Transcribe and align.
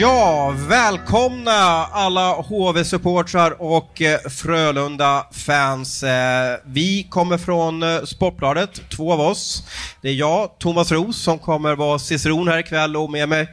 Ja, 0.00 0.54
välkomna 0.68 1.86
alla 1.92 2.32
HV-supportrar 2.32 3.50
och 3.58 4.02
eh, 4.02 4.18
Frölunda-fans. 4.28 6.02
Eh, 6.02 6.58
vi 6.64 7.02
kommer 7.02 7.38
från 7.38 7.82
eh, 7.82 8.02
Sportbladet, 8.04 8.82
två 8.90 9.12
av 9.12 9.20
oss. 9.20 9.62
Det 10.02 10.08
är 10.08 10.12
jag, 10.12 10.58
Thomas 10.58 10.92
Ros, 10.92 11.22
som 11.22 11.38
kommer 11.38 11.74
vara 11.74 11.98
ciceron 11.98 12.48
här 12.48 12.58
ikväll 12.58 12.96
och 12.96 13.10
med 13.10 13.28
mig 13.28 13.48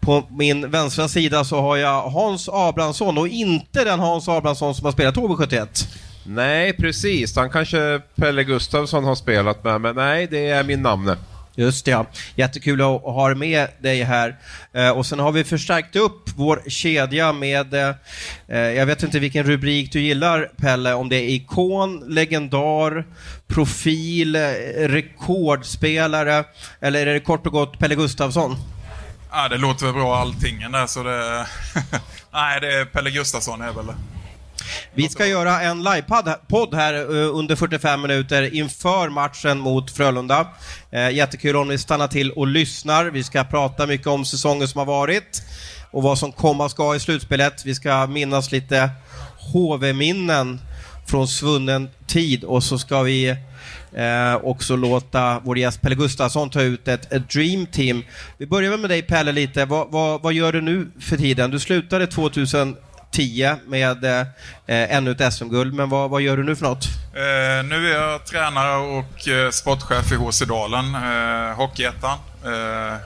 på 0.00 0.24
min 0.30 0.70
vänstra 0.70 1.08
sida 1.08 1.44
så 1.44 1.60
har 1.60 1.76
jag 1.76 2.02
Hans 2.02 2.48
Abrahamsson 2.48 3.18
och 3.18 3.28
inte 3.28 3.84
den 3.84 4.00
Hans 4.00 4.28
Abrahamsson 4.28 4.74
som 4.74 4.84
har 4.84 4.92
spelat 4.92 5.16
HV71. 5.16 5.88
Nej, 6.26 6.72
precis. 6.72 7.36
Han 7.36 7.50
kanske 7.50 8.00
Pelle 8.14 8.44
Gustavsson 8.44 9.04
har 9.04 9.14
spelat 9.14 9.64
med, 9.64 9.80
men 9.80 9.96
nej, 9.96 10.26
det 10.30 10.48
är 10.48 10.64
min 10.64 10.82
namne. 10.82 11.16
Just 11.54 11.84
det, 11.84 11.90
ja. 11.90 12.06
Jättekul 12.34 12.80
att 12.80 13.02
ha 13.02 13.34
med 13.34 13.68
dig 13.80 14.02
här. 14.02 14.36
Eh, 14.72 14.90
och 14.90 15.06
sen 15.06 15.18
har 15.18 15.32
vi 15.32 15.44
förstärkt 15.44 15.96
upp 15.96 16.30
vår 16.36 16.62
kedja 16.66 17.32
med, 17.32 17.74
eh, 17.74 17.94
eh, 18.48 18.58
jag 18.58 18.86
vet 18.86 19.02
inte 19.02 19.18
vilken 19.18 19.44
rubrik 19.44 19.92
du 19.92 20.00
gillar 20.00 20.50
Pelle, 20.56 20.94
om 20.94 21.08
det 21.08 21.16
är 21.16 21.28
ikon, 21.28 22.04
legendar, 22.08 23.06
profil, 23.46 24.36
rekordspelare, 24.76 26.44
eller 26.80 27.06
är 27.06 27.14
det 27.14 27.20
kort 27.20 27.46
och 27.46 27.52
gott 27.52 27.78
Pelle 27.78 27.94
Gustafsson? 27.94 28.56
Ja, 29.30 29.48
det 29.48 29.56
låter 29.56 29.86
väl 29.86 29.94
bra 29.94 30.16
allting 30.16 30.72
där, 30.72 30.86
så 30.86 31.02
det... 31.02 31.46
Nej, 32.32 32.60
det 32.60 32.74
är 32.74 32.84
Pelle 32.84 33.10
Gustafsson 33.10 33.60
är 33.60 33.72
väl 33.72 33.86
vi 34.94 35.08
ska 35.08 35.26
göra 35.26 35.60
en 35.60 35.82
livepodd 35.82 36.74
här 36.74 36.94
eh, 36.94 37.36
under 37.36 37.56
45 37.56 38.02
minuter 38.02 38.54
inför 38.54 39.08
matchen 39.08 39.58
mot 39.58 39.90
Frölunda. 39.90 40.48
Eh, 40.90 41.10
jättekul 41.10 41.56
om 41.56 41.68
ni 41.68 41.78
stannar 41.78 42.08
till 42.08 42.30
och 42.30 42.46
lyssnar. 42.46 43.04
Vi 43.04 43.24
ska 43.24 43.44
prata 43.44 43.86
mycket 43.86 44.06
om 44.06 44.24
säsongen 44.24 44.68
som 44.68 44.78
har 44.78 44.86
varit 44.86 45.42
och 45.90 46.02
vad 46.02 46.18
som 46.18 46.32
komma 46.32 46.68
ska 46.68 46.96
i 46.96 47.00
slutspelet. 47.00 47.64
Vi 47.64 47.74
ska 47.74 48.06
minnas 48.06 48.52
lite 48.52 48.90
HV-minnen 49.52 50.60
från 51.06 51.28
svunnen 51.28 51.88
tid 52.06 52.44
och 52.44 52.64
så 52.64 52.78
ska 52.78 53.02
vi 53.02 53.28
eh, 53.92 54.34
också 54.42 54.76
låta 54.76 55.40
vår 55.44 55.58
gäst 55.58 55.80
Pelle 55.80 55.94
Gustafsson 55.94 56.50
ta 56.50 56.62
ut 56.62 56.88
ett, 56.88 57.12
ett 57.12 57.30
Dream 57.30 57.66
Team. 57.66 58.04
Vi 58.38 58.46
börjar 58.46 58.76
med 58.76 58.90
dig 58.90 59.02
Pelle 59.02 59.32
lite. 59.32 59.64
Va, 59.64 59.84
va, 59.90 60.18
vad 60.18 60.32
gör 60.32 60.52
du 60.52 60.60
nu 60.60 60.90
för 61.00 61.16
tiden? 61.16 61.50
Du 61.50 61.58
slutade 61.58 62.06
2000 62.06 62.76
10 63.12 63.56
med 63.66 64.04
eh, 64.04 64.26
ännu 64.66 65.10
ett 65.10 65.34
SM-guld. 65.34 65.74
Men 65.74 65.88
vad, 65.88 66.10
vad, 66.10 66.22
gör 66.22 66.36
du 66.36 66.44
nu 66.44 66.56
för 66.56 66.64
något? 66.64 66.84
Eh, 67.14 67.64
nu 67.64 67.92
är 67.92 68.00
jag 68.00 68.26
tränare 68.26 68.76
och 68.76 69.28
eh, 69.28 69.50
sportchef 69.50 70.12
i 70.12 70.14
HC 70.14 70.40
Dalen, 70.40 70.94
eh, 70.94 71.56
Hockeyettan. 71.56 72.18
Eh, 72.44 72.96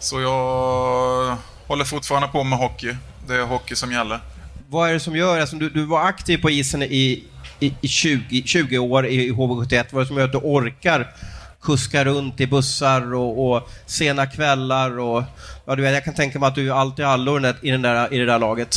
så 0.00 0.20
jag 0.20 1.36
håller 1.66 1.84
fortfarande 1.84 2.28
på 2.28 2.44
med 2.44 2.58
hockey. 2.58 2.96
Det 3.26 3.34
är 3.34 3.42
hockey 3.42 3.74
som 3.74 3.92
gäller. 3.92 4.20
Vad 4.68 4.88
är 4.88 4.92
det 4.92 5.00
som 5.00 5.16
gör, 5.16 5.40
alltså, 5.40 5.56
du, 5.56 5.70
du 5.70 5.84
var 5.84 6.04
aktiv 6.04 6.38
på 6.38 6.50
isen 6.50 6.82
i, 6.82 7.24
i, 7.60 7.74
i 7.80 7.88
20, 7.88 8.42
20 8.46 8.78
år 8.78 9.06
i 9.06 9.30
HV71, 9.30 9.84
vad 9.90 10.00
är 10.00 10.04
det 10.04 10.06
som 10.06 10.16
gör 10.16 10.24
att 10.24 10.32
du 10.32 10.38
orkar 10.38 11.14
kuska 11.62 12.04
runt 12.04 12.40
i 12.40 12.46
bussar 12.46 13.14
och, 13.14 13.52
och 13.52 13.70
sena 13.86 14.26
kvällar 14.26 14.98
och 14.98 15.22
ja, 15.66 15.76
du 15.76 15.82
vet, 15.82 15.92
jag 15.92 16.04
kan 16.04 16.14
tänka 16.14 16.38
mig 16.38 16.46
att 16.46 16.54
du 16.54 16.68
är 16.68 16.74
allt 16.74 16.98
i 16.98 17.02
allo 17.02 17.54
i, 17.62 17.70
den 17.70 17.82
där, 17.82 18.14
i 18.14 18.18
det 18.18 18.26
där 18.26 18.38
laget. 18.38 18.76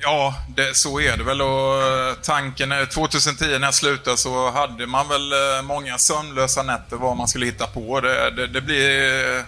Ja, 0.00 0.34
det, 0.56 0.76
så 0.76 1.00
är 1.00 1.16
det 1.16 1.24
väl 1.24 1.42
och 1.42 1.82
eh, 1.82 2.14
tanken 2.22 2.72
2010 2.90 3.44
när 3.44 3.66
jag 3.66 3.74
slutade 3.74 4.16
så 4.16 4.50
hade 4.50 4.86
man 4.86 5.08
väl 5.08 5.32
eh, 5.32 5.62
många 5.62 5.98
sömnlösa 5.98 6.62
nätter 6.62 6.96
vad 6.96 7.16
man 7.16 7.28
skulle 7.28 7.46
hitta 7.46 7.66
på. 7.66 8.00
Det, 8.00 8.30
det, 8.30 8.46
det 8.46 8.60
blir, 8.60 9.36
eh, 9.36 9.44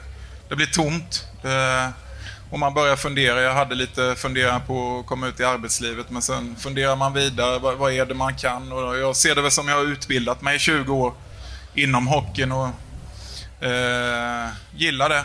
det 0.49 0.57
blir 0.57 0.67
tomt. 0.67 1.27
Det, 1.43 1.93
och 2.51 2.59
man 2.59 2.75
börjar 2.75 2.97
fundera. 2.97 3.43
Jag 3.43 3.55
hade 3.55 3.75
lite 3.75 4.15
funderingar 4.17 4.61
på 4.61 4.99
att 4.99 5.07
komma 5.07 5.27
ut 5.27 5.41
i 5.41 5.45
arbetslivet 5.45 6.11
men 6.11 6.23
sen 6.23 6.57
funderar 6.57 6.97
man 6.97 7.13
vidare. 7.13 7.59
Vad, 7.59 7.77
vad 7.77 7.93
är 7.93 8.07
det 8.07 8.15
man 8.15 8.35
kan? 8.35 8.73
Och 8.73 8.99
jag 8.99 9.17
ser 9.17 9.35
det 9.35 9.43
väl 9.43 9.51
som 9.51 9.69
jag 9.69 9.77
har 9.77 9.85
utbildat 9.85 10.43
mig 10.43 10.57
i 10.57 10.59
20 10.59 10.95
år 10.95 11.15
inom 11.75 12.07
hockeyn 12.07 12.53
och 12.53 12.69
eh, 13.65 14.49
gillar 14.77 15.09
det. 15.09 15.25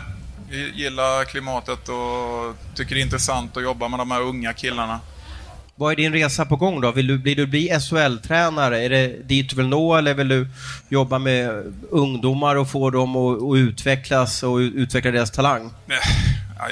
Gillar 0.50 1.24
klimatet 1.24 1.88
och 1.88 2.74
tycker 2.74 2.94
det 2.94 3.00
är 3.00 3.02
intressant 3.02 3.56
att 3.56 3.62
jobba 3.62 3.88
med 3.88 3.98
de 3.98 4.10
här 4.10 4.20
unga 4.20 4.52
killarna. 4.52 5.00
Vad 5.78 5.92
är 5.92 5.96
din 5.96 6.12
resa 6.12 6.44
på 6.44 6.56
gång 6.56 6.80
då? 6.80 6.92
Vill 6.92 7.06
du, 7.06 7.18
vill 7.18 7.36
du 7.36 7.46
bli 7.46 7.68
SHL-tränare? 7.80 8.84
Är 8.84 8.90
det 8.90 9.28
dit 9.28 9.50
du 9.50 9.56
vill 9.56 9.66
nå 9.66 9.94
eller 9.94 10.14
vill 10.14 10.28
du 10.28 10.48
jobba 10.88 11.18
med 11.18 11.74
ungdomar 11.90 12.56
och 12.56 12.70
få 12.70 12.90
dem 12.90 13.16
att, 13.16 13.42
att 13.42 13.56
utvecklas 13.56 14.42
och 14.42 14.56
utveckla 14.56 15.10
deras 15.10 15.30
talang? 15.30 15.70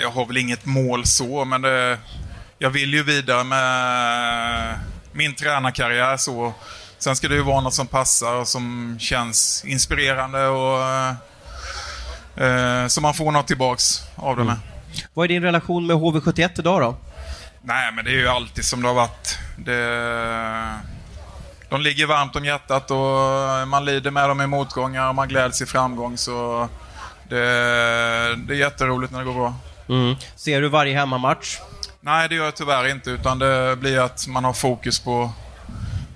Jag 0.00 0.10
har 0.10 0.26
väl 0.26 0.36
inget 0.36 0.64
mål 0.66 1.06
så, 1.06 1.44
men 1.44 1.62
det, 1.62 1.98
jag 2.58 2.70
vill 2.70 2.94
ju 2.94 3.02
vidare 3.02 3.44
med 3.44 4.78
min 5.12 5.34
tränarkarriär 5.34 6.16
så. 6.16 6.52
Sen 6.98 7.16
ska 7.16 7.28
det 7.28 7.34
ju 7.34 7.42
vara 7.42 7.60
något 7.60 7.74
som 7.74 7.86
passar 7.86 8.34
och 8.34 8.48
som 8.48 8.96
känns 9.00 9.64
inspirerande 9.66 10.46
och 10.46 10.82
eh, 10.82 11.14
så 12.88 13.00
man 13.00 13.14
får 13.14 13.32
något 13.32 13.46
tillbaks 13.46 14.02
av 14.16 14.36
det 14.36 14.44
med. 14.44 14.52
Mm. 14.52 14.64
Vad 15.14 15.24
är 15.24 15.28
din 15.28 15.42
relation 15.42 15.86
med 15.86 15.96
HV71 15.96 16.50
idag 16.58 16.80
då? 16.80 16.96
Nej, 17.62 17.92
men 17.92 18.04
det 18.04 18.10
är 18.10 18.14
ju 18.14 18.28
alltid 18.28 18.64
som 18.64 18.82
det 18.82 18.88
har 18.88 18.94
varit. 18.94 19.38
Det, 19.56 20.78
de 21.68 21.80
ligger 21.80 22.06
varmt 22.06 22.36
om 22.36 22.44
hjärtat 22.44 22.90
och 22.90 23.68
man 23.68 23.84
lider 23.84 24.10
med 24.10 24.28
dem 24.28 24.40
i 24.40 24.46
motgångar 24.46 25.08
och 25.08 25.14
man 25.14 25.28
gläds 25.28 25.62
i 25.62 25.66
framgång. 25.66 26.16
Så 26.16 26.68
det, 27.28 27.36
det 28.36 28.54
är 28.54 28.58
jätteroligt 28.58 29.12
när 29.12 29.18
det 29.18 29.24
går 29.24 29.34
bra. 29.34 29.54
Mm. 29.88 30.16
Ser 30.36 30.60
du 30.60 30.68
varje 30.68 30.98
hemmamatch? 30.98 31.58
Nej, 32.00 32.28
det 32.28 32.34
gör 32.34 32.44
jag 32.44 32.56
tyvärr 32.56 32.88
inte. 32.88 33.10
Utan 33.10 33.38
det 33.38 33.76
blir 33.76 34.00
att 34.00 34.26
man 34.26 34.44
har 34.44 34.52
fokus 34.52 35.00
på 35.00 35.30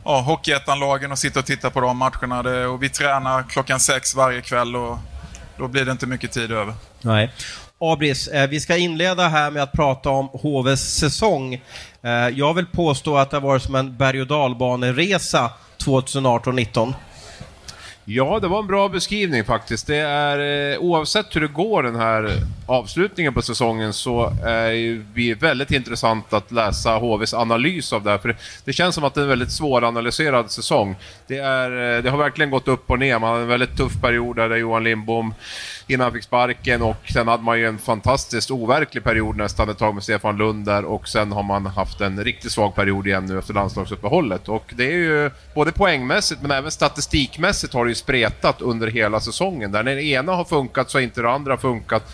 ja, 0.04 0.20
Hockeyettan-lagen 0.20 1.12
och 1.12 1.18
sitter 1.18 1.40
och 1.40 1.46
tittar 1.46 1.70
på 1.70 1.80
de 1.80 1.96
matcherna. 1.96 2.42
Det, 2.42 2.66
och 2.66 2.82
vi 2.82 2.88
tränar 2.88 3.42
klockan 3.42 3.80
sex 3.80 4.14
varje 4.14 4.40
kväll 4.40 4.76
och 4.76 4.98
då 5.58 5.68
blir 5.68 5.84
det 5.84 5.92
inte 5.92 6.06
mycket 6.06 6.32
tid 6.32 6.52
över. 6.52 6.74
Nej. 7.00 7.32
Abris, 7.80 8.28
eh, 8.28 8.48
vi 8.48 8.60
ska 8.60 8.76
inleda 8.76 9.28
här 9.28 9.50
med 9.50 9.62
att 9.62 9.72
prata 9.72 10.10
om 10.10 10.28
HVs 10.32 10.80
säsong. 10.80 11.54
Eh, 12.02 12.10
jag 12.10 12.54
vill 12.54 12.66
påstå 12.66 13.16
att 13.16 13.30
det 13.30 13.36
har 13.36 13.42
varit 13.42 13.62
som 13.62 13.74
en 13.74 13.96
berg 13.96 14.20
och 14.20 14.26
dalbaneresa 14.26 15.50
2018-19. 15.78 16.94
Ja, 18.10 18.38
det 18.40 18.48
var 18.48 18.58
en 18.58 18.66
bra 18.66 18.88
beskrivning 18.88 19.44
faktiskt. 19.44 19.86
Det 19.86 19.96
är, 19.96 20.72
eh, 20.72 20.78
oavsett 20.78 21.36
hur 21.36 21.40
det 21.40 21.48
går 21.48 21.82
den 21.82 21.96
här 21.96 22.42
avslutningen 22.66 23.34
på 23.34 23.42
säsongen 23.42 23.92
så 23.92 24.32
är 24.44 25.04
det 25.14 25.34
väldigt 25.34 25.70
intressant 25.70 26.32
att 26.32 26.52
läsa 26.52 26.96
HVs 26.96 27.34
analys 27.34 27.92
av 27.92 28.02
det 28.02 28.10
här. 28.10 28.18
För 28.18 28.28
det, 28.28 28.36
det 28.64 28.72
känns 28.72 28.94
som 28.94 29.04
att 29.04 29.14
det 29.14 29.20
är 29.20 29.22
en 29.22 29.28
väldigt 29.28 29.52
svåranalyserad 29.52 30.50
säsong. 30.50 30.96
Det, 31.26 31.38
är, 31.38 31.96
eh, 31.96 32.02
det 32.02 32.10
har 32.10 32.18
verkligen 32.18 32.50
gått 32.50 32.68
upp 32.68 32.90
och 32.90 32.98
ner. 32.98 33.18
Man 33.18 33.30
har 33.30 33.40
en 33.40 33.48
väldigt 33.48 33.76
tuff 33.76 34.00
period 34.00 34.36
där 34.36 34.56
Johan 34.56 34.84
Lindbom 34.84 35.34
innan 35.88 36.04
han 36.04 36.12
fick 36.12 36.24
sparken 36.24 36.82
och 36.82 36.96
sen 37.12 37.28
hade 37.28 37.42
man 37.42 37.58
ju 37.58 37.66
en 37.66 37.78
fantastiskt 37.78 38.50
overklig 38.50 39.04
period 39.04 39.36
nästan 39.36 39.68
ett 39.68 39.78
tag 39.78 39.94
med 39.94 40.02
Stefan 40.02 40.36
Lund 40.36 40.66
där 40.66 40.84
och 40.84 41.08
sen 41.08 41.32
har 41.32 41.42
man 41.42 41.66
haft 41.66 42.00
en 42.00 42.24
riktigt 42.24 42.52
svag 42.52 42.74
period 42.74 43.06
igen 43.06 43.26
nu 43.26 43.38
efter 43.38 43.54
landslagsuppehållet. 43.54 44.48
Och 44.48 44.72
det 44.76 44.84
är 44.84 44.96
ju 44.96 45.30
både 45.54 45.72
poängmässigt 45.72 46.42
men 46.42 46.50
även 46.50 46.70
statistikmässigt 46.70 47.74
har 47.74 47.84
det 47.84 47.90
ju 47.90 47.94
spretat 47.94 48.62
under 48.62 48.86
hela 48.86 49.20
säsongen. 49.20 49.72
Där 49.72 49.82
när 49.82 49.94
det 49.94 50.04
ena 50.04 50.32
har 50.32 50.44
funkat 50.44 50.90
så 50.90 50.98
har 50.98 51.02
inte 51.02 51.22
det 51.22 51.30
andra 51.30 51.56
funkat. 51.56 52.12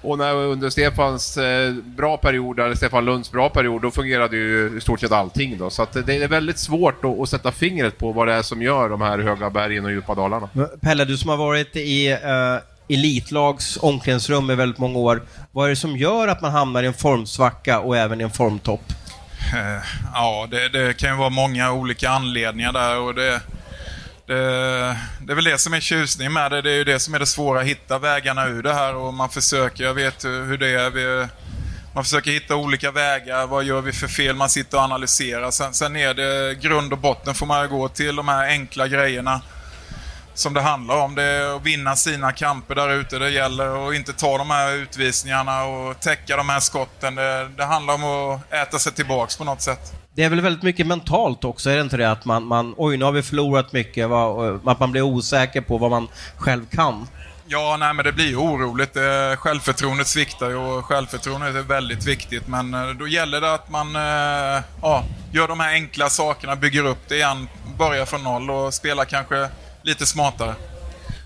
Och 0.00 0.18
när 0.18 0.34
under 0.34 0.70
Stefans 0.70 1.36
eh, 1.36 1.72
bra 1.72 2.16
period, 2.16 2.60
eller 2.60 2.74
Stefan 2.74 3.04
Lunds 3.04 3.32
bra 3.32 3.48
period, 3.48 3.82
då 3.82 3.90
fungerade 3.90 4.36
ju 4.36 4.76
i 4.78 4.80
stort 4.80 5.00
sett 5.00 5.12
allting 5.12 5.58
då. 5.58 5.70
Så 5.70 5.82
att 5.82 6.06
det 6.06 6.16
är 6.16 6.28
väldigt 6.28 6.58
svårt 6.58 7.04
att, 7.04 7.20
att, 7.20 7.28
sätta 7.28 7.52
fingret 7.52 7.98
på 7.98 8.12
vad 8.12 8.28
det 8.28 8.34
är 8.34 8.42
som 8.42 8.62
gör 8.62 8.88
de 8.88 9.00
här 9.00 9.18
höga 9.18 9.50
bergen 9.50 9.84
och 9.84 9.90
djupa 9.90 10.14
dalarna. 10.14 10.48
Pelle, 10.80 11.04
du 11.04 11.16
som 11.16 11.30
har 11.30 11.36
varit 11.36 11.76
i 11.76 12.12
uh 12.12 12.77
elitlags 12.88 13.78
omklädningsrum 13.80 14.50
i 14.50 14.54
väldigt 14.54 14.78
många 14.78 14.98
år. 14.98 15.22
Vad 15.52 15.66
är 15.66 15.70
det 15.70 15.76
som 15.76 15.96
gör 15.96 16.28
att 16.28 16.40
man 16.40 16.52
hamnar 16.52 16.82
i 16.82 16.86
en 16.86 16.94
formsvacka 16.94 17.80
och 17.80 17.96
även 17.96 18.20
i 18.20 18.24
en 18.24 18.30
formtopp? 18.30 18.92
Eh, 19.54 19.82
ja, 20.14 20.48
det, 20.50 20.68
det 20.68 20.96
kan 20.96 21.10
ju 21.10 21.16
vara 21.16 21.30
många 21.30 21.72
olika 21.72 22.10
anledningar 22.10 22.72
där 22.72 22.98
och 22.98 23.14
det, 23.14 23.40
det, 24.26 24.34
det, 25.20 25.32
är 25.32 25.34
väl 25.34 25.44
det 25.44 25.58
som 25.58 25.74
är 25.74 25.80
tjusningen 25.80 26.32
med 26.32 26.50
det. 26.50 26.62
Det 26.62 26.70
är 26.70 26.76
ju 26.76 26.84
det 26.84 27.00
som 27.00 27.14
är 27.14 27.18
det 27.18 27.26
svåra, 27.26 27.60
att 27.60 27.66
hitta 27.66 27.98
vägarna 27.98 28.46
ur 28.46 28.62
det 28.62 28.74
här 28.74 28.94
och 28.94 29.14
man 29.14 29.28
försöker, 29.28 29.84
jag 29.84 29.94
vet 29.94 30.24
hur 30.24 30.58
det 30.58 30.68
är. 30.68 30.90
Vi, 30.90 31.26
man 31.94 32.04
försöker 32.04 32.30
hitta 32.30 32.56
olika 32.56 32.90
vägar. 32.90 33.46
Vad 33.46 33.64
gör 33.64 33.80
vi 33.80 33.92
för 33.92 34.08
fel? 34.08 34.36
Man 34.36 34.50
sitter 34.50 34.78
och 34.78 34.84
analyserar. 34.84 35.50
Sen, 35.50 35.74
sen 35.74 35.96
är 35.96 36.14
det 36.14 36.54
grund 36.60 36.92
och 36.92 36.98
botten 36.98 37.34
får 37.34 37.46
man 37.46 37.68
gå 37.68 37.88
till 37.88 38.16
de 38.16 38.28
här 38.28 38.48
enkla 38.48 38.88
grejerna 38.88 39.40
som 40.38 40.54
det 40.54 40.60
handlar 40.60 40.96
om. 40.96 41.14
Det 41.14 41.22
är 41.22 41.56
att 41.56 41.62
vinna 41.62 41.96
sina 41.96 42.32
kamper 42.32 42.74
där 42.74 42.90
ute. 42.90 43.18
Det 43.18 43.30
gäller 43.30 43.88
att 43.88 43.94
inte 43.94 44.12
ta 44.12 44.38
de 44.38 44.50
här 44.50 44.74
utvisningarna 44.74 45.64
och 45.64 46.00
täcka 46.00 46.36
de 46.36 46.48
här 46.48 46.60
skotten. 46.60 47.14
Det, 47.14 47.48
det 47.56 47.64
handlar 47.64 47.94
om 47.94 48.04
att 48.04 48.52
äta 48.52 48.78
sig 48.78 48.92
tillbaks 48.92 49.36
på 49.36 49.44
något 49.44 49.60
sätt. 49.60 49.92
Det 50.14 50.24
är 50.24 50.30
väl 50.30 50.40
väldigt 50.40 50.62
mycket 50.62 50.86
mentalt 50.86 51.44
också, 51.44 51.70
är 51.70 51.74
det 51.74 51.80
inte 51.80 51.96
det? 51.96 52.10
Att 52.10 52.24
man, 52.24 52.44
man 52.44 52.74
oj 52.76 52.96
nu 52.96 53.04
har 53.04 53.12
vi 53.12 53.22
förlorat 53.22 53.72
mycket, 53.72 54.10
att 54.66 54.80
man 54.80 54.92
blir 54.92 55.02
osäker 55.02 55.60
på 55.60 55.78
vad 55.78 55.90
man 55.90 56.08
själv 56.36 56.66
kan. 56.70 57.06
Ja, 57.46 57.76
nej 57.80 57.94
men 57.94 58.04
det 58.04 58.12
blir 58.12 58.28
ju 58.28 58.36
oroligt. 58.36 58.96
Eh, 58.96 59.36
självförtroendet 59.36 60.06
sviktar 60.06 60.48
ju 60.48 60.56
och 60.56 60.84
självförtroendet 60.84 61.54
är 61.54 61.62
väldigt 61.62 62.06
viktigt. 62.06 62.48
Men 62.48 62.74
eh, 62.74 62.88
då 62.88 63.08
gäller 63.08 63.40
det 63.40 63.54
att 63.54 63.70
man 63.70 63.96
eh, 63.96 64.62
ja, 64.82 65.04
gör 65.32 65.48
de 65.48 65.60
här 65.60 65.72
enkla 65.72 66.10
sakerna, 66.10 66.56
bygger 66.56 66.84
upp 66.84 67.08
det 67.08 67.14
igen, 67.14 67.48
börjar 67.78 68.06
från 68.06 68.24
noll 68.24 68.50
och 68.50 68.74
spelar 68.74 69.04
kanske 69.04 69.48
lite 69.88 70.06
smartare. 70.06 70.54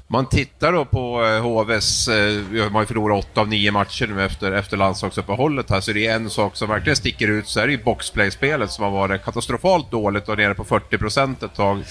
Man 0.06 0.28
tittar 0.28 0.72
då 0.72 0.84
på 0.84 1.24
HVs, 1.42 2.08
man 2.54 2.74
har 2.74 2.80
ju 2.80 2.86
förlorat 2.86 3.24
åtta 3.24 3.40
av 3.40 3.48
nio 3.48 3.70
matcher 3.70 4.06
nu 4.06 4.24
efter, 4.24 4.52
efter 4.52 4.76
landslagsuppehållet 4.76 5.70
här, 5.70 5.80
så 5.80 5.92
det 5.92 6.06
är 6.06 6.14
en 6.14 6.30
sak 6.30 6.56
som 6.56 6.68
verkligen 6.68 6.96
sticker 6.96 7.28
ut 7.28 7.48
så 7.48 7.60
är 7.60 7.66
det 7.66 7.72
ju 7.72 7.82
boxplay-spelet 7.82 8.70
som 8.70 8.84
har 8.84 8.90
varit 8.90 9.24
katastrofalt 9.24 9.90
dåligt 9.90 10.28
och 10.28 10.36
nere 10.36 10.54
på 10.54 10.64
40 10.64 11.44
ett 11.44 11.54
tag. 11.54 11.84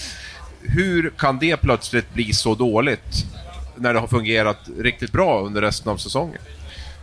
Hur 0.62 1.12
kan 1.18 1.38
det 1.38 1.56
plötsligt 1.56 2.14
bli 2.14 2.32
så 2.32 2.54
dåligt? 2.54 3.26
när 3.76 3.94
det 3.94 4.00
har 4.00 4.06
fungerat 4.06 4.58
riktigt 4.78 5.12
bra 5.12 5.40
under 5.40 5.60
resten 5.62 5.92
av 5.92 5.96
säsongen. 5.96 6.38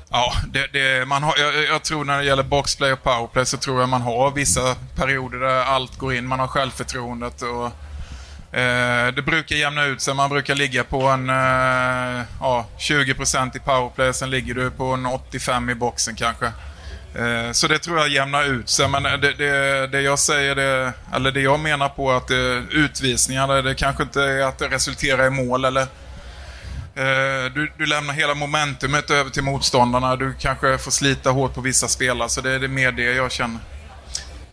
Ja, 0.10 0.34
det, 0.48 0.68
det, 0.74 1.08
man 1.08 1.24
har, 1.24 1.34
jag, 1.38 1.64
jag, 1.64 1.84
tror 1.84 2.06
när 2.06 2.18
det 2.18 2.24
gäller 2.24 2.44
boxplay 2.44 2.94
och 2.94 3.04
powerplay 3.04 3.46
så 3.46 3.58
tror 3.58 3.80
jag 3.80 3.90
man 3.90 4.02
har 4.02 4.32
vissa 4.32 4.76
perioder 4.96 5.40
där 5.40 5.64
allt 5.64 5.98
går 5.98 6.14
in. 6.14 6.28
Man 6.28 6.40
har 6.40 6.48
självförtroendet 6.48 7.42
och 7.42 7.66
eh, 7.66 7.72
Eh, 8.52 9.14
det 9.16 9.22
brukar 9.26 9.56
jämna 9.56 9.86
ut 9.86 10.02
sig. 10.02 10.14
Man 10.14 10.30
brukar 10.30 10.56
ligga 10.56 10.84
på 10.84 11.02
en 11.02 11.30
eh, 11.30 12.26
ja, 12.40 12.66
20% 12.80 13.58
i 13.58 13.60
powerplay, 13.60 14.14
sen 14.14 14.30
ligger 14.30 14.54
du 14.54 14.72
på 14.72 14.86
en 14.86 15.06
85 15.06 15.70
i 15.70 15.76
boxen 15.76 16.16
kanske. 16.16 16.52
Eh, 17.16 17.52
så 17.52 17.68
det 17.68 17.80
tror 17.80 17.98
jag 17.98 18.10
jämnar 18.10 18.44
ut 18.44 18.70
sig. 18.70 18.88
Men 18.88 19.06
eh, 19.06 19.14
det, 19.14 19.34
det, 19.34 19.88
det 19.88 20.02
jag 20.02 20.20
säger, 20.20 20.56
det, 20.56 20.94
eller 21.14 21.32
det 21.32 21.42
jag 21.42 21.60
menar 21.60 21.90
på 21.90 22.12
att 22.12 22.32
eh, 22.32 22.38
det, 22.38 22.64
utvisningar, 22.72 23.62
det 23.62 23.76
kanske 23.76 24.04
inte 24.04 24.24
är 24.24 24.42
att 24.42 24.60
det 24.60 24.68
resulterar 24.68 25.28
i 25.28 25.30
mål 25.30 25.66
eller 25.66 25.88
du, 27.54 27.72
du, 27.78 27.86
lämnar 27.86 28.14
hela 28.14 28.34
momentumet 28.34 29.12
över 29.12 29.30
till 29.30 29.44
motståndarna. 29.44 30.16
Du 30.16 30.34
kanske 30.40 30.78
får 30.78 30.92
slita 30.92 31.30
hårt 31.30 31.54
på 31.54 31.62
vissa 31.62 31.88
spelare, 31.88 32.30
så 32.30 32.42
det 32.42 32.52
är 32.52 32.68
mer 32.68 32.92
det 32.92 33.04
jag 33.04 33.32
känner. 33.32 33.60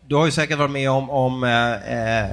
Du 0.08 0.14
har 0.14 0.26
ju 0.26 0.32
säkert 0.32 0.58
varit 0.58 0.70
med 0.70 0.90
om, 0.90 1.10
om 1.10 1.44
eh, 1.44 1.72
eh, 1.72 2.28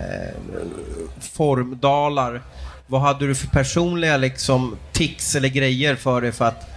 formdalar. 1.21 2.41
Vad 2.87 3.01
hade 3.01 3.27
du 3.27 3.35
för 3.35 3.47
personliga 3.47 4.17
liksom, 4.17 4.77
tics 4.91 5.35
eller 5.35 5.49
grejer 5.49 5.95
för 5.95 6.21
dig 6.21 6.31
för 6.31 6.45
att 6.45 6.69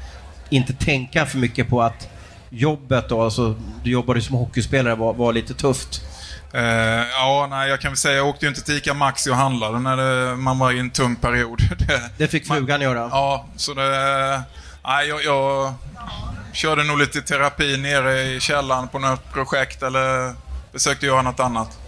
inte 0.50 0.72
tänka 0.72 1.26
för 1.26 1.38
mycket 1.38 1.68
på 1.68 1.82
att 1.82 2.08
jobbet 2.50 3.08
då, 3.08 3.22
alltså 3.22 3.54
du 3.82 3.90
jobbade 3.90 4.20
som 4.20 4.36
hockeyspelare, 4.36 4.94
var, 4.94 5.14
var 5.14 5.32
lite 5.32 5.54
tufft? 5.54 6.02
Uh, 6.54 6.62
ja, 7.10 7.46
nej, 7.50 7.68
jag 7.68 7.80
kan 7.80 7.90
väl 7.90 7.96
säga, 7.96 8.16
jag 8.16 8.28
åkte 8.28 8.44
ju 8.44 8.48
inte 8.48 8.62
till 8.62 8.76
ICA 8.76 8.94
Maxi 8.94 9.30
och 9.30 9.36
handlade 9.36 9.78
när 9.78 9.96
det, 9.96 10.36
man 10.36 10.58
var 10.58 10.72
i 10.72 10.78
en 10.78 10.90
tung 10.90 11.16
period. 11.16 11.60
det, 11.78 12.10
det 12.16 12.28
fick 12.28 12.46
frugan 12.46 12.80
göra? 12.80 13.08
Ja, 13.12 13.46
så 13.56 13.74
det... 13.74 14.42
Nej, 14.86 15.08
jag, 15.08 15.24
jag 15.24 15.74
körde 16.52 16.84
nog 16.84 16.98
lite 16.98 17.22
terapi 17.22 17.76
nere 17.76 18.22
i 18.22 18.40
källaren 18.40 18.88
på 18.88 18.98
något 18.98 19.32
projekt 19.32 19.82
eller 19.82 20.34
försökte 20.78 21.06
göra 21.06 21.22
något 21.22 21.40
annat. 21.40 21.78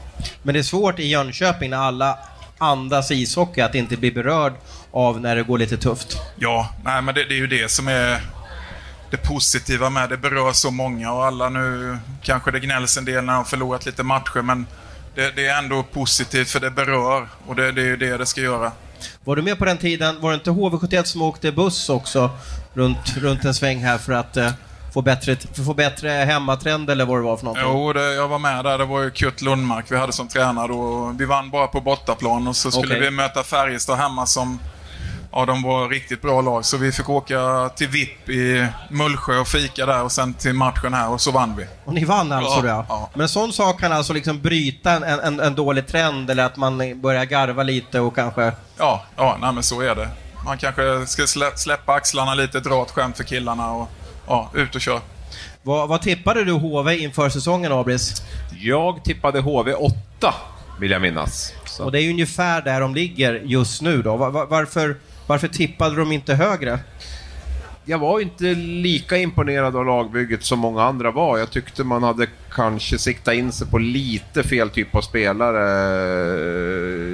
Men 0.43 0.53
det 0.53 0.61
är 0.61 0.63
svårt 0.63 0.99
i 0.99 1.07
Jönköping 1.07 1.71
när 1.71 1.77
alla 1.77 2.19
andas 2.59 3.11
ishockey 3.11 3.61
att 3.61 3.75
inte 3.75 3.97
bli 3.97 4.13
berörd 4.13 4.53
av 4.93 5.21
när 5.21 5.37
det 5.37 5.43
går 5.43 5.59
lite 5.59 5.77
tufft? 5.77 6.19
Ja, 6.37 6.75
nej 6.85 7.03
men 7.03 7.15
det, 7.15 7.25
det 7.25 7.35
är 7.35 7.39
ju 7.39 7.47
det 7.47 7.71
som 7.71 7.89
är 7.89 8.21
det 9.11 9.17
positiva 9.17 9.91
med 9.91 10.09
det 10.09 10.17
berör 10.17 10.53
så 10.53 10.71
många 10.71 11.13
och 11.13 11.25
alla 11.25 11.49
nu 11.49 11.99
kanske 12.23 12.51
det 12.51 12.61
gnälls 12.61 12.99
en 12.99 13.05
del 13.05 13.25
när 13.25 13.35
de 13.35 13.45
förlorat 13.45 13.87
lite 13.87 14.03
matcher 14.03 14.43
men 14.43 14.67
det, 15.15 15.37
det 15.37 15.47
är 15.47 15.59
ändå 15.59 15.83
positivt 15.83 16.51
för 16.51 16.61
det 16.61 16.71
berör 16.71 17.29
och 17.47 17.57
det, 17.57 17.73
det 17.73 17.81
är 17.81 17.87
ju 17.87 17.97
det 17.97 18.17
det 18.17 18.27
ska 18.27 18.41
göra. 18.41 18.73
Var 19.25 19.37
du 19.37 19.43
med 19.43 19.59
på 19.59 19.65
den 19.65 19.79
tiden, 19.79 20.21
var 20.21 20.31
det 20.31 20.35
inte 20.35 20.51
HV71 20.51 21.05
som 21.05 21.23
åkte 21.23 21.53
buss 21.53 21.89
också 21.89 22.31
runt, 22.75 23.17
runt 23.17 23.45
en 23.45 23.55
sväng 23.55 23.79
här 23.79 23.99
för 23.99 24.13
att 24.13 24.37
eh, 24.37 24.51
få 24.95 25.03
bättre, 25.03 25.37
få 25.67 25.75
bättre 25.75 26.09
hemmatrend 26.09 26.91
eller 26.91 27.05
vad 27.05 27.19
det 27.19 27.23
var 27.23 27.37
för 27.37 27.45
någonting? 27.45 27.69
Jo, 27.69 27.93
det, 27.93 28.15
jag 28.15 28.29
var 28.29 28.39
med 28.39 28.65
där. 28.65 28.79
Det 28.79 28.85
var 28.85 29.03
ju 29.03 29.11
Kurt 29.11 29.41
Lundmark 29.41 29.85
vi 29.89 29.97
hade 29.97 30.13
som 30.13 30.29
tränare 30.29 30.73
och 30.73 31.21
vi 31.21 31.25
vann 31.25 31.51
bara 31.51 31.67
på 31.67 31.81
bortaplan 31.81 32.49
och 32.49 32.57
så 32.57 32.71
skulle 32.71 32.95
okay. 32.95 33.01
vi 33.01 33.11
möta 33.11 33.43
Färjestad 33.43 33.99
hemma 33.99 34.27
som 34.27 34.59
Ja, 35.33 35.45
de 35.45 35.63
var 35.63 35.89
riktigt 35.89 36.23
bra 36.23 36.41
lag. 36.41 36.65
Så 36.65 36.77
vi 36.77 36.93
fick 36.93 37.09
åka 37.09 37.71
till 37.77 37.89
VIP 37.89 38.29
i 38.29 38.67
Mullsjö 38.91 39.39
och 39.39 39.49
fika 39.49 39.87
där 39.87 40.03
och 40.03 40.13
sen 40.13 40.35
till 40.35 40.53
matchen 40.53 40.95
här 40.95 41.11
och 41.11 41.21
så 41.21 41.31
vann 41.31 41.57
vi. 41.57 41.67
Och 41.85 41.95
ni 41.95 42.05
vann 42.05 42.33
alltså 42.33 42.67
ja, 42.67 42.87
ja. 42.89 43.11
Men 43.13 43.21
en 43.21 43.29
sån 43.29 43.53
sak 43.53 43.81
kan 43.81 43.93
alltså 43.93 44.13
liksom 44.13 44.41
bryta 44.41 44.93
en, 44.93 45.03
en, 45.03 45.41
en 45.41 45.55
dålig 45.55 45.87
trend 45.87 46.31
eller 46.31 46.45
att 46.45 46.57
man 46.57 47.01
börjar 47.01 47.25
garva 47.25 47.63
lite 47.63 48.01
och 48.01 48.15
kanske... 48.15 48.53
Ja, 48.79 49.05
ja 49.17 49.37
nej, 49.41 49.53
men 49.53 49.63
så 49.63 49.81
är 49.81 49.95
det. 49.95 50.09
Man 50.45 50.59
kanske 50.59 51.07
ska 51.07 51.51
släppa 51.57 51.93
axlarna 51.93 52.35
lite, 52.35 52.61
dra 52.61 52.83
ett 52.83 52.91
skämt 52.91 53.17
för 53.17 53.25
killarna 53.25 53.71
och 53.71 53.91
ja, 54.29 54.51
ut 54.55 54.75
och 54.75 54.81
kör. 54.81 55.01
Vad, 55.63 55.89
vad 55.89 56.03
tippade 56.03 56.45
du 56.45 56.53
HV 56.53 56.99
inför 56.99 57.29
säsongen, 57.29 57.73
Abris? 57.73 58.23
Jag 58.61 59.05
tippade 59.05 59.41
HV 59.41 59.75
8, 59.75 60.35
vill 60.81 60.91
jag 60.91 61.03
minnas. 61.03 61.53
Så. 61.65 61.85
Och 61.85 61.93
det 61.93 62.03
är 62.03 62.11
ungefär 62.11 62.63
där 62.63 62.81
de 62.81 62.95
ligger 62.95 63.43
just 63.45 63.83
nu 63.83 64.03
då. 64.03 64.17
Var, 64.17 64.47
varför 64.47 64.97
varför 65.29 65.49
tippade 65.49 65.97
de 65.97 66.13
inte 66.13 66.35
högre? 66.35 66.79
Jag 67.85 67.99
var 67.99 68.21
inte 68.21 68.45
lika 68.55 69.17
imponerad 69.17 69.77
av 69.77 69.87
lagbygget 69.87 70.45
som 70.45 70.59
många 70.59 70.83
andra 70.83 71.11
var. 71.11 71.39
Jag 71.39 71.51
tyckte 71.51 71.85
man 71.85 72.03
hade 72.03 72.27
kanske 72.51 72.99
siktat 72.99 73.35
in 73.35 73.53
sig 73.53 73.67
på 73.67 73.79
lite 73.79 74.43
fel 74.43 74.71
typ 74.71 74.95
av 74.95 75.01
spelare. 75.01 75.61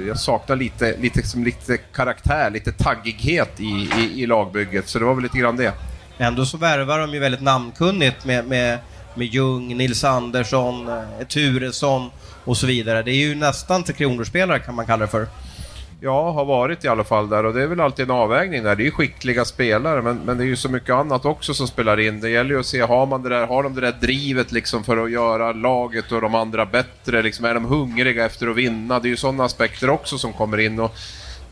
Jag 0.07 0.19
saknar 0.19 0.55
lite, 0.55 0.97
lite, 0.97 1.27
som 1.27 1.43
lite 1.43 1.77
karaktär, 1.77 2.49
lite 2.49 2.71
taggighet 2.71 3.59
i, 3.59 3.89
i, 3.99 4.21
i 4.21 4.25
lagbygget, 4.25 4.89
så 4.89 4.99
det 4.99 5.05
var 5.05 5.13
väl 5.13 5.23
lite 5.23 5.37
grann 5.37 5.57
det. 5.57 5.73
Ändå 6.17 6.45
så 6.45 6.57
värvar 6.57 6.99
de 6.99 7.13
ju 7.13 7.19
väldigt 7.19 7.41
namnkunnigt 7.41 8.25
med, 8.25 8.47
med, 8.47 8.79
med 9.15 9.27
Ljung, 9.27 9.77
Nils 9.77 10.03
Andersson, 10.03 10.87
eh, 10.87 11.27
Turesson 11.27 12.09
och 12.45 12.57
så 12.57 12.67
vidare. 12.67 13.03
Det 13.03 13.11
är 13.11 13.27
ju 13.27 13.35
nästan 13.35 13.83
till 13.83 13.95
kronor 13.95 14.59
kan 14.59 14.75
man 14.75 14.85
kalla 14.85 15.05
det 15.05 15.11
för. 15.11 15.27
Ja, 15.99 16.31
har 16.31 16.45
varit 16.45 16.85
i 16.85 16.87
alla 16.87 17.03
fall 17.03 17.29
där 17.29 17.45
och 17.45 17.53
det 17.53 17.63
är 17.63 17.67
väl 17.67 17.79
alltid 17.79 18.05
en 18.05 18.11
avvägning 18.11 18.63
där. 18.63 18.75
Det 18.75 18.83
är 18.83 18.85
ju 18.85 18.91
skickliga 18.91 19.45
spelare 19.45 20.01
men, 20.01 20.17
men 20.25 20.37
det 20.37 20.43
är 20.43 20.47
ju 20.47 20.55
så 20.55 20.69
mycket 20.69 20.89
annat 20.89 21.25
också 21.25 21.53
som 21.53 21.67
spelar 21.67 21.99
in. 21.99 22.21
Det 22.21 22.29
gäller 22.29 22.49
ju 22.49 22.59
att 22.59 22.65
se, 22.65 22.81
har, 22.81 23.05
man 23.05 23.23
det 23.23 23.29
där, 23.29 23.47
har 23.47 23.63
de 23.63 23.75
det 23.75 23.81
där 23.81 23.95
drivet 24.01 24.51
liksom 24.51 24.83
för 24.83 24.97
att 24.97 25.11
göra 25.11 25.51
laget 25.51 26.11
och 26.11 26.21
de 26.21 26.35
andra 26.35 26.65
bättre? 26.65 27.21
Liksom, 27.21 27.45
är 27.45 27.53
de 27.53 27.65
hungriga 27.65 28.25
efter 28.25 28.47
att 28.47 28.55
vinna? 28.55 28.99
Det 28.99 29.07
är 29.07 29.09
ju 29.09 29.17
sådana 29.17 29.43
aspekter 29.43 29.89
också 29.89 30.17
som 30.17 30.33
kommer 30.33 30.57
in. 30.57 30.79
Och 30.79 30.95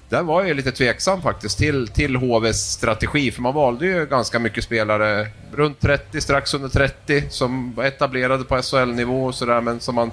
där 0.09 0.23
var 0.23 0.43
jag 0.43 0.55
lite 0.57 0.71
tveksam 0.71 1.21
faktiskt 1.21 1.57
till, 1.57 1.87
till 1.87 2.15
HVs 2.15 2.71
strategi, 2.71 3.31
för 3.31 3.41
man 3.41 3.53
valde 3.53 3.85
ju 3.85 4.05
ganska 4.05 4.39
mycket 4.39 4.63
spelare 4.63 5.27
runt 5.53 5.79
30, 5.79 6.21
strax 6.21 6.53
under 6.53 6.69
30, 6.69 7.23
som 7.29 7.73
var 7.73 7.83
etablerade 7.83 8.43
på 8.43 8.61
SHL-nivå 8.61 9.25
och 9.25 9.35
sådär, 9.35 9.61
men 9.61 9.79
som 9.79 9.95
man 9.95 10.11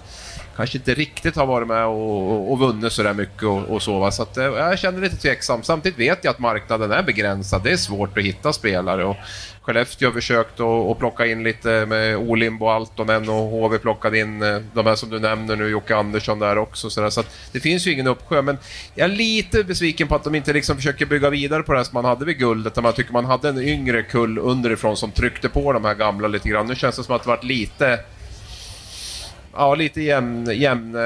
kanske 0.57 0.79
inte 0.79 0.95
riktigt 0.95 1.37
har 1.37 1.47
varit 1.47 1.69
med 1.69 1.87
och, 1.87 2.53
och 2.53 2.59
vunnit 2.59 2.93
sådär 2.93 3.15
mycket 3.15 3.43
och, 3.43 3.63
och 3.63 3.83
så. 3.83 3.99
Va? 3.99 4.11
Så 4.11 4.23
att, 4.23 4.37
eh, 4.37 4.45
jag 4.45 4.79
känner 4.79 5.01
lite 5.01 5.17
tveksam. 5.17 5.63
Samtidigt 5.63 5.99
vet 5.99 6.25
jag 6.25 6.31
att 6.31 6.39
marknaden 6.39 6.91
är 6.91 7.03
begränsad. 7.03 7.63
Det 7.63 7.73
är 7.73 7.77
svårt 7.77 8.19
att 8.19 8.25
hitta 8.25 8.53
spelare. 8.53 9.05
Och 9.05 9.17
Skellefteå 9.71 10.09
har 10.09 10.13
försökt 10.13 10.61
att 10.61 10.99
plocka 10.99 11.27
in 11.27 11.43
lite 11.43 11.87
med 11.87 12.17
Olimbo 12.17 12.65
och 12.65 12.73
Altonen 12.73 13.29
och 13.29 13.37
HV 13.37 13.79
plockade 13.79 14.19
in 14.19 14.43
eh, 14.43 14.59
de 14.75 14.87
här 14.87 14.95
som 14.95 15.11
du 15.11 15.19
nämner 15.19 15.57
nu, 15.57 15.69
Jocke 15.69 15.97
Andersson 15.97 16.39
där 16.39 16.59
också. 16.59 16.91
Så, 16.91 17.01
där. 17.01 17.11
så 17.11 17.23
det 17.53 17.61
finns 17.61 17.87
ju 17.87 17.93
ingen 17.93 18.07
uppsjö, 18.07 18.43
men 18.43 18.59
jag 18.95 19.11
är 19.11 19.15
lite 19.15 19.65
besviken 19.65 20.09
på 20.09 20.15
att 20.15 20.25
de 20.25 20.35
inte 20.35 20.53
liksom 20.53 20.77
försöker 20.77 21.07
bygga 21.07 21.31
vidare 21.31 21.63
på 21.63 21.73
det 21.73 21.79
här 21.79 21.85
som 21.85 21.95
man 21.95 22.05
hade 22.05 22.25
vid 22.25 22.39
guldet. 22.39 22.75
Där 22.75 22.83
man 22.83 22.93
tycker 22.93 23.13
man 23.13 23.25
hade 23.25 23.49
en 23.49 23.59
yngre 23.59 24.03
kull 24.03 24.39
underifrån 24.39 24.97
som 24.97 25.11
tryckte 25.11 25.49
på 25.49 25.73
de 25.73 25.85
här 25.85 25.95
gamla 25.95 26.29
lite 26.29 26.49
grann. 26.49 26.67
Nu 26.67 26.75
känns 26.75 26.97
det 26.97 27.05
som 27.05 27.15
att 27.15 27.23
det 27.23 27.29
varit 27.29 27.45
lite 27.45 27.99
ja, 29.53 29.75
lite 29.75 30.03
jämn, 30.03 30.51
jämn, 30.55 30.95
eh, 30.95 31.01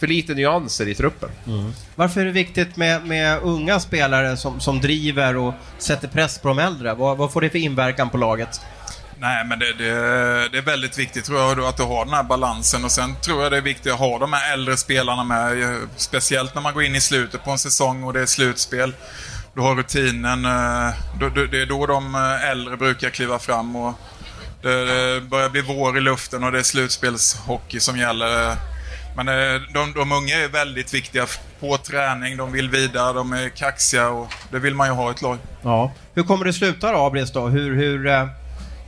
för 0.00 0.06
lite 0.06 0.34
nyanser 0.34 0.88
i 0.88 0.94
truppen. 0.94 1.30
Mm. 1.46 1.72
Varför 1.94 2.20
är 2.20 2.24
det 2.24 2.30
viktigt 2.30 2.76
med, 2.76 3.06
med 3.06 3.38
unga 3.42 3.80
spelare 3.80 4.36
som, 4.36 4.60
som 4.60 4.80
driver 4.80 5.36
och 5.36 5.54
sätter 5.78 6.08
press 6.08 6.38
på 6.38 6.48
de 6.48 6.58
äldre? 6.58 6.94
Vad, 6.94 7.16
vad 7.16 7.32
får 7.32 7.40
det 7.40 7.50
för 7.50 7.58
inverkan 7.58 8.10
på 8.10 8.18
laget? 8.18 8.60
Nej, 9.18 9.44
men 9.44 9.58
det, 9.58 9.72
det, 9.72 9.88
det, 10.48 10.58
är 10.58 10.62
väldigt 10.62 10.98
viktigt 10.98 11.24
tror 11.24 11.40
jag 11.40 11.60
att 11.60 11.76
du 11.76 11.82
har 11.82 12.04
den 12.04 12.14
här 12.14 12.22
balansen 12.22 12.84
och 12.84 12.90
sen 12.90 13.14
tror 13.20 13.42
jag 13.42 13.52
det 13.52 13.56
är 13.56 13.62
viktigt 13.62 13.92
att 13.92 13.98
ha 13.98 14.18
de 14.18 14.32
här 14.32 14.52
äldre 14.52 14.76
spelarna 14.76 15.24
med. 15.24 15.78
Speciellt 15.96 16.54
när 16.54 16.62
man 16.62 16.74
går 16.74 16.82
in 16.82 16.94
i 16.94 17.00
slutet 17.00 17.44
på 17.44 17.50
en 17.50 17.58
säsong 17.58 18.04
och 18.04 18.12
det 18.12 18.20
är 18.20 18.26
slutspel. 18.26 18.94
Du 19.54 19.60
har 19.60 19.74
rutinen. 19.74 20.44
Eh, 20.44 20.94
det 21.50 21.62
är 21.62 21.66
då 21.66 21.86
de 21.86 22.14
eh, 22.14 22.50
äldre 22.50 22.76
brukar 22.76 23.10
kliva 23.10 23.38
fram 23.38 23.76
och 23.76 23.94
det 24.62 25.20
börjar 25.30 25.48
bli 25.48 25.60
vår 25.60 25.98
i 25.98 26.00
luften 26.00 26.44
och 26.44 26.52
det 26.52 26.58
är 26.58 26.62
slutspelshockey 26.62 27.80
som 27.80 27.98
gäller. 27.98 28.56
Men 29.16 29.28
eh, 29.28 29.60
de, 29.74 29.92
de 29.92 30.12
unga 30.12 30.36
är 30.44 30.48
väldigt 30.48 30.94
viktiga 30.94 31.26
på 31.60 31.76
träning, 31.76 32.36
de 32.36 32.52
vill 32.52 32.70
vidare, 32.70 33.12
de 33.12 33.32
är 33.32 33.48
kaxiga 33.48 34.08
och 34.08 34.32
det 34.50 34.58
vill 34.58 34.74
man 34.74 34.88
ju 34.88 34.92
ha 34.92 35.08
i 35.08 35.10
ett 35.10 35.22
lag. 35.22 35.38
Ja. 35.62 35.92
Hur 36.14 36.22
kommer 36.22 36.44
det 36.44 36.52
sluta 36.52 36.92
då, 36.92 36.98
Abris? 36.98 37.32
Då? 37.32 37.48
Hur, 37.48 37.76
hur, 37.76 38.06
eh, 38.06 38.26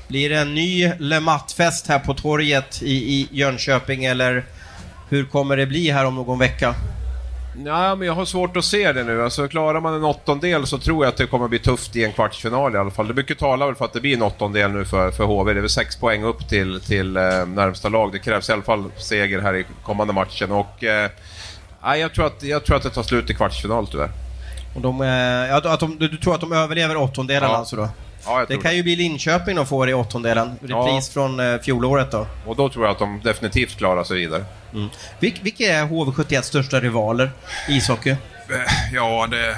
blir 0.08 0.30
det 0.30 0.36
en 0.36 0.54
ny 0.54 0.92
Lematt-fest 0.98 1.86
här 1.86 1.98
på 1.98 2.14
torget 2.14 2.82
i, 2.82 2.92
i 2.92 3.28
Jönköping 3.30 4.04
eller 4.04 4.44
hur 5.08 5.24
kommer 5.24 5.56
det 5.56 5.66
bli 5.66 5.90
här 5.90 6.04
om 6.04 6.14
någon 6.14 6.38
vecka? 6.38 6.74
Nej, 7.56 7.96
men 7.96 8.06
jag 8.06 8.14
har 8.14 8.24
svårt 8.24 8.56
att 8.56 8.64
se 8.64 8.92
det 8.92 9.04
nu. 9.04 9.22
Alltså, 9.22 9.48
klarar 9.48 9.80
man 9.80 9.94
en 9.94 10.04
åttondel 10.04 10.66
så 10.66 10.78
tror 10.78 11.04
jag 11.04 11.12
att 11.12 11.16
det 11.16 11.26
kommer 11.26 11.48
bli 11.48 11.58
tufft 11.58 11.96
i 11.96 12.04
en 12.04 12.12
kvartsfinal 12.12 12.74
i 12.74 12.78
alla 12.78 12.90
fall. 12.90 13.08
Det 13.08 13.14
mycket 13.14 13.38
talar 13.38 13.66
väl 13.66 13.74
för 13.74 13.84
att 13.84 13.92
det 13.92 14.00
blir 14.00 14.14
en 14.16 14.22
åttondel 14.22 14.70
nu 14.70 14.84
för, 14.84 15.10
för 15.10 15.24
HV. 15.24 15.52
Det 15.52 15.58
är 15.58 15.60
väl 15.60 15.70
sex 15.70 15.96
poäng 15.96 16.24
upp 16.24 16.48
till, 16.48 16.80
till 16.80 17.16
eh, 17.16 17.22
närmsta 17.46 17.88
lag. 17.88 18.12
Det 18.12 18.18
krävs 18.18 18.48
i 18.48 18.52
alla 18.52 18.62
fall 18.62 18.84
seger 18.96 19.40
här 19.40 19.54
i 19.54 19.64
kommande 19.84 20.12
matchen. 20.12 20.52
Och, 20.52 20.84
eh, 20.84 21.10
jag, 21.82 22.14
tror 22.14 22.26
att, 22.26 22.42
jag 22.42 22.64
tror 22.64 22.76
att 22.76 22.82
det 22.82 22.90
tar 22.90 23.02
slut 23.02 23.30
i 23.30 23.34
kvartsfinal 23.34 23.86
tyvärr. 23.86 24.10
Och 24.74 24.80
de, 24.80 25.00
eh, 25.00 25.72
att 25.72 25.80
de, 25.80 25.98
du 25.98 26.08
tror 26.16 26.34
att 26.34 26.40
de 26.40 26.52
överlever 26.52 26.96
åttondelen 26.96 27.50
Ja. 27.50 27.56
alltså 27.56 27.76
då? 27.76 27.88
Ja, 28.26 28.38
jag 28.38 28.48
Det 28.48 28.54
tror 28.54 28.62
kan 28.62 28.76
ju 28.76 28.82
bli 28.82 28.96
Linköping 28.96 29.56
de 29.56 29.66
får 29.66 29.88
i 29.90 29.94
åttondelen. 29.94 30.48
Repris 30.60 30.70
Ja. 30.70 31.00
från 31.12 31.40
eh, 31.40 31.60
fjolåret 31.60 32.10
då. 32.10 32.26
Och 32.46 32.56
då 32.56 32.68
tror 32.68 32.84
jag 32.84 32.92
att 32.92 32.98
de 32.98 33.20
definitivt 33.24 33.76
klarar 33.78 34.04
sig 34.04 34.16
vidare. 34.16 34.44
Vil, 35.18 35.38
vilka 35.42 35.64
är 35.64 35.84
HV71 35.84 36.42
största 36.42 36.80
rivaler 36.80 37.30
i 37.68 37.76
ishockey? 37.76 38.10
Eh, 38.10 38.16
Ja, 38.92 39.26
det, 39.30 39.56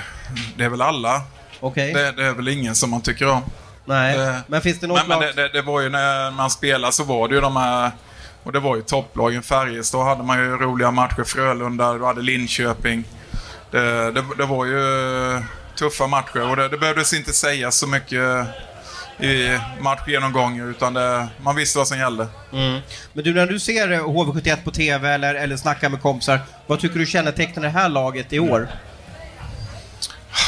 det 0.56 0.64
är 0.64 0.68
väl 0.68 0.82
alla. 0.82 1.22
Okej? 1.60 1.92
Det, 1.92 2.12
det 2.12 2.24
är 2.24 2.32
väl 2.32 2.48
ingen 2.48 2.74
som 2.74 2.90
man 2.90 3.00
tycker 3.00 3.28
om. 3.28 3.42
Nej. 3.84 4.18
det- 4.18 4.42
men 4.46 4.60
finns 4.60 4.80
det 4.80 4.86
något 4.86 4.98
Men, 4.98 5.08
men 5.08 5.26
lag... 5.26 5.36
det, 5.36 5.42
det, 5.42 5.48
det 5.52 5.62
var 5.62 5.80
ju 5.80 5.88
när 5.88 6.30
man 6.30 6.50
spelade 6.50 6.92
så 6.92 7.04
var 7.04 7.28
det 7.28 7.34
ju 7.34 7.40
de 7.40 7.56
här... 7.56 7.90
Och 8.42 8.52
det 8.52 8.60
var 8.60 8.76
ju 8.76 8.82
topplagen. 8.82 9.42
Färjestad 9.42 10.04
hade 10.06 10.22
man 10.22 10.38
ju 10.38 10.56
roliga 10.56 10.90
matcher. 10.90 11.24
Frölunda, 11.24 11.92
du 11.94 12.04
hade 12.04 12.22
Linköping. 12.22 13.04
Det, 13.70 14.10
det, 14.10 14.24
det 14.38 14.44
var 14.44 14.64
ju 14.64 14.80
tuffa 15.76 16.06
matcher 16.06 16.50
och 16.50 16.56
det, 16.56 16.68
det 16.68 16.78
behövdes 16.78 17.12
inte 17.12 17.32
säga 17.32 17.70
så 17.70 17.86
mycket 17.86 18.46
i 19.20 19.58
matchgenomgången 19.80 20.70
utan 20.70 20.94
det, 20.94 21.28
man 21.40 21.56
visste 21.56 21.78
vad 21.78 21.88
som 21.88 21.98
gällde. 21.98 22.28
Mm. 22.52 22.80
Men 23.12 23.24
du, 23.24 23.34
när 23.34 23.46
du 23.46 23.58
ser 23.58 23.92
eh, 23.92 24.00
HV71 24.00 24.64
på 24.64 24.70
TV 24.70 25.08
eller, 25.08 25.34
eller 25.34 25.56
snackar 25.56 25.88
med 25.88 26.02
kompisar, 26.02 26.40
vad 26.66 26.80
tycker 26.80 26.98
du 26.98 27.06
kännetecknar 27.06 27.62
det 27.62 27.68
här 27.68 27.88
laget 27.88 28.32
i 28.32 28.38
år? 28.38 28.68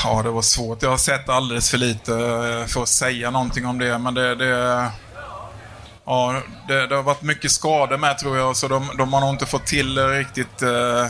Ja, 0.05 0.23
det 0.23 0.31
var 0.31 0.43
svårt. 0.43 0.83
Jag 0.83 0.91
har 0.91 0.97
sett 0.97 1.29
alldeles 1.29 1.71
för 1.71 1.79
lite 1.79 2.13
eh, 2.15 2.67
för 2.67 2.83
att 2.83 2.89
säga 2.89 3.31
någonting 3.31 3.67
om 3.67 3.79
det. 3.79 3.99
Men 3.99 4.15
det... 4.15 4.35
det 4.35 4.91
ja, 6.05 6.43
det, 6.69 6.87
det 6.87 6.97
har 6.97 7.03
varit 7.03 7.23
mycket 7.23 7.51
skador 7.51 7.99
med 7.99 8.19
tror 8.19 8.39
jag. 8.39 8.57
Så 8.57 8.69
de, 8.69 8.91
de 8.99 9.13
har 9.13 9.21
nog 9.21 9.31
inte 9.31 9.47
fått 9.47 9.67
till 9.67 9.99
riktigt... 9.99 10.63
Eh, 10.63 11.07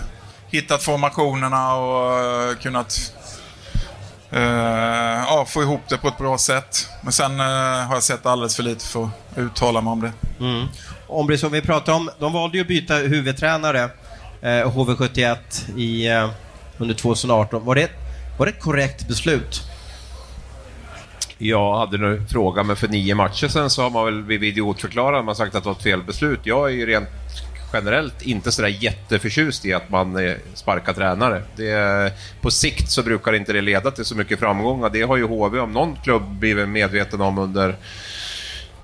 hittat 0.51 0.83
formationerna 0.83 1.75
och 1.75 2.21
eh, 2.21 2.57
kunnat... 2.57 3.13
Eh, 4.31 5.25
ja, 5.27 5.45
få 5.49 5.63
ihop 5.63 5.81
det 5.89 5.99
på 5.99 6.09
ett 6.09 6.19
bra 6.19 6.39
sätt. 6.39 6.89
Men 7.03 7.13
sen 7.13 7.41
eh, 7.41 7.47
har 7.87 7.95
jag 7.95 8.03
sett 8.03 8.27
alldeles 8.27 8.57
för 8.57 8.63
lite 8.63 8.85
för 8.85 9.05
att 9.05 9.11
uttala 9.37 9.81
mig 9.81 9.91
om 9.91 10.01
det. 10.01 10.13
Om 11.07 11.27
det 11.27 11.39
som 11.39 11.53
vi 11.53 11.61
pratar 11.61 11.93
om, 11.93 12.11
de 12.19 12.33
valde 12.33 12.57
ju 12.57 12.63
att 12.63 12.69
byta 12.69 12.95
huvudtränare, 12.95 13.83
eh, 14.43 14.49
HV71, 14.49 15.37
i, 15.77 16.09
eh, 16.09 16.31
under 16.79 16.95
2018. 16.95 17.65
Var 17.65 17.75
det, 17.75 17.91
var 18.39 18.47
det 18.47 18.53
ett 18.53 18.61
korrekt 18.61 19.09
beslut? 19.09 19.63
Jag 21.39 21.79
hade 21.79 21.99
nu 21.99 22.25
frågat, 22.31 22.67
men 22.67 22.77
för 22.77 22.89
nio 22.89 23.15
matcher 23.15 23.49
sen 23.49 23.71
så 23.71 23.83
har 23.83 23.91
man 23.91 24.05
väl 24.05 24.23
blivit 24.23 24.53
idiotförklarad. 24.53 25.19
Man 25.19 25.29
har 25.29 25.35
sagt 25.35 25.55
att 25.55 25.63
det 25.63 25.69
var 25.69 25.77
ett 25.77 25.83
fel 25.83 26.03
beslut. 26.03 26.41
Jag 26.43 26.67
är 26.67 26.75
ju 26.75 26.87
rent 26.87 27.09
generellt 27.73 28.23
inte 28.23 28.53
sådär 28.53 28.69
jätteförtjust 28.69 29.65
i 29.65 29.73
att 29.73 29.91
man 29.91 30.17
eh, 30.17 30.37
sparkar 30.55 30.93
tränare. 30.93 31.43
Det, 31.57 32.13
på 32.41 32.51
sikt 32.51 32.91
så 32.91 33.03
brukar 33.03 33.33
inte 33.33 33.53
det 33.53 33.61
leda 33.61 33.91
till 33.91 34.05
så 34.05 34.15
mycket 34.15 34.39
framgångar. 34.39 34.91
Det 34.91 35.03
har 35.03 35.17
ju 35.17 35.25
HV, 35.25 35.59
om 35.59 35.73
någon 35.73 35.97
klubb, 35.97 36.23
blivit 36.39 36.69
medveten 36.69 37.21
om 37.21 37.39
under 37.39 37.77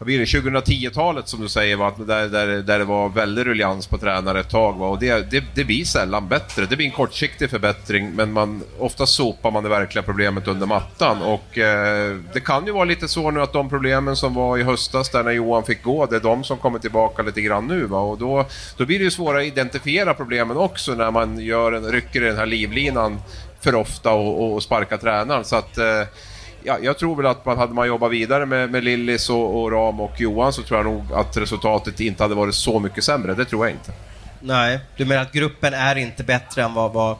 vad 0.04 0.06
blir 0.06 0.18
det, 0.18 0.24
2010-talet 0.24 1.28
som 1.28 1.40
du 1.40 1.48
säger, 1.48 1.76
va? 1.76 1.92
Där, 1.98 2.28
där, 2.28 2.46
där 2.46 2.78
det 2.78 2.84
var 2.84 3.08
väldigt 3.08 3.44
ruljans 3.44 3.86
på 3.86 3.98
tränare 3.98 4.40
ett 4.40 4.50
tag. 4.50 4.78
Va? 4.78 4.88
Och 4.88 4.98
det, 4.98 5.30
det, 5.30 5.44
det 5.54 5.64
blir 5.64 5.84
sällan 5.84 6.28
bättre. 6.28 6.66
Det 6.66 6.76
blir 6.76 6.86
en 6.86 6.92
kortsiktig 6.92 7.50
förbättring, 7.50 8.10
men 8.10 8.32
man, 8.32 8.62
ofta 8.78 9.06
sopar 9.06 9.50
man 9.50 9.62
det 9.62 9.68
verkliga 9.68 10.02
problemet 10.02 10.48
under 10.48 10.66
mattan. 10.66 11.22
Och 11.22 11.58
eh, 11.58 12.16
Det 12.32 12.40
kan 12.40 12.66
ju 12.66 12.72
vara 12.72 12.84
lite 12.84 13.08
så 13.08 13.30
nu 13.30 13.42
att 13.42 13.52
de 13.52 13.68
problemen 13.68 14.16
som 14.16 14.34
var 14.34 14.58
i 14.58 14.62
höstas, 14.62 15.10
där 15.10 15.22
när 15.22 15.32
Johan 15.32 15.64
fick 15.64 15.82
gå, 15.82 16.06
det 16.06 16.16
är 16.16 16.20
de 16.20 16.44
som 16.44 16.58
kommer 16.58 16.78
tillbaka 16.78 17.22
lite 17.22 17.40
grann 17.40 17.66
nu. 17.66 17.86
Va? 17.86 17.98
Och 17.98 18.18
då, 18.18 18.46
då 18.76 18.86
blir 18.86 18.98
det 18.98 19.04
ju 19.04 19.10
svårare 19.10 19.40
att 19.40 19.46
identifiera 19.46 20.14
problemen 20.14 20.56
också 20.56 20.94
när 20.94 21.10
man 21.10 21.38
gör 21.38 21.72
en, 21.72 21.92
rycker 21.92 22.22
i 22.22 22.26
den 22.26 22.36
här 22.36 22.46
livlinan 22.46 23.20
för 23.60 23.74
ofta 23.74 24.12
och, 24.12 24.54
och 24.54 24.62
sparkar 24.62 24.96
tränaren. 24.96 25.44
Så 25.44 25.56
att, 25.56 25.78
eh, 25.78 26.02
Ja, 26.66 26.78
jag 26.82 26.98
tror 26.98 27.16
väl 27.16 27.26
att 27.26 27.44
man 27.44 27.58
hade 27.58 27.74
man 27.74 27.86
jobbat 27.86 28.12
vidare 28.12 28.46
med, 28.46 28.70
med 28.70 28.84
Lillis 28.84 29.30
och, 29.30 29.62
och 29.62 29.72
Ram 29.72 30.00
och 30.00 30.20
Johan 30.20 30.52
så 30.52 30.62
tror 30.62 30.78
jag 30.78 30.86
nog 30.86 31.12
att 31.12 31.36
resultatet 31.36 32.00
inte 32.00 32.22
hade 32.22 32.34
varit 32.34 32.54
så 32.54 32.78
mycket 32.78 33.04
sämre. 33.04 33.34
Det 33.34 33.44
tror 33.44 33.66
jag 33.66 33.74
inte. 33.74 33.92
Nej, 34.40 34.80
du 34.96 35.04
menar 35.04 35.22
att 35.22 35.32
gruppen 35.32 35.74
är 35.74 35.96
inte 35.96 36.24
bättre 36.24 36.62
än 36.62 36.74
vad, 36.74 36.92
vad, 36.92 37.16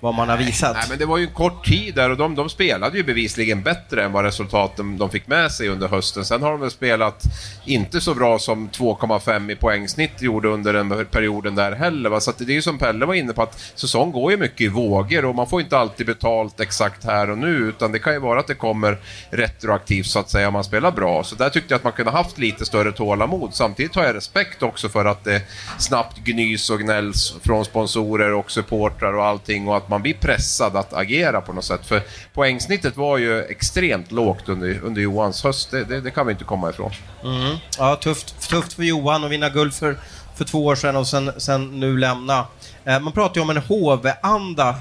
vad 0.00 0.14
man 0.14 0.28
har 0.28 0.36
visat? 0.36 0.76
Nej, 0.76 0.86
men 0.88 0.98
det 0.98 1.06
var 1.06 1.18
ju 1.18 1.26
en 1.26 1.34
kort 1.34 1.66
tid 1.66 1.94
där 1.94 2.10
och 2.10 2.16
de, 2.16 2.34
de 2.34 2.48
spelade 2.48 2.96
ju 2.96 3.04
bevisligen 3.04 3.62
bättre 3.62 4.04
än 4.04 4.12
vad 4.12 4.24
resultaten 4.24 4.98
de 4.98 5.10
fick 5.10 5.26
med 5.26 5.52
sig 5.52 5.68
under 5.68 5.88
hösten. 5.88 6.24
Sen 6.24 6.42
har 6.42 6.50
de 6.50 6.60
väl 6.60 6.70
spelat 6.70 7.24
inte 7.64 8.00
så 8.00 8.14
bra 8.14 8.38
som 8.38 8.68
2,5 8.68 9.52
i 9.52 9.56
poängsnitt 9.56 10.22
gjorde 10.22 10.48
under 10.48 10.72
den 10.72 11.06
perioden 11.06 11.54
där 11.54 11.72
heller. 11.72 12.10
Va? 12.10 12.20
Så 12.20 12.32
det 12.38 12.52
är 12.52 12.54
ju 12.54 12.62
som 12.62 12.78
Pelle 12.78 13.06
var 13.06 13.14
inne 13.14 13.32
på 13.32 13.42
att 13.42 13.60
säsong 13.74 14.12
går 14.12 14.30
ju 14.30 14.36
mycket 14.36 14.60
i 14.60 14.68
vågor 14.68 15.24
och 15.24 15.34
man 15.34 15.46
får 15.46 15.60
inte 15.60 15.78
alltid 15.78 16.06
betalt 16.06 16.60
exakt 16.60 17.04
här 17.04 17.30
och 17.30 17.38
nu 17.38 17.50
utan 17.50 17.92
det 17.92 17.98
kan 17.98 18.12
ju 18.12 18.18
vara 18.18 18.40
att 18.40 18.46
det 18.46 18.54
kommer 18.54 18.98
retroaktivt 19.30 20.06
så 20.06 20.18
att 20.18 20.30
säga 20.30 20.48
om 20.48 20.52
man 20.52 20.64
spelar 20.64 20.90
bra. 20.90 21.24
Så 21.24 21.34
där 21.34 21.50
tyckte 21.50 21.74
jag 21.74 21.78
att 21.78 21.84
man 21.84 21.92
kunde 21.92 22.10
haft 22.10 22.38
lite 22.38 22.66
större 22.66 22.92
tålamod. 22.92 23.54
Samtidigt 23.54 23.94
har 23.94 24.04
jag 24.04 24.14
respekt 24.14 24.62
också 24.62 24.88
för 24.88 25.04
att 25.04 25.24
det 25.24 25.42
snabbt 25.78 26.18
gnys 26.18 26.70
och 26.70 26.80
gnälls 26.80 27.34
från 27.42 27.64
sponsorer 27.64 28.32
och 28.32 28.50
supportrar 28.50 29.12
och 29.12 29.24
allting 29.24 29.68
och 29.68 29.76
att 29.76 29.89
man 29.90 30.02
blir 30.02 30.14
pressad 30.14 30.76
att 30.76 30.92
agera 30.92 31.40
på 31.40 31.52
något 31.52 31.64
sätt. 31.64 31.86
För 31.86 32.02
poängsnittet 32.34 32.96
var 32.96 33.18
ju 33.18 33.42
extremt 33.42 34.12
lågt 34.12 34.48
under, 34.48 34.80
under 34.82 35.02
Johans 35.02 35.44
höst, 35.44 35.70
det, 35.70 35.84
det, 35.84 36.00
det 36.00 36.10
kan 36.10 36.26
vi 36.26 36.32
inte 36.32 36.44
komma 36.44 36.70
ifrån. 36.70 36.90
Mm. 37.24 37.56
Ja, 37.78 37.96
tufft, 37.96 38.48
tufft 38.48 38.72
för 38.72 38.82
Johan 38.82 39.24
att 39.24 39.30
vinna 39.30 39.48
guld 39.48 39.74
för, 39.74 39.96
för 40.36 40.44
två 40.44 40.64
år 40.64 40.74
sedan 40.74 40.96
och 40.96 41.06
sen, 41.06 41.32
sen 41.36 41.80
nu 41.80 41.98
lämna. 41.98 42.46
Eh, 42.84 43.00
man 43.00 43.12
pratar 43.12 43.34
ju 43.34 43.42
om 43.42 43.50
en 43.50 43.56
HV-anda, 43.56 44.78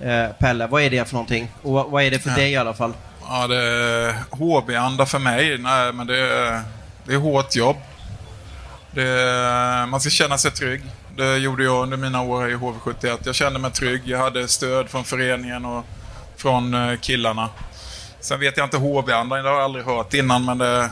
eh, 0.00 0.26
Pelle. 0.38 0.66
Vad 0.66 0.82
är 0.82 0.90
det 0.90 1.04
för 1.04 1.14
någonting? 1.14 1.48
Och 1.62 1.72
vad, 1.72 1.90
vad 1.90 2.02
är 2.02 2.10
det 2.10 2.18
för 2.18 2.30
dig 2.30 2.52
i 2.52 2.56
alla 2.56 2.74
fall? 2.74 2.92
Ja, 3.28 3.46
det 3.46 3.56
är 3.56 4.14
HB-anda 4.30 5.06
för 5.06 5.18
mig. 5.18 5.58
Nej, 5.58 5.92
men 5.92 6.06
det 6.06 6.18
är, 6.18 6.62
det 7.04 7.14
är 7.14 7.18
hårt 7.18 7.56
jobb. 7.56 7.76
Det 8.94 9.86
man 9.88 10.00
ska 10.00 10.10
känna 10.10 10.38
sig 10.38 10.50
trygg. 10.50 10.82
Det 11.16 11.36
gjorde 11.38 11.64
jag 11.64 11.82
under 11.82 11.96
mina 11.96 12.22
år 12.22 12.50
i 12.50 12.54
HV71. 12.54 13.18
Jag 13.24 13.34
kände 13.34 13.58
mig 13.58 13.70
trygg. 13.70 14.02
Jag 14.04 14.18
hade 14.18 14.48
stöd 14.48 14.88
från 14.88 15.04
föreningen 15.04 15.64
och 15.64 15.84
från 16.36 16.74
eh, 16.74 16.98
killarna. 17.00 17.48
Sen 18.20 18.40
vet 18.40 18.56
jag 18.56 18.66
inte 18.66 18.76
HB-anda, 18.76 19.36
det 19.36 19.48
har 19.48 19.56
jag 19.56 19.64
aldrig 19.64 19.84
hört 19.84 20.14
innan, 20.14 20.44
men 20.44 20.58
det... 20.58 20.90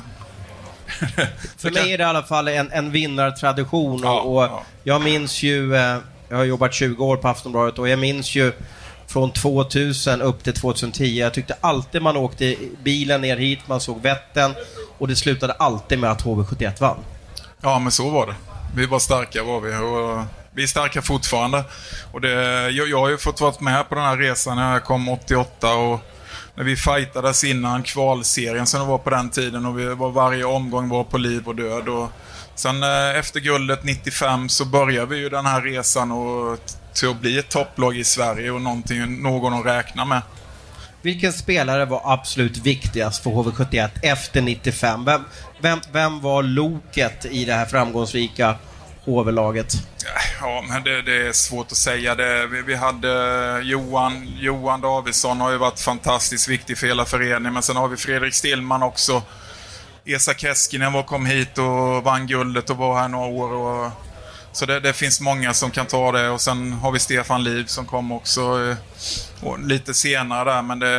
För 1.58 1.70
mig 1.70 1.92
är 1.92 1.98
det 1.98 2.02
i 2.02 2.06
alla 2.06 2.22
fall 2.22 2.48
en, 2.48 2.72
en 2.72 2.90
vinnartradition 2.90 4.00
Ja, 4.02 4.20
och, 4.20 4.36
och 4.36 4.42
ja. 4.42 4.62
jag 4.82 5.02
minns 5.02 5.42
ju, 5.42 5.76
eh, 5.76 5.98
jag 6.28 6.36
har 6.36 6.44
jobbat 6.44 6.74
20 6.74 7.04
år 7.04 7.16
på 7.16 7.28
Aftonbladet 7.28 7.78
och 7.78 7.88
jag 7.88 7.98
minns 7.98 8.34
ju 8.34 8.52
från 9.06 9.32
2000 9.32 10.22
upp 10.22 10.44
till 10.44 10.54
2010. 10.54 11.04
Jag 11.04 11.34
tyckte 11.34 11.56
alltid 11.60 12.02
man 12.02 12.16
åkte 12.16 12.56
bilen 12.82 13.20
ner 13.20 13.36
hit, 13.36 13.58
man 13.66 13.80
såg 13.80 14.02
Vättern 14.02 14.54
och 14.98 15.08
det 15.08 15.16
slutade 15.16 15.52
alltid 15.52 15.98
med 15.98 16.10
att 16.10 16.24
HV71 16.24 16.80
vann. 16.80 16.98
Ja, 17.62 17.78
men 17.78 17.92
så 17.92 18.10
var 18.10 18.26
det. 18.26 18.34
Vi 18.74 18.86
var 18.86 18.98
starka 18.98 19.42
var 19.42 19.60
vi 19.60 19.76
och 19.76 20.24
vi 20.54 20.62
är 20.62 20.66
starka 20.66 21.02
fortfarande. 21.02 21.64
Och 22.12 22.20
det, 22.20 22.70
jag, 22.70 22.88
jag 22.88 22.98
har 22.98 23.08
ju 23.08 23.18
fått 23.18 23.40
vara 23.40 23.54
med 23.58 23.88
på 23.88 23.94
den 23.94 24.04
här 24.04 24.16
resan 24.16 24.56
när 24.56 24.72
jag 24.72 24.84
kom 24.84 25.08
88 25.08 25.74
och 25.74 26.00
när 26.54 26.64
vi 26.64 26.76
fightades 26.76 27.44
innan 27.44 27.82
kvalserien 27.82 28.66
som 28.66 28.80
det 28.80 28.86
var 28.86 28.98
på 28.98 29.10
den 29.10 29.30
tiden 29.30 29.66
och 29.66 29.78
vi 29.78 29.94
var 29.94 30.10
varje 30.10 30.44
omgång 30.44 30.88
var 30.88 31.04
på 31.04 31.18
liv 31.18 31.48
och 31.48 31.56
död. 31.56 31.88
Och 31.88 32.08
sen 32.54 32.82
eh, 32.82 33.18
efter 33.18 33.40
guldet 33.40 33.84
95 33.84 34.48
så 34.48 34.64
började 34.64 35.06
vi 35.06 35.16
ju 35.16 35.28
den 35.28 35.46
här 35.46 35.60
resan 35.60 36.12
och 36.12 36.58
till 36.94 37.08
att 37.08 37.20
bli 37.20 37.38
ett 37.38 37.48
topplag 37.48 37.96
i 37.96 38.04
Sverige 38.04 38.50
och 38.50 38.60
någonting, 38.60 39.22
någon 39.22 39.54
att 39.54 39.66
räkna 39.66 40.04
med. 40.04 40.22
Vilken 41.02 41.32
spelare 41.32 41.84
var 41.84 42.02
absolut 42.04 42.58
viktigast 42.58 43.22
för 43.22 43.30
HV71 43.30 43.88
efter 44.02 44.42
95? 44.42 45.04
Vem, 45.04 45.24
vem, 45.60 45.80
vem 45.92 46.20
var 46.20 46.42
loket 46.42 47.24
i 47.24 47.44
det 47.44 47.54
här 47.54 47.66
framgångsrika 47.66 48.54
HV-laget? 49.04 49.72
Ja, 50.40 50.64
men 50.68 50.84
det, 50.84 51.02
det 51.02 51.28
är 51.28 51.32
svårt 51.32 51.72
att 51.72 51.76
säga. 51.78 52.14
Det, 52.14 52.46
vi, 52.46 52.62
vi 52.62 52.74
hade 52.74 53.60
Johan, 53.62 54.28
Johan 54.38 54.80
Davidsson 54.80 55.40
har 55.40 55.50
ju 55.50 55.58
varit 55.58 55.80
fantastiskt 55.80 56.48
viktig 56.48 56.78
för 56.78 56.86
hela 56.86 57.04
föreningen. 57.04 57.52
Men 57.52 57.62
sen 57.62 57.76
har 57.76 57.88
vi 57.88 57.96
Fredrik 57.96 58.34
Stillman 58.34 58.82
också. 58.82 59.22
Esa 60.04 60.34
Keskinen 60.34 60.92
var 60.92 61.02
kom 61.02 61.26
hit 61.26 61.58
och 61.58 62.04
vann 62.04 62.26
guldet 62.26 62.70
och 62.70 62.76
var 62.76 63.00
här 63.00 63.08
några 63.08 63.26
år. 63.26 63.52
Och, 63.52 63.90
så 64.52 64.66
det, 64.66 64.80
det 64.80 64.92
finns 64.92 65.20
många 65.20 65.54
som 65.54 65.70
kan 65.70 65.86
ta 65.86 66.12
det. 66.12 66.28
Och 66.28 66.40
sen 66.40 66.72
har 66.72 66.92
vi 66.92 66.98
Stefan 66.98 67.44
Liv 67.44 67.64
som 67.64 67.86
kom 67.86 68.12
också 68.12 68.40
eh, 69.42 69.58
lite 69.58 69.94
senare 69.94 70.52
där. 70.52 70.62
Men 70.62 70.78
det, 70.78 70.90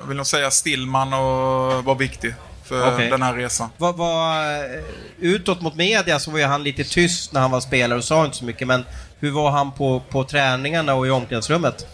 jag 0.00 0.08
vill 0.08 0.16
nog 0.16 0.26
säga 0.26 0.50
Stillman 0.50 1.12
och 1.12 1.84
var 1.84 1.94
viktig. 1.94 2.34
för 2.64 2.94
Okej. 2.94 3.10
den 3.10 3.22
här 3.22 3.34
resan. 3.34 3.68
Vad 3.76 3.96
var, 3.96 4.40
eh, 4.40 4.82
utåt 5.20 5.60
mot 5.60 5.74
media 5.76 6.18
så 6.18 6.30
var 6.30 6.38
ju 6.38 6.44
han 6.44 6.62
lite 6.62 6.84
tyst 6.84 7.32
när 7.32 7.40
han 7.40 7.50
var 7.50 7.60
spelare 7.60 7.98
och 7.98 8.04
sa 8.04 8.24
inte 8.24 8.36
så 8.36 8.44
mycket, 8.44 8.68
men 8.68 8.84
hur 9.18 9.30
var 9.30 9.50
han 9.50 9.72
på, 9.72 10.02
på 10.10 10.24
träningarna 10.24 10.94
och 10.94 11.06
i 11.06 11.10
omklädningsrummet? 11.10 11.86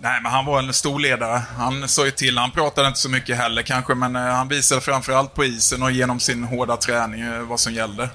Nej, 0.00 0.20
men 0.22 0.32
han 0.32 0.46
var 0.46 0.58
en 0.58 0.72
stor 0.72 1.00
ledare. 1.00 1.42
Han 1.56 1.88
sa 1.88 2.04
ju 2.04 2.10
till. 2.10 2.38
Han 2.38 2.50
pratade 2.50 2.88
inte 2.88 3.00
så 3.00 3.08
mycket 3.08 3.36
heller 3.36 3.62
kanske, 3.62 3.94
men 3.94 4.16
eh, 4.16 4.22
han 4.22 4.48
visade 4.48 4.80
framförallt 4.80 5.34
på 5.34 5.44
isen 5.44 5.82
och 5.82 5.90
genom 5.90 6.20
sin 6.20 6.44
hårda 6.44 6.76
träning 6.76 7.48
vad 7.48 7.60
som 7.60 7.72
gällde. 7.74 8.08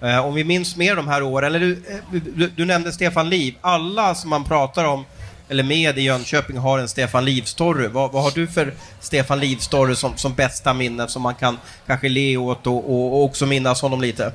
Eh, 0.00 0.26
om 0.26 0.34
vi 0.34 0.44
minns 0.44 0.76
mer 0.76 0.96
de 0.96 1.08
här 1.08 1.22
åren, 1.22 1.54
eller 1.54 1.60
du, 1.60 1.72
eh, 1.72 2.20
du, 2.34 2.48
du 2.48 2.64
nämnde 2.64 2.92
Stefan 2.92 3.28
Liv. 3.28 3.54
Alla 3.60 4.14
som 4.14 4.30
man 4.30 4.44
pratar 4.44 4.84
om, 4.84 5.04
eller 5.48 5.62
med 5.62 5.98
i 5.98 6.02
Jönköping, 6.02 6.56
har 6.56 6.78
en 6.78 6.88
Stefan 6.88 7.24
Liv-story. 7.24 7.88
Vad, 7.88 8.12
vad 8.12 8.22
har 8.22 8.30
du 8.30 8.46
för 8.46 8.74
Stefan 9.00 9.40
Liv-story 9.40 9.94
som, 9.94 10.16
som 10.16 10.34
bästa 10.34 10.74
minne 10.74 11.08
som 11.08 11.22
man 11.22 11.34
kan 11.34 11.58
kanske 11.86 12.08
le 12.08 12.36
åt 12.36 12.66
och, 12.66 12.90
och, 12.90 13.12
och 13.12 13.24
också 13.24 13.46
minnas 13.46 13.82
honom 13.82 14.00
lite? 14.00 14.32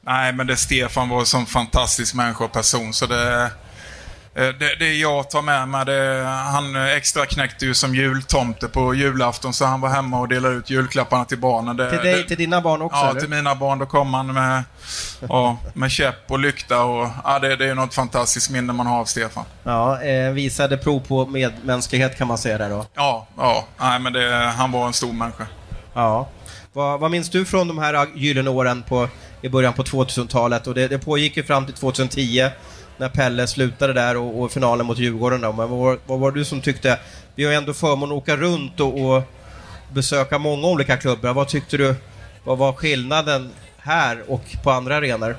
Nej, 0.00 0.32
men 0.32 0.46
det 0.46 0.56
Stefan 0.56 1.08
var 1.08 1.20
en 1.20 1.26
sån 1.26 1.46
fantastisk 1.46 2.14
människa 2.14 2.44
och 2.44 2.52
person, 2.52 2.92
så 2.92 3.06
det... 3.06 3.50
eh, 4.34 4.48
Det, 4.48 4.76
det 4.78 4.94
jag 4.94 5.30
tar 5.30 5.42
med 5.42 5.68
mig, 5.68 5.84
det, 5.84 6.24
han 6.26 6.76
extra 6.76 7.26
knäckte 7.26 7.66
ju 7.66 7.74
som 7.74 7.94
jultomte 7.94 8.68
på 8.68 8.94
julafton 8.94 9.52
så 9.54 9.64
han 9.64 9.80
var 9.80 9.88
hemma 9.88 10.20
och 10.20 10.28
delade 10.28 10.54
ut 10.54 10.70
julklapparna 10.70 11.24
till 11.24 11.38
barnen. 11.38 11.76
Det, 11.76 11.90
Till 11.90 11.98
dig, 11.98 12.14
det, 12.16 12.28
till 12.28 12.36
dina 12.36 12.60
barn 12.60 12.82
också? 12.82 12.98
Ja, 12.98 13.10
eller? 13.10 13.20
till 13.20 13.30
mina 13.30 13.54
barn. 13.54 13.78
Då 13.78 13.86
kom 13.86 14.14
han 14.14 14.32
med, 14.32 14.62
ja, 15.28 15.58
med 15.74 15.90
käpp 15.90 16.30
och 16.30 16.38
lykta 16.38 16.82
och 16.82 17.08
ja, 17.24 17.38
det, 17.38 17.56
det 17.56 17.68
är 17.68 17.74
något 17.74 17.94
fantastiskt 17.94 18.50
minne 18.50 18.72
man 18.72 18.86
har 18.86 19.00
av 19.00 19.04
Stefan. 19.04 19.44
Ja, 19.62 20.02
eh, 20.02 20.30
visade 20.30 20.76
prov 20.76 21.00
på 21.00 21.26
medmänsklighet 21.26 22.18
kan 22.18 22.28
man 22.28 22.38
säga 22.38 22.58
där 22.58 22.70
då. 22.70 22.86
Ja, 22.94 23.26
ja. 23.36 23.64
Nej, 23.80 23.98
men 23.98 24.12
det, 24.12 24.52
han 24.56 24.72
var 24.72 24.86
en 24.86 24.92
stor 24.92 25.12
människa. 25.12 25.46
Ja. 25.94 26.28
Vad, 26.72 27.00
vad 27.00 27.10
minns 27.10 27.30
du 27.30 27.44
från 27.44 27.68
de 27.68 27.78
här 27.78 28.06
gyllene 28.14 28.50
åren 28.50 28.82
på, 28.88 29.08
i 29.42 29.48
början 29.48 29.72
på 29.72 29.82
2000-talet? 29.82 30.66
Och 30.66 30.74
det, 30.74 30.88
det 30.88 30.98
pågick 30.98 31.36
ju 31.36 31.42
fram 31.42 31.66
till 31.66 31.74
2010 31.74 32.48
när 32.96 33.08
Pelle 33.08 33.46
slutade 33.46 33.92
där 33.92 34.16
och, 34.16 34.42
och 34.42 34.52
finalen 34.52 34.86
mot 34.86 34.98
Djurgården. 34.98 35.40
Då. 35.40 35.52
Men 35.52 35.70
vad, 35.70 35.78
var- 35.78 35.98
vad 36.06 36.18
var 36.20 36.30
du 36.30 36.44
som 36.44 36.60
tyckte... 36.60 36.98
Vi 37.34 37.44
har 37.44 37.52
ju 37.52 37.56
ändå 37.58 37.74
förmånen 37.74 38.16
att 38.16 38.22
åka 38.22 38.36
runt 38.36 38.80
och, 38.80 39.00
och 39.16 39.22
besöka 39.92 40.38
många 40.38 40.66
olika 40.68 40.96
klubbar. 40.96 41.32
Vad 41.34 41.48
tyckte 41.48 41.76
du? 41.76 41.94
Vad 42.44 42.58
var 42.58 42.72
skillnaden 42.72 43.50
här 43.78 44.22
och 44.28 44.42
på 44.62 44.70
andra 44.70 44.96
arenor? 44.96 45.36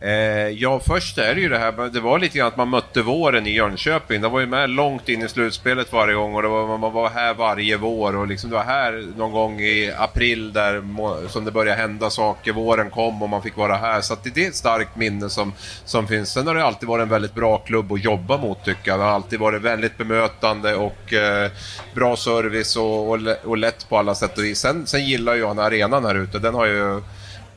Eh, 0.00 0.48
ja, 0.48 0.80
först 0.86 1.18
är 1.18 1.34
det 1.34 1.40
ju 1.40 1.48
det 1.48 1.58
här, 1.58 1.90
det 1.92 2.00
var 2.00 2.18
lite 2.18 2.38
grann 2.38 2.48
att 2.48 2.56
man 2.56 2.68
mötte 2.68 3.02
våren 3.02 3.46
i 3.46 3.50
Jönköping. 3.50 4.20
De 4.20 4.32
var 4.32 4.40
ju 4.40 4.46
med 4.46 4.70
långt 4.70 5.08
in 5.08 5.22
i 5.22 5.28
slutspelet 5.28 5.92
varje 5.92 6.14
gång 6.14 6.34
och 6.34 6.42
det 6.42 6.48
var, 6.48 6.78
man 6.78 6.92
var 6.92 7.08
här 7.08 7.34
varje 7.34 7.76
vår 7.76 8.16
och 8.16 8.26
liksom 8.26 8.50
det 8.50 8.56
var 8.56 8.64
här 8.64 9.06
någon 9.16 9.32
gång 9.32 9.60
i 9.60 9.92
april 9.98 10.52
där 10.52 10.82
som 11.28 11.44
det 11.44 11.50
började 11.50 11.80
hända 11.80 12.10
saker. 12.10 12.52
Våren 12.52 12.90
kom 12.90 13.22
och 13.22 13.28
man 13.28 13.42
fick 13.42 13.56
vara 13.56 13.76
här. 13.76 14.00
Så 14.00 14.12
att 14.12 14.24
det 14.24 14.44
är 14.44 14.48
ett 14.48 14.54
starkt 14.54 14.96
minne 14.96 15.28
som, 15.28 15.52
som 15.84 16.08
finns. 16.08 16.32
Sen 16.32 16.46
har 16.46 16.54
det 16.54 16.64
alltid 16.64 16.88
varit 16.88 17.02
en 17.02 17.08
väldigt 17.08 17.34
bra 17.34 17.58
klubb 17.58 17.92
att 17.92 18.04
jobba 18.04 18.38
mot 18.38 18.64
tycker 18.64 18.90
jag. 18.90 19.00
Det 19.00 19.04
har 19.04 19.12
alltid 19.12 19.38
varit 19.38 19.62
väldigt 19.62 19.98
bemötande 19.98 20.74
och 20.74 21.12
eh, 21.12 21.50
bra 21.94 22.16
service 22.16 22.76
och, 22.76 23.10
och, 23.10 23.18
och 23.44 23.58
lätt 23.58 23.88
på 23.88 23.98
alla 23.98 24.14
sätt 24.14 24.38
och 24.38 24.44
vis. 24.44 24.58
Sen, 24.58 24.86
sen 24.86 25.06
gillar 25.06 25.34
jag 25.34 25.50
den 25.50 25.58
här 25.58 25.66
arenan 25.66 26.04
här 26.04 26.14
ute. 26.14 26.38
Den 26.38 26.54
har 26.54 26.66
ju 26.66 27.00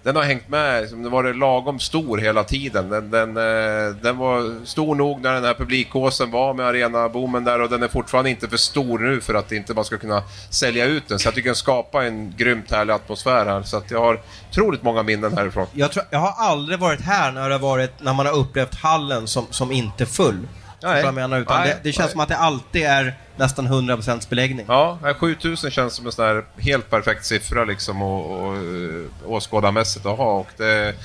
den 0.04 0.16
har 0.16 0.24
hängt 0.24 0.50
med, 0.50 0.82
liksom, 0.82 1.04
den 1.04 1.12
var 1.12 1.34
lagom 1.34 1.80
stor 1.80 2.18
hela 2.18 2.44
tiden. 2.44 2.90
Den, 2.90 3.12
den, 3.12 3.38
eh, 3.38 3.96
den 3.96 4.18
var 4.18 4.66
stor 4.66 4.96
nog 4.96 5.22
när 5.22 5.34
den 5.34 5.44
här 5.44 5.54
publikkåsen 5.54 6.32
var 6.32 6.54
med 6.54 6.66
arenaboomen 6.66 7.44
där 7.44 7.62
och 7.62 7.70
den 7.70 7.84
är 7.84 7.88
fortfarande 7.88 8.30
inte 8.30 8.48
för 8.48 8.58
stor 8.58 9.00
nu 9.00 9.22
för 9.22 9.34
att 9.34 9.52
inte 9.52 9.74
man 9.74 9.86
ska 9.86 9.98
kunna 9.98 10.24
sälja 10.50 10.86
ut 10.86 11.08
den. 11.08 11.20
Så 11.20 11.28
jag 11.28 11.36
tycker 11.36 11.50
den 11.50 11.56
skapar 11.56 12.02
en 12.04 12.34
grymt 12.38 12.72
härlig 12.72 12.94
atmosfär 12.94 13.46
här. 13.46 13.64
Så 13.64 13.78
att 13.78 13.92
jag 13.92 14.00
har 14.00 14.22
otroligt 14.50 14.84
många 14.84 15.04
minnen 15.04 15.38
härifrån. 15.38 15.68
Jag, 15.74 15.92
tror, 15.92 16.06
jag 16.10 16.20
har 16.20 16.34
aldrig 16.38 16.80
varit 16.80 17.02
här 17.02 17.32
när, 17.32 17.50
det 17.50 17.58
varit, 17.58 17.92
när 18.00 18.14
man 18.14 18.26
har 18.26 18.34
upplevt 18.34 18.76
hallen 18.76 19.28
som, 19.28 19.46
som 19.50 19.72
inte 19.72 20.06
full. 20.06 20.48
Nej. 20.84 21.04
Jag 21.04 21.14
menar? 21.14 21.40
Utan 21.40 21.62
Nej, 21.62 21.70
det, 21.70 21.90
det 21.90 21.92
känns 21.92 22.06
nej. 22.06 22.12
som 22.12 22.20
att 22.20 22.30
det 22.30 22.38
alltid 22.38 22.84
är 22.84 23.16
nästan 23.36 23.68
100% 23.68 24.30
beläggning. 24.30 24.66
Ja, 24.70 25.00
nej, 25.02 25.14
7000 25.14 25.72
känns 25.72 25.94
som 25.94 26.06
en 26.06 26.12
sån 26.12 26.26
här 26.26 26.46
helt 26.58 26.90
perfekt 26.90 27.26
siffra 27.26 27.66
liksom 27.66 28.02
och, 28.02 28.48
och, 28.48 28.56
eh, 28.56 29.32
åskådarmässigt 29.32 30.06
att 30.06 30.18
ha. 30.18 30.40
Och 30.40 30.48
det, 30.58 30.96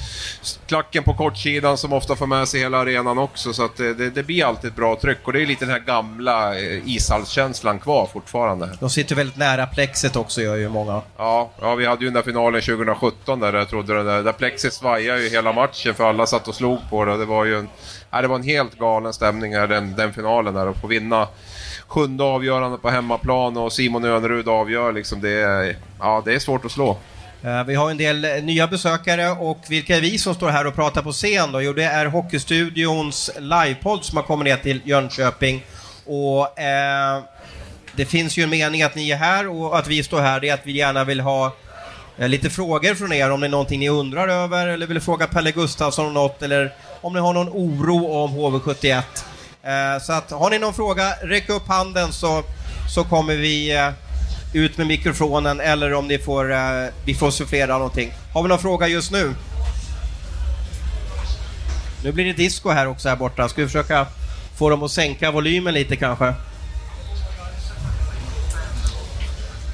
klacken 0.67 1.05
på 1.05 1.15
kortsidan 1.15 1.79
som 1.79 1.93
ofta 1.93 2.17
får 2.17 2.27
med 2.27 2.49
sig 2.49 2.61
hela 2.61 2.79
arenan 2.79 3.19
också 3.19 3.53
så 3.53 3.65
att 3.65 3.77
det, 3.77 3.95
det, 3.95 4.11
det 4.11 4.23
blir 4.23 4.45
alltid 4.45 4.71
ett 4.71 4.77
bra 4.77 4.97
tryck 5.01 5.19
och 5.25 5.33
det 5.33 5.43
är 5.43 5.47
lite 5.47 5.65
den 5.65 5.73
här 5.73 5.81
gamla 5.81 6.59
eh, 6.59 6.89
ishallskänslan 6.89 7.79
kvar 7.79 8.09
fortfarande. 8.13 8.77
De 8.81 8.91
sitter 8.91 9.15
väldigt 9.15 9.37
nära 9.37 9.67
plexet 9.67 10.17
också, 10.17 10.41
gör 10.41 10.57
ju 10.57 10.69
många. 10.69 11.03
Ja, 11.17 11.51
ja, 11.61 11.75
vi 11.75 11.87
hade 11.87 12.01
ju 12.01 12.07
den 12.07 12.15
där 12.15 12.23
finalen 12.23 12.63
2017 12.63 13.41
där 13.41 13.53
jag 13.53 13.69
trodde 13.69 13.95
den 13.95 14.07
där, 14.07 14.23
där 14.23 14.33
plexit 14.33 14.73
svajade 14.73 15.23
ju 15.23 15.29
hela 15.29 15.53
matchen 15.53 15.95
för 15.95 16.09
alla 16.09 16.27
satt 16.27 16.49
och 16.49 16.55
slog 16.55 16.79
på 16.91 17.05
det. 17.05 17.17
Det 17.17 17.25
var 17.25 17.45
ju 17.45 17.59
en, 17.59 17.69
Nej, 18.17 18.23
det 18.23 18.29
var 18.29 18.37
en 18.37 18.43
helt 18.43 18.79
galen 18.79 19.13
stämning 19.13 19.55
här, 19.55 19.67
den, 19.67 19.97
den 19.97 20.13
finalen 20.13 20.55
där 20.55 20.69
och 20.69 20.77
få 20.77 20.87
vinna 20.87 21.29
sjunde 21.87 22.25
avgörande 22.25 22.79
på 22.79 22.91
hemmaplan 22.91 23.57
och 23.57 23.73
Simon 23.73 24.05
Önerud 24.05 24.49
avgör 24.49 24.93
liksom 24.93 25.21
det 25.21 25.31
är, 25.31 25.77
ja, 26.01 26.23
det 26.25 26.35
är 26.35 26.39
svårt 26.39 26.65
att 26.65 26.73
slå. 26.73 26.99
Eh, 27.43 27.65
vi 27.65 27.75
har 27.75 27.91
en 27.91 27.97
del 27.97 28.25
eh, 28.25 28.31
nya 28.43 28.67
besökare 28.67 29.31
och 29.31 29.59
vilka 29.69 29.97
är 29.97 30.01
vi 30.01 30.19
som 30.19 30.35
står 30.35 30.49
här 30.49 30.67
och 30.67 30.75
pratar 30.75 31.03
på 31.03 31.13
scen 31.13 31.53
då? 31.53 31.63
Jo, 31.63 31.73
det 31.73 31.85
är 31.85 32.07
Hockeystudions 32.07 33.31
livepodd 33.39 34.05
som 34.05 34.17
har 34.17 34.25
kommit 34.25 34.45
ner 34.45 34.57
till 34.57 34.81
Jönköping. 34.85 35.65
Och 36.07 36.59
eh, 36.59 37.23
det 37.97 38.05
finns 38.05 38.37
ju 38.37 38.43
en 38.43 38.51
mening 38.51 38.83
att 38.83 38.95
ni 38.95 39.11
är 39.11 39.17
här 39.17 39.49
och 39.49 39.79
att 39.79 39.87
vi 39.87 40.03
står 40.03 40.21
här, 40.21 40.41
det 40.41 40.49
är 40.49 40.55
att 40.55 40.67
vi 40.67 40.73
gärna 40.73 41.05
vill 41.05 41.21
ha 41.21 41.53
Eh, 42.19 42.29
lite 42.29 42.51
frågor 42.51 42.95
från 42.95 43.13
er 43.13 43.31
om 43.31 43.41
det 43.41 43.47
är 43.47 43.51
någonting 43.51 43.81
ni 43.81 43.89
undrar 43.89 44.29
över 44.29 44.67
eller 44.67 44.87
vill 44.87 45.01
fråga 45.01 45.27
Pelle 45.27 45.53
Gustafsson 45.53 46.07
om 46.07 46.15
något 46.15 46.43
eller 46.43 46.75
om 47.01 47.13
ni 47.13 47.21
har 47.21 47.33
någon 47.33 47.49
oro 47.49 48.07
om 48.13 48.31
HV71. 48.31 49.03
Eh, 49.63 50.03
så 50.03 50.13
att 50.13 50.31
har 50.31 50.51
ni 50.51 50.59
någon 50.59 50.75
fråga, 50.75 51.13
räck 51.23 51.49
upp 51.49 51.69
handen 51.69 52.13
så, 52.13 52.43
så 52.95 53.05
kommer 53.05 53.37
vi 53.37 53.77
eh, 53.77 53.91
ut 54.55 54.79
med 54.79 54.87
mikrofonen 54.87 55.61
eller 55.61 55.95
om 55.95 56.09
ni 56.09 56.19
får, 56.19 56.47
vi 57.07 57.15
får 57.15 57.31
sufflera 57.31 57.79
någonting. 57.79 58.13
Har 58.33 58.43
vi 58.43 58.49
någon 58.49 58.59
fråga 58.59 58.89
just 58.89 59.13
nu? 59.13 59.35
Nu 62.05 62.13
blir 62.13 62.25
det 62.25 62.33
disco 62.33 62.71
här 62.71 62.87
också 62.87 63.09
här 63.09 63.17
borta. 63.17 63.49
Ska 63.49 63.61
vi 63.61 63.67
försöka 63.67 64.07
få 64.59 64.71
dem 64.71 64.83
att 64.83 64.91
sänka 64.91 65.31
volymen 65.31 65.75
lite 65.75 65.97
kanske? 65.97 66.35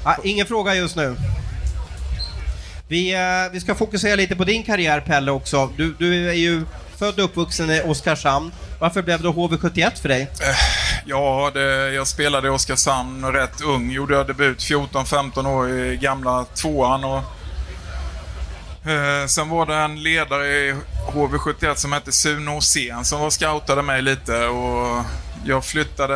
Ah, 0.05 0.15
ingen 0.23 0.45
fråga 0.47 0.75
just 0.75 0.95
nu. 0.95 1.15
Vi, 2.93 3.13
eh, 3.13 3.51
vi 3.51 3.59
ska 3.59 3.75
fokusera 3.75 4.15
lite 4.15 4.35
på 4.35 4.43
din 4.43 4.63
karriär 4.63 4.99
Pelle 4.99 5.31
också. 5.31 5.69
Du, 5.77 5.95
du 5.99 6.29
är 6.29 6.33
ju 6.33 6.65
född 6.97 7.19
och 7.19 7.25
uppvuxen 7.25 7.71
i 7.71 7.81
Oskarshamn. 7.81 8.51
Varför 8.79 9.01
blev 9.01 9.21
det 9.21 9.27
HV71 9.27 10.01
för 10.01 10.09
dig? 10.09 10.21
Eh, 10.21 10.55
ja, 11.05 11.51
det, 11.53 11.93
jag 11.93 12.07
spelade 12.07 12.47
i 12.47 12.51
Oskarshamn 12.51 13.25
rätt 13.25 13.61
ung. 13.61 13.91
Gjorde 13.91 14.13
jag 14.15 14.27
debut 14.27 14.59
14-15 14.59 15.47
år 15.47 15.69
i 15.69 15.97
gamla 15.97 16.45
tvåan. 16.45 17.03
Och, 17.03 17.17
eh, 18.89 19.25
sen 19.27 19.49
var 19.49 19.65
det 19.65 19.75
en 19.75 20.03
ledare 20.03 20.47
i 20.47 20.75
HV71 21.13 21.75
som 21.75 21.91
hette 21.91 22.11
Sune 22.11 22.51
Åsén 22.51 23.05
som 23.05 23.19
var 23.19 23.29
scoutade 23.29 23.81
mig 23.81 24.01
lite. 24.01 24.45
Och 24.45 25.05
jag 25.45 25.65
flyttade 25.65 26.15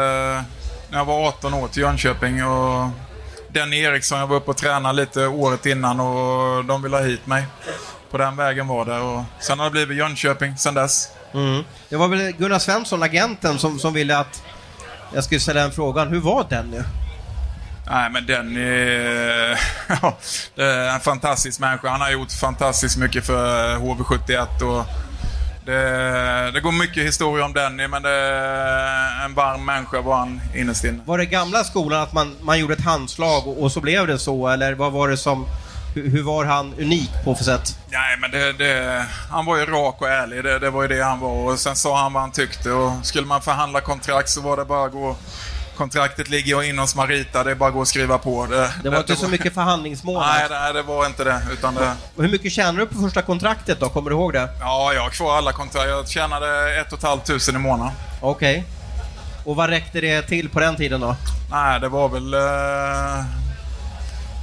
när 0.90 0.98
jag 0.98 1.06
var 1.06 1.28
18 1.28 1.54
år 1.54 1.68
till 1.68 1.82
Jönköping. 1.82 2.46
Och 2.46 2.90
Denny 3.50 3.78
Eriksson, 3.80 4.20
jag 4.20 4.28
var 4.28 4.36
uppe 4.36 4.52
och 4.52 4.58
tränade 4.58 4.96
lite 4.96 5.28
året 5.28 5.66
innan 5.66 6.00
och 6.00 6.66
de 6.66 6.82
ville 6.82 6.98
ha 6.98 7.04
hit 7.04 7.28
mig. 7.28 7.46
På 8.12 8.18
den 8.18 8.36
vägen 8.36 8.68
var 8.68 8.86
det. 8.86 9.00
Och 9.00 9.24
sen 9.40 9.60
har 9.60 9.66
det 9.66 9.72
blivit 9.72 9.98
Jönköping 9.98 10.58
sen 10.58 10.74
dess. 10.74 11.10
Mm. 11.34 11.64
Det 11.90 11.96
var 11.96 12.08
väl 12.08 12.32
Gunnar 12.32 12.60
Svensson, 12.60 13.04
agenten, 13.04 13.60
som, 13.60 13.80
som 13.80 13.94
ville 13.94 14.18
att 14.18 14.44
jag 15.14 15.24
skulle 15.24 15.40
ställa 15.40 15.62
den 15.62 15.72
frågan. 15.72 16.08
Hur 16.08 16.20
var 16.20 16.46
den 16.50 16.72
nu? 16.72 16.84
Nej, 17.90 18.10
men 18.10 18.26
den 18.26 18.58
är, 18.58 19.60
ja, 20.02 20.18
är 20.56 20.90
en 20.90 21.00
fantastisk 21.00 21.60
människa. 21.60 21.90
Han 21.90 22.02
har 22.02 22.12
gjort 22.12 22.32
fantastiskt 22.32 22.98
mycket 22.98 23.26
för 23.26 23.76
HV71 23.76 24.62
och 24.62 24.86
det, 25.68 26.52
det 26.52 26.60
går 26.60 26.72
mycket 26.72 27.08
historia 27.08 27.46
om 27.46 27.54
Denny, 27.54 27.88
men 27.88 28.02
det 28.02 28.10
är 28.10 29.26
en 29.26 29.34
varm 29.34 29.66
människa 29.66 30.02
var 30.02 30.18
han 30.18 30.42
innerst 30.56 30.84
inne. 30.84 31.00
Var 31.06 31.18
det 31.18 31.26
gamla 31.26 31.64
skolan 31.64 32.02
att 32.02 32.14
man, 32.14 32.36
man 32.42 32.60
gjorde 32.60 32.74
ett 32.74 32.86
handslag 32.86 33.48
och, 33.48 33.64
och 33.64 33.72
så 33.72 33.82
blev 33.82 34.08
det 34.08 34.20
så? 34.20 34.48
Eller 34.48 34.74
vad 34.74 34.92
var 34.92 35.08
det 35.08 35.18
som... 35.18 35.46
Hur, 35.96 36.10
hur 36.10 36.24
var 36.24 36.46
han 36.46 36.74
unik 36.74 37.12
på 37.24 37.36
för 37.36 37.44
sätt? 37.44 37.80
Nej, 37.90 38.18
men 38.22 38.32
det, 38.32 38.54
det, 38.54 39.06
han 39.32 39.46
var 39.46 39.58
ju 39.58 39.66
rak 39.66 40.02
och 40.02 40.10
ärlig. 40.10 40.44
Det, 40.44 40.60
det 40.60 40.70
var 40.70 40.82
ju 40.82 40.88
det 40.88 41.04
han 41.04 41.20
var. 41.20 41.52
Och 41.52 41.60
sen 41.60 41.76
sa 41.76 42.02
han 42.02 42.14
vad 42.14 42.22
han 42.22 42.32
tyckte. 42.32 42.72
Och 42.72 42.92
skulle 43.06 43.28
man 43.28 43.42
förhandla 43.42 43.82
kontrakt 43.82 44.30
så 44.30 44.42
var 44.42 44.58
det 44.58 44.66
bara 44.66 44.86
att 44.86 44.92
gå... 44.92 45.16
Kontraktet 45.78 46.30
ligger 46.30 46.62
ju 46.62 46.70
in 46.70 46.80
hos 46.80 46.96
Marita. 46.96 47.44
Det 47.44 47.52
är 47.52 47.56
bara 47.56 47.68
att 47.68 47.74
gå 47.74 47.80
och 47.80 47.88
skriva 47.88 48.18
på. 48.18 48.46
Det, 48.46 48.72
Det 48.84 48.90
var 48.90 48.98
inte 48.98 49.16
så 49.16 49.28
mycket 49.28 49.54
förhandlingsmål. 49.54 50.24
Nej, 50.28 50.46
nej, 50.50 50.74
det 50.74 50.82
var 50.82 51.06
inte 51.06 51.24
det. 51.24 51.42
Utan 51.54 51.76
det... 51.76 51.94
Och 52.16 52.24
hur 52.24 52.32
mycket 52.32 52.52
tjänade 52.52 52.80
du 52.80 52.86
på 52.86 53.02
första 53.02 53.22
kontraktet 53.22 53.80
då? 53.80 53.90
Kommer 53.90 54.10
du 54.10 54.16
ihåg 54.16 54.34
det? 54.34 54.50
Ja, 54.60 54.94
jag 54.94 55.02
har 55.02 55.10
kvar 55.10 55.38
alla 55.38 55.52
kontrakt. 55.52 55.88
Jag 55.90 56.10
tjänade 56.10 56.80
ett 56.82 56.94
och 56.94 56.98
ett 56.98 57.04
halvt 57.06 57.26
tusen 57.26 57.56
i 57.56 57.60
månaden. 57.60 57.94
Okej. 58.22 58.64
Och 59.46 59.56
vad 59.56 59.70
räckte 59.70 60.02
det 60.02 60.22
till 60.22 60.50
på 60.50 60.60
den 60.60 60.76
tiden 60.76 61.02
då? 61.02 61.16
Nej, 61.52 61.80
det 61.80 61.90
var 61.90 62.10
väl... 62.10 62.34
Eh, 62.34 63.26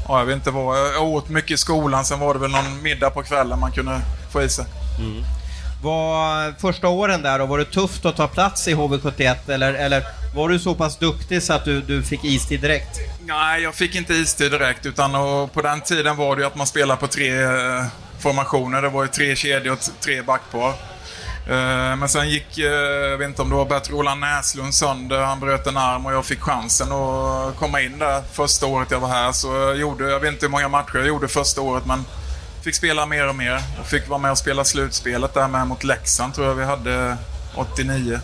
ja, 0.08 0.18
jag 0.18 0.24
vet 0.24 0.34
inte 0.36 0.50
vad. 0.50 0.78
Jag 0.78 1.02
åt 1.02 1.28
mycket 1.28 1.50
i 1.50 1.56
skolan, 1.56 2.04
sen 2.04 2.20
var 2.20 2.34
det 2.34 2.40
väl 2.40 2.50
någon 2.50 2.82
middag 2.82 3.10
på 3.10 3.22
kvällen 3.22 3.58
man 3.60 3.72
kunde 3.72 4.00
få 4.32 4.42
i 4.42 4.48
sig. 4.48 4.64
Var 5.82 6.54
första 6.60 6.88
åren 6.88 7.22
där 7.22 7.38
då, 7.38 7.46
var 7.46 7.58
det 7.58 7.64
tufft 7.64 8.04
att 8.06 8.16
ta 8.16 8.28
plats 8.28 8.68
i 8.68 8.74
HV71 8.74 9.36
eller, 9.48 9.74
eller 9.74 10.02
var 10.34 10.48
du 10.48 10.58
så 10.58 10.74
pass 10.74 10.98
duktig 10.98 11.42
så 11.42 11.52
att 11.52 11.64
du, 11.64 11.80
du 11.80 12.02
fick 12.02 12.24
istid 12.24 12.60
direkt? 12.60 12.98
Nej, 13.20 13.62
jag 13.62 13.74
fick 13.74 13.94
inte 13.94 14.14
istid 14.14 14.52
direkt 14.52 14.86
utan 14.86 15.14
och 15.14 15.52
på 15.52 15.62
den 15.62 15.80
tiden 15.80 16.16
var 16.16 16.36
det 16.36 16.42
ju 16.42 16.46
att 16.46 16.56
man 16.56 16.66
spelade 16.66 17.00
på 17.00 17.06
tre 17.06 17.42
eh, 17.42 17.84
formationer. 18.18 18.82
Det 18.82 18.88
var 18.88 19.02
ju 19.02 19.08
tre 19.08 19.36
kedjor 19.36 19.72
och 19.72 19.78
tre 20.00 20.22
backpar. 20.22 20.68
Eh, 21.48 21.96
men 21.96 22.08
sen 22.08 22.30
gick, 22.30 22.58
eh, 22.58 22.64
jag 23.10 23.18
vet 23.18 23.28
inte 23.28 23.42
om 23.42 23.50
det 23.50 23.56
var 23.56 23.66
Bert-Roland 23.66 24.20
Näslund 24.20 24.74
sönder, 24.74 25.20
han 25.20 25.40
bröt 25.40 25.66
en 25.66 25.76
arm 25.76 26.06
och 26.06 26.12
jag 26.12 26.24
fick 26.24 26.40
chansen 26.40 26.92
att 26.92 27.56
komma 27.56 27.80
in 27.80 27.98
där 27.98 28.22
första 28.32 28.66
året 28.66 28.90
jag 28.90 29.00
var 29.00 29.08
här. 29.08 29.32
Så 29.32 29.48
jag 29.48 29.76
gjorde, 29.76 30.10
jag 30.10 30.20
vet 30.20 30.32
inte 30.32 30.46
hur 30.46 30.50
många 30.50 30.68
matcher 30.68 30.96
jag 30.96 31.06
gjorde 31.06 31.28
första 31.28 31.60
året 31.60 31.86
men 31.86 32.04
fick 32.62 32.74
spela 32.74 33.06
mer 33.06 33.28
och 33.28 33.36
mer 33.36 33.60
Jag 33.76 33.86
fick 33.86 34.08
vara 34.08 34.18
med 34.18 34.30
och 34.30 34.38
spela 34.38 34.64
slutspelet 34.64 35.34
där 35.34 35.48
med 35.48 35.66
mot 35.66 35.84
Leksand 35.84 36.34
tror 36.34 36.46
jag 36.46 36.54
vi 36.54 36.64
hade 36.64 37.16
89. 37.54 38.20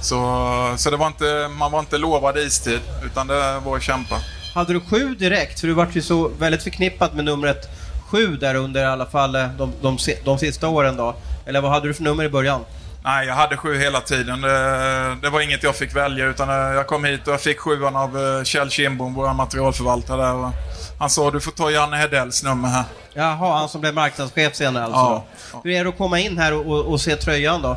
Så, 0.00 0.74
så 0.76 0.90
det 0.90 0.96
var 0.96 1.06
inte, 1.06 1.48
man 1.58 1.72
var 1.72 1.80
inte 1.80 1.98
lovad 1.98 2.38
istid, 2.38 2.80
utan 3.04 3.26
det 3.26 3.58
var 3.64 3.76
att 3.76 3.82
kämpa. 3.82 4.16
Hade 4.54 4.72
du 4.72 4.80
sju 4.80 5.14
direkt? 5.14 5.60
För 5.60 5.66
du 5.66 5.74
vart 5.74 5.96
ju 5.96 6.02
så 6.02 6.28
väldigt 6.28 6.62
förknippat 6.62 7.14
med 7.14 7.24
numret 7.24 7.68
sju 8.10 8.36
där 8.36 8.54
under 8.54 8.82
i 8.82 8.86
alla 8.86 9.06
fall 9.06 9.34
eh, 9.34 9.48
de, 9.58 9.72
de, 9.82 9.98
de 10.24 10.38
sista 10.38 10.68
åren 10.68 10.96
då. 10.96 11.16
Eller 11.46 11.60
vad 11.60 11.70
hade 11.70 11.88
du 11.88 11.94
för 11.94 12.02
nummer 12.02 12.24
i 12.24 12.28
början? 12.28 12.64
Nej, 13.04 13.26
jag 13.26 13.34
hade 13.34 13.56
sju 13.56 13.78
hela 13.78 14.00
tiden. 14.00 14.40
Det, 14.40 15.16
det 15.22 15.30
var 15.30 15.40
inget 15.40 15.62
jag 15.62 15.76
fick 15.76 15.96
välja, 15.96 16.26
utan 16.26 16.48
eh, 16.48 16.74
jag 16.74 16.86
kom 16.86 17.04
hit 17.04 17.26
och 17.26 17.32
jag 17.32 17.40
fick 17.40 17.58
sjuan 17.58 17.96
av 17.96 18.18
eh, 18.18 18.44
Kjell 18.44 18.70
Kindbom, 18.70 19.14
vår 19.14 19.34
materialförvaltare 19.34 20.22
där. 20.22 20.50
Han 20.98 21.10
sa 21.10 21.30
du 21.30 21.40
får 21.40 21.52
ta 21.52 21.70
Janne 21.70 21.96
Hedells 21.96 22.42
nummer 22.42 22.68
här. 22.68 22.84
Jaha, 23.14 23.58
han 23.58 23.68
som 23.68 23.80
blev 23.80 23.94
marknadschef 23.94 24.54
senare 24.54 24.84
alltså? 24.84 25.00
Ja. 25.00 25.24
då. 25.52 25.60
Hur 25.64 25.70
är 25.72 25.84
det 25.84 25.90
att 25.90 25.98
komma 25.98 26.18
in 26.18 26.38
här 26.38 26.52
och, 26.52 26.66
och, 26.66 26.92
och 26.92 27.00
se 27.00 27.16
tröjan 27.16 27.62
då? 27.62 27.76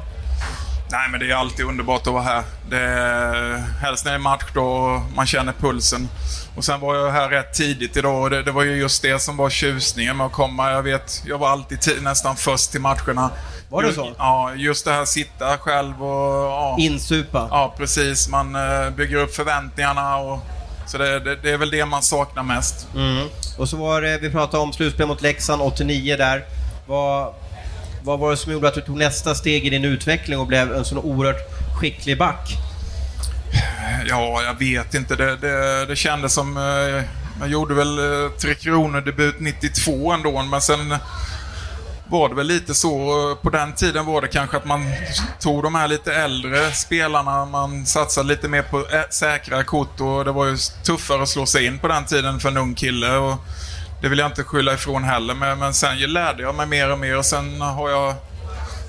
Nej, 0.93 1.09
men 1.11 1.19
det 1.19 1.31
är 1.31 1.35
alltid 1.35 1.65
underbart 1.65 2.07
att 2.07 2.13
vara 2.13 2.23
här. 2.23 2.43
Det 2.69 2.79
är, 2.79 3.57
helst 3.81 4.05
när 4.05 4.11
det 4.11 4.17
är 4.17 4.19
match 4.19 4.43
då 4.53 4.63
och 4.63 5.01
man 5.15 5.25
känner 5.25 5.53
pulsen. 5.53 6.09
Och 6.55 6.65
sen 6.65 6.79
var 6.79 6.95
jag 6.95 7.11
här 7.11 7.29
rätt 7.29 7.53
tidigt 7.53 7.97
idag 7.97 8.21
och 8.23 8.29
det, 8.29 8.43
det 8.43 8.51
var 8.51 8.63
ju 8.63 8.75
just 8.75 9.01
det 9.01 9.19
som 9.19 9.37
var 9.37 9.49
tjusningen 9.49 10.17
med 10.17 10.25
att 10.25 10.31
komma. 10.31 10.71
Jag 10.71 10.83
vet, 10.83 11.23
jag 11.25 11.37
var 11.37 11.49
alltid 11.49 11.79
ti- 11.79 12.01
nästan 12.01 12.35
först 12.35 12.71
till 12.71 12.81
matcherna. 12.81 13.29
Var 13.69 13.83
det 13.83 13.93
så? 13.93 14.13
Ja, 14.17 14.53
just 14.55 14.85
det 14.85 14.91
här 14.91 15.05
sitta 15.05 15.57
själv 15.57 16.03
och... 16.03 16.43
Ja, 16.45 16.75
Insupa? 16.79 17.47
ja 17.51 17.73
precis. 17.77 18.27
Man 18.29 18.55
eh, 18.55 18.89
bygger 18.89 19.17
upp 19.17 19.35
förväntningarna 19.35 20.17
och... 20.17 20.39
Så 20.87 20.97
det, 20.97 21.19
det, 21.19 21.35
det 21.35 21.51
är 21.51 21.57
väl 21.57 21.69
det 21.71 21.85
man 21.85 22.01
saknar 22.01 22.43
mest. 22.43 22.87
Mm. 22.95 23.27
Och 23.57 23.69
så 23.69 23.77
var 23.77 24.01
det, 24.01 24.17
vi 24.21 24.29
pratade 24.29 24.63
om 24.63 24.73
slutspel 24.73 25.07
mot 25.07 25.21
Leksand 25.21 25.61
89 25.61 26.17
där. 26.17 26.43
Vad, 26.87 27.33
vad 28.03 28.19
var 28.19 28.31
det 28.31 28.37
som 28.37 28.51
gjorde 28.51 28.67
att 28.67 28.73
du 28.73 28.81
tog 28.81 28.97
nästa 28.97 29.35
steg 29.35 29.65
i 29.65 29.69
din 29.69 29.85
utveckling 29.85 30.39
och 30.39 30.47
blev 30.47 30.73
en 30.73 30.85
sån 30.85 30.97
oerhört 30.97 31.49
skicklig 31.79 32.17
back? 32.17 32.57
Ja, 34.07 34.41
jag 34.43 34.59
vet 34.59 34.93
inte. 34.93 35.15
Det, 35.15 35.35
det, 35.35 35.85
det 35.85 35.95
kändes 35.95 36.33
som... 36.33 36.57
Eh, 36.57 37.03
jag 37.39 37.49
gjorde 37.49 37.73
väl 37.73 37.99
eh, 37.99 38.29
Tre 38.31 38.53
Kronor-debut 38.53 39.35
92 39.39 40.11
ändå, 40.11 40.43
men 40.43 40.61
sen 40.61 40.95
var 42.07 42.29
det 42.29 42.35
väl 42.35 42.47
lite 42.47 42.73
så. 42.73 43.29
Eh, 43.29 43.35
på 43.35 43.49
den 43.49 43.73
tiden 43.73 44.05
var 44.05 44.21
det 44.21 44.27
kanske 44.27 44.57
att 44.57 44.65
man 44.65 44.81
tog 45.39 45.63
de 45.63 45.75
här 45.75 45.87
lite 45.87 46.13
äldre 46.13 46.71
spelarna. 46.71 47.45
Man 47.45 47.85
satsade 47.85 48.27
lite 48.27 48.47
mer 48.47 48.61
på 48.61 48.85
säkra 49.09 49.63
kort 49.63 50.01
och 50.01 50.25
det 50.25 50.31
var 50.31 50.45
ju 50.45 50.57
tuffare 50.85 51.23
att 51.23 51.29
slå 51.29 51.45
sig 51.45 51.65
in 51.65 51.79
på 51.79 51.87
den 51.87 52.05
tiden 52.05 52.39
för 52.39 52.49
en 52.49 52.57
ung 52.57 52.75
kille. 52.75 53.17
Och 53.17 53.35
det 54.03 54.09
vill 54.09 54.19
jag 54.19 54.27
inte 54.27 54.43
skylla 54.43 54.73
ifrån 54.73 55.03
heller, 55.03 55.33
men, 55.33 55.59
men 55.59 55.73
sen 55.73 55.99
lärde 55.99 56.43
jag 56.43 56.55
mig 56.55 56.67
mer 56.67 56.91
och 56.91 56.99
mer 56.99 57.17
och 57.17 57.25
sen 57.25 57.61
har 57.61 57.89
jag 57.89 58.15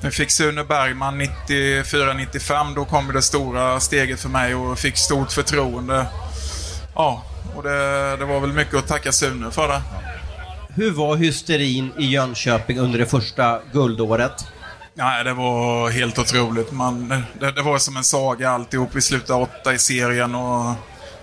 jag 0.01 0.15
fick 0.15 0.31
Sune 0.31 0.65
Bergman 0.65 1.21
94-95, 1.21 2.75
då 2.75 2.85
kom 2.85 3.13
det 3.13 3.23
stora 3.23 3.81
steget 3.81 4.21
för 4.21 4.29
mig 4.29 4.55
och 4.55 4.79
fick 4.79 4.97
stort 4.97 5.33
förtroende. 5.33 6.07
Ja, 6.95 7.23
och 7.57 7.63
det, 7.63 8.17
det 8.17 8.25
var 8.25 8.41
väl 8.41 8.53
mycket 8.53 8.75
att 8.75 8.87
tacka 8.87 9.13
Sune 9.13 9.51
för 9.51 9.69
det. 9.69 9.83
Hur 10.69 10.91
var 10.91 11.17
hysterin 11.17 11.93
i 11.99 12.07
Jönköping 12.07 12.79
under 12.79 12.99
det 12.99 13.07
första 13.07 13.61
guldåret? 13.73 14.47
Nej, 14.95 15.25
det 15.25 15.33
var 15.33 15.91
helt 15.91 16.19
otroligt. 16.19 16.73
Man, 16.73 17.09
det, 17.41 17.53
det 17.53 17.63
var 17.63 17.79
som 17.79 17.97
en 17.97 18.05
saga 18.05 18.51
alltihop. 18.51 18.89
Vi 18.93 19.01
slutade 19.01 19.43
åtta 19.43 19.75
i 19.75 19.79
serien 19.79 20.35
och 20.35 20.75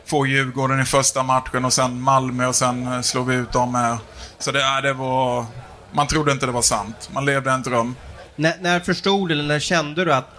få 0.06 0.26
Djurgården 0.26 0.80
i 0.80 0.86
första 0.86 1.24
matchen 1.24 1.66
och 1.66 1.74
sen 1.74 2.02
Malmö 2.02 2.48
och 2.48 2.56
sen 2.56 2.94
eh, 2.94 3.02
slog 3.02 3.28
vi 3.28 3.36
ut 3.36 3.52
dem 3.52 3.76
här. 3.76 3.98
Så 4.40 4.52
det, 4.52 4.60
nej, 4.60 4.82
det 4.82 4.94
var... 4.94 5.46
Man 5.92 6.08
trodde 6.08 6.32
inte 6.32 6.46
det 6.46 6.52
var 6.52 6.62
sant. 6.62 7.10
Man 7.14 7.26
levde 7.26 7.52
en 7.52 7.62
dröm. 7.62 7.96
När, 8.36 8.54
när 8.60 8.80
förstod 8.80 9.30
du, 9.30 9.34
eller 9.34 9.44
när 9.44 9.60
kände 9.60 10.06
du 10.06 10.14
att 10.14 10.30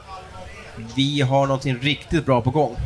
vi 0.96 1.20
har 1.20 1.46
någonting 1.46 1.78
riktigt 1.78 2.26
bra 2.26 2.40
på 2.40 2.50
gång? 2.50 2.76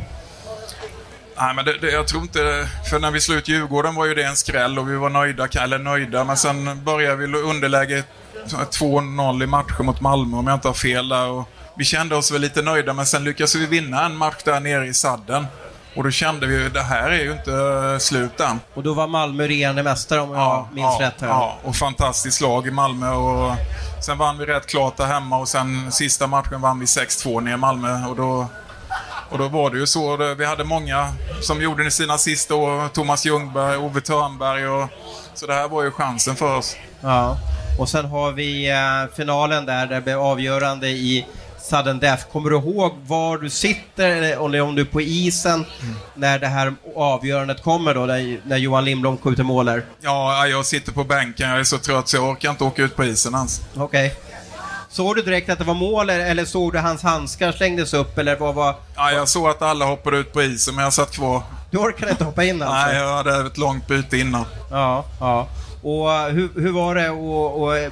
Nej, 1.39 1.55
men 1.55 1.65
det, 1.65 1.77
det, 1.77 1.91
jag 1.91 2.07
tror 2.07 2.21
inte... 2.21 2.69
För 2.89 2.99
när 2.99 3.11
vi 3.11 3.21
slog 3.21 3.37
ut 3.37 3.47
Djurgården 3.47 3.95
var 3.95 4.05
ju 4.05 4.15
det 4.15 4.23
en 4.23 4.35
skräll 4.35 4.79
och 4.79 4.89
vi 4.89 4.95
var 4.95 5.09
nöjda, 5.09 5.47
eller 5.47 5.79
nöjda, 5.79 6.23
men 6.23 6.37
sen 6.37 6.83
började 6.83 7.15
vi 7.15 7.37
underläge 7.37 8.03
2-0 8.45 9.43
i 9.43 9.47
matchen 9.47 9.85
mot 9.85 10.01
Malmö 10.01 10.37
om 10.37 10.47
jag 10.47 10.53
inte 10.55 10.67
har 10.67 10.73
fel 10.73 11.09
där. 11.09 11.27
Och 11.27 11.49
vi 11.77 11.85
kände 11.85 12.15
oss 12.15 12.31
väl 12.31 12.41
lite 12.41 12.61
nöjda, 12.61 12.93
men 12.93 13.05
sen 13.05 13.23
lyckades 13.23 13.55
vi 13.55 13.65
vinna 13.65 14.05
en 14.05 14.17
match 14.17 14.43
där 14.43 14.59
nere 14.59 14.87
i 14.87 14.93
sadden. 14.93 15.47
Och 15.97 16.03
då 16.03 16.11
kände 16.11 16.47
vi 16.47 16.69
det 16.69 16.81
här 16.81 17.09
är 17.09 17.23
ju 17.23 17.31
inte 17.31 17.51
eh, 17.53 17.97
slut 17.97 18.39
än. 18.39 18.59
Och 18.73 18.83
då 18.83 18.93
var 18.93 19.07
Malmö 19.07 19.47
regerande 19.47 19.83
mästare 19.83 20.21
om 20.21 20.31
jag 20.33 20.67
minns 20.73 20.95
ja, 20.99 21.05
rätt. 21.07 21.21
Här. 21.21 21.27
Ja, 21.27 21.57
och 21.63 21.75
fantastiskt 21.75 22.41
lag 22.41 22.67
i 22.67 22.71
Malmö. 22.71 23.09
Och 23.09 23.55
sen 24.05 24.17
vann 24.17 24.37
vi 24.37 24.45
rätt 24.45 24.65
klart 24.67 24.97
där 24.97 25.05
hemma 25.05 25.37
och 25.37 25.47
sen 25.47 25.91
sista 25.91 26.27
matchen 26.27 26.61
vann 26.61 26.79
vi 26.79 26.85
6-2 26.85 27.41
ner 27.41 27.53
i 27.53 27.57
Malmö. 27.57 28.05
Och 28.07 28.15
då, 28.15 28.47
och 29.29 29.37
då 29.37 29.47
var 29.47 29.69
det 29.69 29.77
ju 29.77 29.87
så. 29.87 30.17
det- 30.17 30.35
Vi 30.35 30.45
hade 30.45 30.63
många 30.63 31.09
som 31.41 31.61
gjorde 31.61 31.91
sina 31.91 32.17
sista 32.17 32.55
år. 32.55 32.87
Thomas 32.87 33.25
Ljungberg, 33.25 33.77
Ove 33.77 34.01
Törnberg 34.01 34.67
och... 34.67 34.89
Så 35.33 35.45
det 35.47 35.53
här 35.53 35.67
var 35.67 35.83
ju 35.83 35.91
chansen 35.91 36.35
för 36.35 36.57
oss. 36.57 36.75
Ja. 37.01 37.37
Och 37.79 37.89
sen 37.89 38.05
har 38.05 38.31
vi 38.31 38.69
eh, 38.71 39.15
finalen 39.15 39.65
där, 39.65 39.87
där 39.87 39.95
det 39.95 40.01
blev 40.01 40.19
avgörande 40.19 40.87
i 40.89 41.25
sudden 41.69 41.99
death. 41.99 42.23
Kommer 42.31 42.49
du 42.49 42.55
ihåg 42.55 42.93
var 43.07 43.37
du 43.37 43.49
sitter, 43.49 44.09
eller 44.45 44.61
om 44.61 44.75
du 44.75 44.81
är 44.81 44.85
på 44.85 45.01
isen, 45.01 45.65
när 46.15 46.39
det 46.39 46.47
här 46.47 46.73
avgörandet 46.95 47.63
kommer 47.63 47.93
då, 47.93 48.05
när 48.49 48.57
Johan 48.57 48.85
Lindblom 48.85 49.17
skjuter 49.17 49.43
mål 49.43 49.65
där? 49.65 49.85
Ja, 50.01 50.47
jag 50.47 50.65
sitter 50.65 50.91
på 50.91 51.03
bänken. 51.03 51.49
Jag 51.49 51.59
är 51.59 51.63
så 51.63 51.77
trött 51.77 52.07
så 52.09 52.17
jag 52.17 52.29
orkar 52.29 52.49
inte 52.49 52.63
åka 52.63 52.81
ut 52.81 52.95
på 52.95 53.03
isen 53.05 53.33
ens. 53.35 53.61
Okej. 53.75 54.15
Såg 54.89 55.15
du 55.15 55.21
direkt 55.21 55.49
att 55.49 55.57
det 55.59 55.63
var 55.65 55.73
mål, 55.73 56.09
eller- 56.09 56.25
eller 56.25 56.45
såg 56.45 56.73
du 56.73 56.79
hans 56.79 57.03
handskar 57.03 57.51
slängdes 57.51 57.93
upp, 57.93 58.17
eller 58.17 58.35
vad 58.35 58.55
var... 58.55 58.75
Ja, 58.95 59.11
jag 59.11 59.27
såg 59.27 59.47
att 59.49 59.61
alla 59.61 59.85
hoppade 59.85 60.17
ut 60.17 60.33
på 60.33 60.41
isen, 60.43 60.75
men 60.75 60.83
jag 60.83 60.93
satt 60.93 61.11
kvar. 61.11 61.41
Du 61.71 61.77
orkade 61.77 62.11
inte 62.11 62.23
hoppa 62.23 62.43
in 62.43 62.61
alltså? 62.61 62.87
Nej, 62.87 62.95
jag 62.97 63.15
hade 63.15 63.47
ett 63.47 63.57
långt 63.57 63.87
byte 63.87 64.17
innan. 64.17 64.45
Ja, 64.71 65.05
ja. 65.19 65.47
Och 65.83 66.13
eh, 66.13 66.27
hur, 66.27 66.49
hur 66.55 66.71
var 66.71 66.95
det 66.95 67.09
och, 67.09 67.61
och 67.61 67.77
eh, 67.77 67.91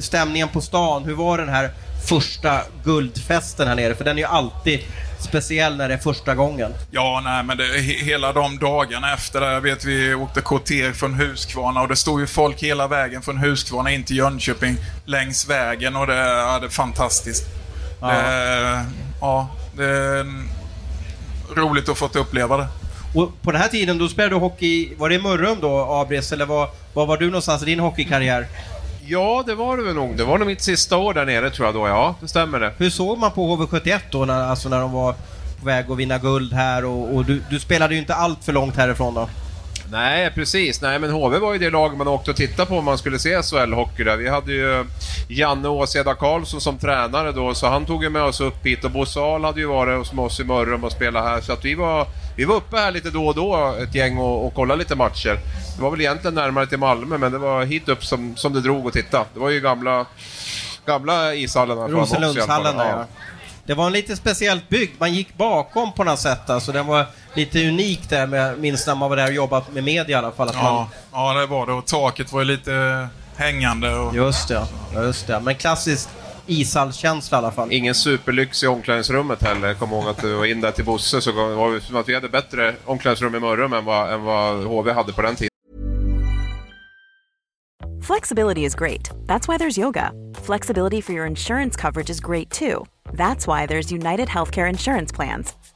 stämningen 0.00 0.48
på 0.48 0.60
stan? 0.60 1.04
Hur 1.04 1.14
var 1.14 1.38
den 1.38 1.48
här 1.48 1.70
första 2.04 2.60
guldfesten 2.84 3.68
här 3.68 3.74
nere? 3.74 3.94
För 3.94 4.04
den 4.04 4.16
är 4.16 4.22
ju 4.22 4.28
alltid 4.28 4.80
speciell 5.18 5.76
när 5.76 5.88
det 5.88 5.94
är 5.94 5.98
första 5.98 6.34
gången. 6.34 6.74
Ja, 6.90 7.20
nej, 7.24 7.42
men 7.42 7.56
det, 7.56 7.64
he, 7.64 8.04
hela 8.04 8.32
de 8.32 8.58
dagarna 8.58 9.14
efter 9.14 9.40
det. 9.40 9.52
Jag 9.52 9.60
vet 9.60 9.84
vi 9.84 10.14
åkte 10.14 10.40
kvarter 10.40 10.92
från 10.92 11.14
Huskvarna 11.14 11.82
och 11.82 11.88
det 11.88 11.96
stod 11.96 12.20
ju 12.20 12.26
folk 12.26 12.62
hela 12.62 12.88
vägen 12.88 13.22
från 13.22 13.38
Huskvarna 13.38 13.90
in 13.90 14.04
till 14.04 14.16
Jönköping 14.16 14.76
längs 15.04 15.48
vägen 15.48 15.96
och 15.96 16.06
det, 16.06 16.16
ja, 16.16 16.58
det 16.58 16.66
är 16.66 16.70
fantastiskt. 16.70 17.44
Ja. 18.00 18.08
Det, 18.08 18.84
ja, 19.20 19.48
det 19.76 19.84
är 19.84 20.26
roligt 21.56 21.88
att 21.88 21.98
fått 21.98 22.16
uppleva 22.16 22.56
det. 22.56 22.66
Och 23.14 23.42
på 23.42 23.52
den 23.52 23.60
här 23.60 23.68
tiden, 23.68 23.98
då 23.98 24.08
spelade 24.08 24.34
du 24.34 24.38
hockey, 24.38 24.94
var 24.96 25.08
det 25.08 25.14
i 25.14 25.18
Mörrum 25.18 25.58
då, 25.60 25.92
Abris, 25.92 26.32
eller 26.32 26.46
var, 26.46 26.68
var 26.94 27.06
var 27.06 27.16
du 27.16 27.26
någonstans 27.26 27.62
i 27.62 27.64
din 27.64 27.80
hockeykarriär? 27.80 28.46
Ja, 29.06 29.44
det 29.46 29.54
var 29.54 29.76
det 29.76 29.82
väl 29.82 29.94
nog. 29.94 30.16
Det 30.16 30.24
var 30.24 30.38
nog 30.38 30.46
mitt 30.46 30.62
sista 30.62 30.96
år 30.96 31.14
där 31.14 31.26
nere 31.26 31.50
tror 31.50 31.68
jag 31.68 31.74
då, 31.74 31.88
ja. 31.88 32.14
Det 32.20 32.28
stämmer 32.28 32.60
det. 32.60 32.72
Hur 32.78 32.90
såg 32.90 33.18
man 33.18 33.30
på 33.30 33.56
HV71 33.56 34.00
då, 34.10 34.24
när, 34.24 34.42
alltså 34.42 34.68
när 34.68 34.80
de 34.80 34.92
var 34.92 35.12
på 35.60 35.66
väg 35.66 35.90
att 35.90 35.98
vinna 35.98 36.18
guld 36.18 36.52
här 36.52 36.84
och, 36.84 37.14
och 37.16 37.24
du, 37.24 37.42
du 37.50 37.60
spelade 37.60 37.94
ju 37.94 38.00
inte 38.00 38.14
allt 38.14 38.44
för 38.44 38.52
långt 38.52 38.76
härifrån 38.76 39.14
då? 39.14 39.28
Nej, 39.90 40.30
precis. 40.34 40.82
Nej, 40.82 40.98
men 40.98 41.10
HV 41.10 41.38
var 41.38 41.52
ju 41.52 41.58
det 41.58 41.70
lag 41.70 41.96
man 41.96 42.08
åkte 42.08 42.30
och 42.30 42.36
tittade 42.36 42.68
på 42.68 42.78
om 42.78 42.84
man 42.84 42.98
skulle 42.98 43.18
se 43.18 43.36
SHL-hockey 43.36 44.04
där. 44.04 44.16
Vi 44.16 44.28
hade 44.28 44.52
ju 44.52 44.84
Janne 45.28 45.68
Åseda 45.68 46.14
Karlsson 46.14 46.60
som 46.60 46.78
tränare 46.78 47.32
då, 47.32 47.54
så 47.54 47.66
han 47.66 47.86
tog 47.86 48.04
ju 48.04 48.10
med 48.10 48.22
oss 48.22 48.40
upp 48.40 48.66
hit. 48.66 48.84
Och 48.84 48.90
Bosse 48.90 49.20
Ahl 49.20 49.44
hade 49.44 49.60
ju 49.60 49.66
varit 49.66 49.98
hos 49.98 50.12
oss 50.18 50.40
i 50.40 50.44
Mörrum 50.44 50.84
och 50.84 50.92
spelat 50.92 51.24
här, 51.24 51.40
så 51.40 51.52
att 51.52 51.64
vi 51.64 51.74
var, 51.74 52.06
vi 52.36 52.44
var 52.44 52.54
uppe 52.54 52.76
här 52.76 52.90
lite 52.90 53.10
då 53.10 53.26
och 53.26 53.34
då, 53.34 53.74
ett 53.82 53.94
gäng, 53.94 54.18
och, 54.18 54.46
och 54.46 54.54
kollade 54.54 54.78
lite 54.78 54.94
matcher. 54.94 55.38
Det 55.76 55.82
var 55.82 55.90
väl 55.90 56.00
egentligen 56.00 56.34
närmare 56.34 56.66
till 56.66 56.78
Malmö, 56.78 57.18
men 57.18 57.32
det 57.32 57.38
var 57.38 57.64
hit 57.64 57.88
upp 57.88 58.04
som, 58.04 58.36
som 58.36 58.52
det 58.52 58.60
drog 58.60 58.86
att 58.86 58.92
titta. 58.92 59.26
Det 59.34 59.40
var 59.40 59.50
ju 59.50 59.60
gamla, 59.60 60.06
gamla 60.86 61.34
ishallen 61.34 61.78
här 61.78 61.88
framme 61.88 62.02
också 62.02 62.14
i 62.14 62.16
alla 62.16 62.26
fall. 62.26 62.34
Rosenlundshallen 62.34 62.76
där 62.76 62.88
ja. 62.88 63.06
Det 63.66 63.74
var 63.74 63.86
en 63.86 63.92
lite 63.92 64.16
speciellt 64.16 64.68
byggd, 64.68 64.92
man 64.98 65.14
gick 65.14 65.36
bakom 65.36 65.92
på 65.92 66.04
något 66.04 66.18
sätt 66.18 66.50
alltså. 66.50 66.72
Den 66.72 66.86
var 66.86 67.06
lite 67.34 67.68
unikt 67.68 68.10
där, 68.10 68.26
med, 68.26 68.58
minst 68.58 68.86
när 68.86 68.94
man 68.94 69.10
var 69.10 69.16
där 69.16 69.26
och 69.26 69.32
jobbade 69.32 69.64
med 69.72 69.84
media 69.84 70.16
i 70.16 70.18
alla 70.18 70.32
fall. 70.32 70.48
Att 70.48 70.54
ja, 70.54 70.88
man... 71.12 71.34
ja, 71.34 71.40
det 71.40 71.46
var 71.46 71.66
det. 71.66 71.72
Och 71.72 71.86
taket 71.86 72.32
var 72.32 72.40
ju 72.40 72.44
lite 72.44 73.08
hängande. 73.36 73.94
Och... 73.94 74.14
Just 74.14 74.48
det, 74.48 74.66
just 74.94 75.26
det. 75.26 75.40
Men 75.40 75.54
klassiskt 75.54 76.08
ishallskänsla 76.46 77.36
i 77.36 77.38
alla 77.38 77.50
fall. 77.50 77.72
Ingen 77.72 77.94
superlyx 77.94 78.62
i 78.62 78.66
omklädningsrummet 78.66 79.42
heller. 79.42 79.68
Jag 79.68 79.78
kommer 79.78 79.96
ihåg 79.96 80.08
att 80.08 80.22
du 80.22 80.34
var 80.34 80.46
in 80.46 80.60
där 80.60 80.70
till 80.70 80.84
Bosse 80.84 81.20
så 81.20 81.32
var 81.32 81.74
det 81.74 81.80
som 81.80 81.96
att 81.96 82.08
vi 82.08 82.14
hade 82.14 82.28
bättre 82.28 82.74
omklädningsrum 82.84 83.34
i 83.34 83.40
Mörrum 83.40 83.72
än 83.72 83.84
vad, 83.84 84.14
än 84.14 84.22
vad 84.22 84.64
HV 84.64 84.92
hade 84.92 85.12
på 85.12 85.22
den 85.22 85.36
tiden. 85.36 85.48
Flexibility 88.02 88.64
is 88.64 88.74
great. 88.74 89.10
That's 89.26 89.48
why 89.48 89.58
there's 89.58 89.78
yoga. 89.78 90.10
Flexibility 90.34 91.00
for 91.00 91.12
your 91.12 91.26
insurance 91.26 91.76
coverage 91.76 92.10
is 92.10 92.20
great 92.20 92.50
too. 92.50 92.84
That's 93.12 93.46
why 93.46 93.66
there's 93.66 93.92
United 93.92 94.28
Healthcare 94.28 94.68
Insurance 94.68 95.12
Plans. 95.16 95.56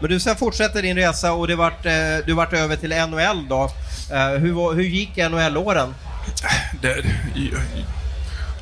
Men 0.00 0.10
du 0.10 0.20
sen 0.20 0.36
fortsätter 0.36 0.82
din 0.82 0.96
resa 0.96 1.32
och 1.32 1.48
det 1.48 1.56
vart, 1.56 1.86
eh, 1.86 1.92
du 2.26 2.32
vart 2.32 2.52
över 2.52 2.76
till 2.76 2.90
NHL 2.90 3.48
då. 3.48 3.70
Eh, 4.12 4.28
hur, 4.28 4.74
hur 4.74 4.82
gick 4.82 5.16
NHL-åren? 5.16 5.94
Det, 6.82 7.04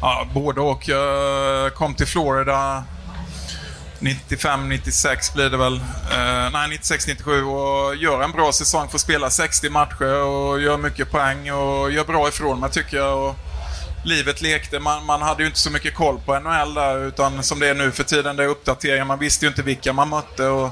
ja, 0.01 0.27
både 0.35 0.61
och. 0.61 0.89
Jag 0.89 1.75
kom 1.75 1.95
till 1.95 2.07
Florida 2.07 2.85
95, 3.99 4.69
96 4.69 5.35
blir 5.35 5.51
det 5.51 5.57
väl. 5.57 5.75
Eh, 6.11 6.51
nej, 6.53 6.69
96, 6.69 7.07
97 7.07 7.45
och 7.45 7.97
gör 7.97 8.23
en 8.23 8.33
bra 8.33 8.53
säsong. 8.53 8.89
Får 8.89 8.99
spela 8.99 9.31
60 9.31 9.71
matcher 9.71 10.23
och 10.25 10.61
gör 10.61 10.77
mycket 10.77 11.11
poäng 11.11 11.53
och 11.53 11.93
gör 11.93 12.05
bra 12.05 12.29
ifrån 12.29 12.61
mig 12.61 12.71
tycker 12.71 12.97
jag. 12.97 13.19
Och 13.19 13.37
livet 14.05 14.43
lekte. 14.43 14.79
Man, 14.79 15.07
man 15.07 15.23
hade 15.23 15.43
ju 15.43 15.47
inte 15.47 15.59
så 15.59 15.71
mycket 15.71 15.95
koll 15.95 16.21
på 16.27 16.39
NHL 16.39 16.75
där 16.75 17.07
utan 17.07 17.43
som 17.43 17.61
det 17.61 17.69
är 17.69 17.75
nu 17.75 17.91
för 17.91 18.05
tiden, 18.05 18.37
det 18.37 18.45
är 18.45 18.49
uppdateringar. 18.49 19.05
Man 19.05 19.19
visste 19.19 19.45
ju 19.45 19.49
inte 19.49 19.63
vilka 19.63 19.93
man 19.93 20.09
mötte. 20.09 20.47
Och, 20.47 20.71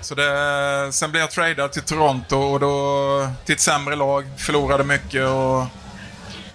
så 0.00 0.14
det, 0.14 0.92
sen 0.92 1.10
blev 1.10 1.20
jag 1.20 1.30
tradad 1.30 1.72
till 1.72 1.82
Toronto 1.82 2.36
och 2.36 2.60
då 2.60 3.28
till 3.44 3.54
ett 3.54 3.60
sämre 3.60 3.96
lag. 3.96 4.26
Förlorade 4.36 4.84
mycket 4.84 5.26
och 5.26 5.64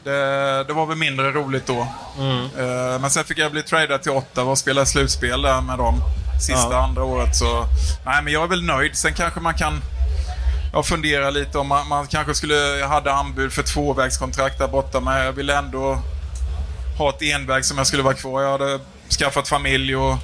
det, 0.04 0.64
det 0.64 0.74
var 0.74 0.86
väl 0.86 0.98
mindre 0.98 1.32
roligt 1.32 1.68
då. 1.68 1.88
Mm. 2.20 2.44
Uh, 2.44 3.00
men 3.00 3.10
sen 3.10 3.24
fick 3.24 3.38
jag 3.38 3.52
bli 3.52 3.64
tradad 3.64 4.02
till 4.02 4.12
Ottawa 4.12 4.52
och 4.52 4.58
spela 4.58 4.86
slutspel 4.86 5.42
där 5.42 5.62
med 5.62 5.78
dem. 5.78 6.02
Sista 6.42 6.72
ja. 6.72 6.84
andra 6.84 7.04
året 7.04 7.36
så... 7.36 7.66
Nej 8.06 8.24
men 8.24 8.34
jag 8.34 8.44
är 8.44 8.48
väl 8.48 8.64
nöjd. 8.64 8.98
Sen 8.98 9.14
kanske 9.14 9.40
man 9.40 9.54
kan... 9.54 9.82
Jag 10.74 10.86
funderar 10.86 11.32
lite 11.32 11.58
om 11.58 11.68
man, 11.68 11.88
man 11.88 12.08
kanske 12.08 12.34
skulle... 12.34 12.56
Jag 12.56 12.88
hade 12.88 13.14
anbud 13.14 13.54
för 13.54 13.64
tvåvägskontrakt 13.64 14.60
där 14.60 14.68
borta 14.68 15.00
men 15.00 15.26
jag 15.26 15.34
ville 15.34 15.58
ändå 15.58 16.02
ha 16.98 17.10
ett 17.10 17.22
enväg 17.22 17.66
som 17.66 17.78
jag 17.78 17.88
skulle 17.88 18.04
vara 18.04 18.14
kvar. 18.14 18.42
Jag 18.42 18.52
hade 18.52 18.80
skaffat 19.20 19.48
familj 19.48 19.96
och 19.96 20.18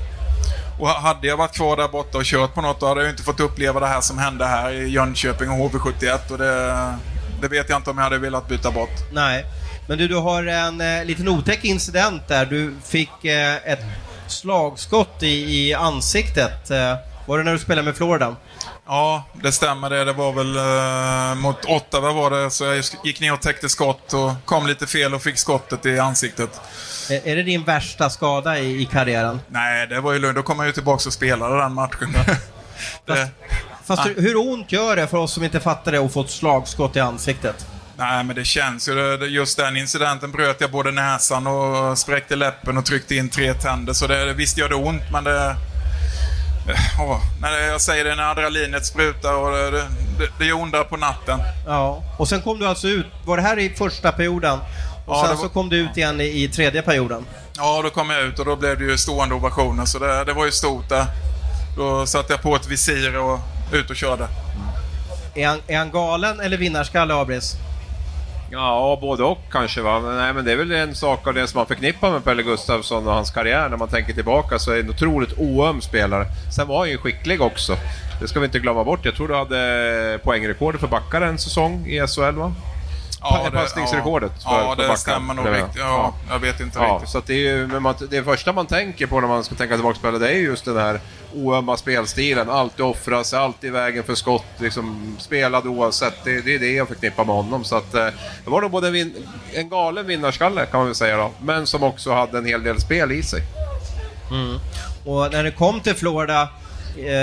och 0.82 0.88
hade 0.88 1.28
jag 1.28 1.38
varit 1.38 1.56
kvar 1.56 1.78
där 1.78 1.88
borta 1.88 2.17
och 2.17 2.24
kört 2.24 2.54
på 2.54 2.62
något 2.62 2.80
då 2.80 2.88
hade 2.88 3.02
jag 3.02 3.10
inte 3.10 3.24
fått 3.24 3.39
uppleva 3.39 3.80
det 3.80 3.88
här 3.88 4.02
som 4.02 4.17
hände 4.17 4.46
här 4.46 4.72
i 4.72 4.89
Jönköping 4.89 5.50
och 5.50 5.72
HV71 5.72 6.32
och 6.32 6.38
det, 6.38 6.94
det 7.41 7.48
vet 7.48 7.70
jag 7.70 7.80
inte 7.80 7.89
om 7.89 7.98
jag 7.98 8.04
hade 8.04 8.17
velat 8.17 8.48
byta 8.48 8.72
bort. 8.72 9.13
Nej, 9.13 9.46
men 9.88 9.98
du, 9.98 10.08
du 10.08 10.15
har 10.15 10.44
en 10.44 10.82
eh, 10.82 11.06
liten 11.06 11.28
otäck 11.28 11.65
incident 11.65 12.28
där. 12.28 12.46
Du 12.46 12.76
fick 12.86 13.26
eh, 13.26 13.56
ett 13.56 13.84
slagskott 14.28 15.24
i, 15.24 15.67
i 15.67 15.74
ansiktet. 15.74 16.72
Eh, 16.72 16.96
var 17.26 17.38
det 17.38 17.44
när 17.44 17.52
du 17.52 17.60
spelade 17.60 17.86
med 17.86 17.96
Florida? 17.96 18.36
Ja, 18.86 19.24
det 19.44 19.52
stämmer 19.52 19.90
det. 19.90 20.06
Det 20.06 20.14
var 20.14 20.34
väl 20.34 20.58
eh, 20.58 21.42
mot 21.42 21.66
Ottawa 21.66 22.14
var 22.14 22.32
det, 22.32 22.52
så 22.52 22.64
jag 22.64 22.84
gick 23.04 23.20
ner 23.20 23.34
och 23.34 23.42
täckte 23.42 23.70
skott 23.70 24.14
och 24.14 24.32
kom 24.46 24.68
lite 24.68 24.88
fel 24.88 25.14
och 25.14 25.22
fick 25.22 25.38
skottet 25.38 25.86
i 25.86 26.00
ansiktet. 26.00 26.62
Är 27.10 27.36
det 27.36 27.44
din 27.44 27.64
värsta 27.64 28.10
skada 28.10 28.60
i, 28.60 28.82
i 28.82 28.86
karriären? 28.86 29.40
Nej, 29.48 29.88
det 29.88 30.02
var 30.02 30.14
ju 30.14 30.20
lugnt. 30.20 30.36
Då 30.36 30.44
kom 30.44 30.60
jag 30.60 30.68
ju 30.68 30.74
tillbaka 30.74 31.08
och 31.08 31.14
spelade 31.14 31.58
den 31.58 31.74
matchen. 31.74 32.14
fast, 33.08 33.32
fast 33.86 34.08
hur 34.08 34.38
ont 34.38 34.72
gör 34.72 34.96
det 34.96 35.08
för 35.08 35.18
oss 35.18 35.34
som 35.34 35.44
inte 35.44 35.60
fattar 35.60 35.92
det 35.92 35.98
att 35.98 36.14
få 36.14 36.22
ett 36.22 36.30
slagskott 36.30 36.96
i 36.96 37.00
ansiktet? 37.00 37.66
Nej, 37.98 38.24
men 38.24 38.36
det 38.36 38.46
känns 38.46 38.90
ju. 38.90 39.26
Just 39.26 39.58
den 39.58 39.78
incidenten 39.78 40.32
bröt 40.32 40.62
jag 40.62 40.72
både 40.72 40.92
näsan 40.92 41.48
och 41.48 41.98
spräckte 41.98 42.36
läppen 42.36 42.78
och 42.78 42.86
tryckte 42.86 43.16
in 43.16 43.30
tre 43.30 43.54
tänder. 43.54 43.94
Så 43.94 44.08
det, 44.08 44.34
visst 44.34 44.58
gör 44.58 44.70
det 44.70 44.76
ont, 44.76 45.04
men 45.12 45.24
det... 45.24 45.56
Åh, 47.00 47.19
när 47.41 47.60
jag 47.60 47.82
säger 47.82 48.06
det, 48.06 48.15
när 48.15 48.32
adrenalinet 48.32 48.86
sprutar 48.86 49.34
och 49.34 49.52
det, 49.52 49.71
det, 49.71 50.30
det 50.39 50.45
gör 50.45 50.56
ondare 50.56 50.84
på 50.84 50.97
natten. 50.97 51.39
Ja, 51.65 52.04
och 52.17 52.30
sen 52.30 52.41
kom 52.41 52.60
du 52.60 52.67
alltså 52.67 52.88
ut. 52.88 53.06
Var 53.26 53.38
det 53.38 53.43
här 53.43 53.60
i 53.60 53.69
första 53.69 54.12
perioden? 54.12 54.60
Och 55.06 55.15
ja, 55.15 55.26
sen 55.28 55.36
var... 55.36 55.43
så 55.43 55.50
kom 55.50 55.69
du 55.69 55.78
ut 55.78 55.97
igen 55.97 56.21
i, 56.21 56.43
i, 56.43 56.47
tredje 56.47 56.82
perioden? 56.82 57.26
Ja, 57.58 57.82
då 57.84 57.89
kom 57.89 58.10
jag 58.10 58.21
ut 58.21 58.39
och 58.39 58.45
då 58.45 58.56
blev 58.56 58.80
det 58.80 58.84
ju 58.84 58.97
stående 58.97 59.36
ovationer. 59.36 59.86
Så 59.86 60.00
det, 60.00 60.24
det 60.24 60.34
var 60.34 60.45
ju 60.45 60.52
stort 60.52 60.89
där. 60.89 61.06
Då 61.78 62.06
satte 62.06 62.34
jag 62.34 62.41
på 62.41 62.56
ett 62.56 62.67
visir 62.67 63.17
och 63.17 63.39
ut 63.74 63.89
och 63.89 63.95
körde. 63.95 64.28
Är 65.36 65.47
han, 65.47 65.60
är 65.67 65.78
han 65.78 65.91
galen 65.91 66.39
eller 66.39 66.58
vinnarskalle, 66.58 67.13
Abris? 67.13 67.56
Ja, 68.52 68.98
både 69.02 69.24
och 69.24 69.40
kanske. 69.52 69.82
Va? 69.82 70.00
Men, 70.00 70.18
nej, 70.18 70.34
men 70.34 70.46
det 70.46 70.52
är 70.52 70.56
väl 70.56 70.72
en 70.72 70.96
sak 70.96 71.28
av 71.28 71.34
det 71.34 71.48
som 71.48 71.58
man 71.58 71.68
förknippar 71.68 72.12
med 72.12 72.24
Pelle 72.24 72.44
Gustafsson 72.44 73.08
och 73.08 73.14
hans 73.14 73.32
karriär. 73.32 73.70
När 73.70 73.78
man 73.78 73.88
tänker 73.88 74.14
tillbaka 74.14 74.60
så 74.60 74.72
är 74.72 74.76
det 74.76 74.82
en 74.82 74.90
otroligt 74.90 75.34
oöm 75.38 75.82
spelare. 75.82 76.26
Sen 76.56 76.68
var 76.68 76.80
han 76.80 76.90
ju 76.90 76.98
skicklig 76.98 77.42
också. 77.42 77.78
Det 78.22 78.28
ska 78.28 78.40
vi 78.40 78.46
inte 78.46 78.60
glömma 78.60 78.84
bort. 78.84 79.06
Jag 79.06 79.16
tror 79.16 79.28
du 79.28 79.36
hade 79.36 80.20
poängrekordet 80.24 80.82
för 80.82 80.88
backar 80.88 81.22
en 81.22 81.38
säsong 81.38 81.86
i 81.88 82.08
SHL 82.08 82.36
va? 82.36 82.54
Ja, 83.22 83.42
det, 83.46 83.58
passningsrekordet 83.58 84.32
ja, 84.44 84.50
för, 84.50 84.58
ja, 84.58 84.76
för 84.76 84.88
det 84.88 84.98
stämmer 84.98 85.34
nog 85.34 85.48
riktigt. 85.48 85.76
Ja, 85.76 86.14
ja, 86.28 86.34
jag 86.34 86.40
vet 86.40 86.60
inte 86.60 86.80
ja, 86.80 86.94
riktigt. 86.94 87.10
Så 87.10 87.22
det, 87.26 87.34
är 87.34 87.38
ju, 87.38 87.80
man, 87.80 87.96
det 88.10 88.24
första 88.24 88.54
man 88.54 88.66
tänker 88.66 89.08
på 89.08 89.22
när 89.22 89.28
man 89.28 89.44
ska 89.44 89.56
tänka 89.56 89.76
tillbaka 89.76 89.94
på 89.94 90.00
spelet, 90.00 90.22
det 90.22 90.30
är 90.30 90.38
just 90.38 90.66
den 90.66 90.78
här 90.78 91.00
oömma 91.34 91.78
spelstilen. 91.78 92.50
Alltid 92.50 92.86
offra 92.86 93.24
sig, 93.24 93.40
alltid 93.40 93.68
i 93.68 93.72
vägen 93.72 94.04
för 94.04 94.16
skott. 94.16 94.46
Liksom, 94.58 95.16
spelad 95.20 95.68
oavsett. 95.68 96.24
Det, 96.24 96.42
det 96.42 96.56
är 96.56 96.60
det 96.60 96.72
jag 96.72 96.88
förknippar 96.88 97.26
med 97.26 97.36
honom. 97.36 97.64
Så 97.64 97.76
att, 97.76 97.94
eh, 97.94 98.06
det 98.44 98.50
var 98.50 98.62
nog 98.62 98.72
både 98.72 98.92
vin, 98.92 99.28
en 99.54 99.70
galen 99.70 100.08
vinnarskalle 100.08 100.66
kan 100.66 100.80
man 100.80 100.88
väl 100.88 100.96
säga 100.96 101.18
då, 101.18 101.32
men 101.42 101.68
som 101.68 101.84
också 101.84 102.14
hade 102.14 102.38
en 102.38 102.46
hel 102.46 102.64
del 102.64 102.82
spel 102.82 103.12
i 103.12 103.24
sig. 103.24 103.42
Mm. 104.32 104.60
Och 105.06 105.32
när 105.32 105.44
du 105.44 105.52
kom 105.52 105.80
till 105.80 105.96
Florida, 105.96 106.50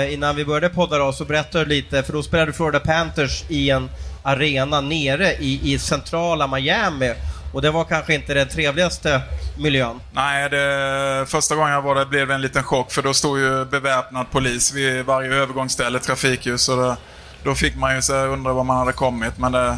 innan 0.09 0.35
vi 0.35 0.45
började 0.45 0.69
podda 0.69 0.97
då, 0.97 1.13
så 1.13 1.25
berättade 1.25 1.65
du 1.65 1.69
lite, 1.69 2.03
för 2.03 2.13
då 2.13 2.23
spelade 2.23 2.53
Florida 2.53 2.79
Panthers 2.79 3.43
i 3.47 3.69
en 3.69 3.89
arena 4.23 4.81
nere 4.81 5.33
i, 5.33 5.73
i 5.73 5.79
centrala 5.79 6.47
Miami. 6.47 7.13
Och 7.53 7.61
det 7.61 7.71
var 7.71 7.83
kanske 7.83 8.13
inte 8.13 8.33
den 8.33 8.47
trevligaste 8.47 9.21
miljön. 9.57 9.99
Nej, 10.11 10.49
det, 10.49 11.25
första 11.27 11.55
gången 11.55 11.73
jag 11.73 11.81
var 11.81 11.95
där 11.95 12.05
blev 12.05 12.27
det 12.27 12.33
en 12.33 12.41
liten 12.41 12.63
chock 12.63 12.91
för 12.91 13.01
då 13.01 13.13
stod 13.13 13.39
ju 13.39 13.65
beväpnad 13.65 14.31
polis 14.31 14.73
vid 14.73 15.05
varje 15.05 15.33
övergångsställe, 15.33 15.99
trafikljus. 15.99 16.69
Och 16.69 16.77
det, 16.77 16.97
då 17.43 17.55
fick 17.55 17.75
man 17.75 17.95
ju 17.95 18.01
så 18.01 18.15
undra 18.15 18.53
var 18.53 18.63
man 18.63 18.77
hade 18.77 18.93
kommit. 18.93 19.37
Men 19.37 19.51
det, 19.51 19.77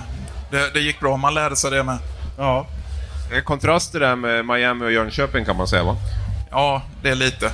det, 0.52 0.74
det 0.74 0.80
gick 0.80 1.00
bra, 1.00 1.18
man 1.18 1.34
lärde 1.34 1.56
sig 1.56 1.72
det 1.72 1.84
med. 1.84 1.98
Ja. 2.38 2.68
Det 3.30 3.38
är 3.38 3.42
kontraster 3.42 4.00
där 4.00 4.16
med 4.16 4.46
Miami 4.46 4.86
och 4.86 4.92
Jönköping 4.92 5.46
kan 5.46 5.56
man 5.56 5.68
säga 5.68 5.84
va? 5.84 5.96
Ja, 6.50 6.82
det 7.02 7.10
är 7.10 7.16
lite. 7.16 7.52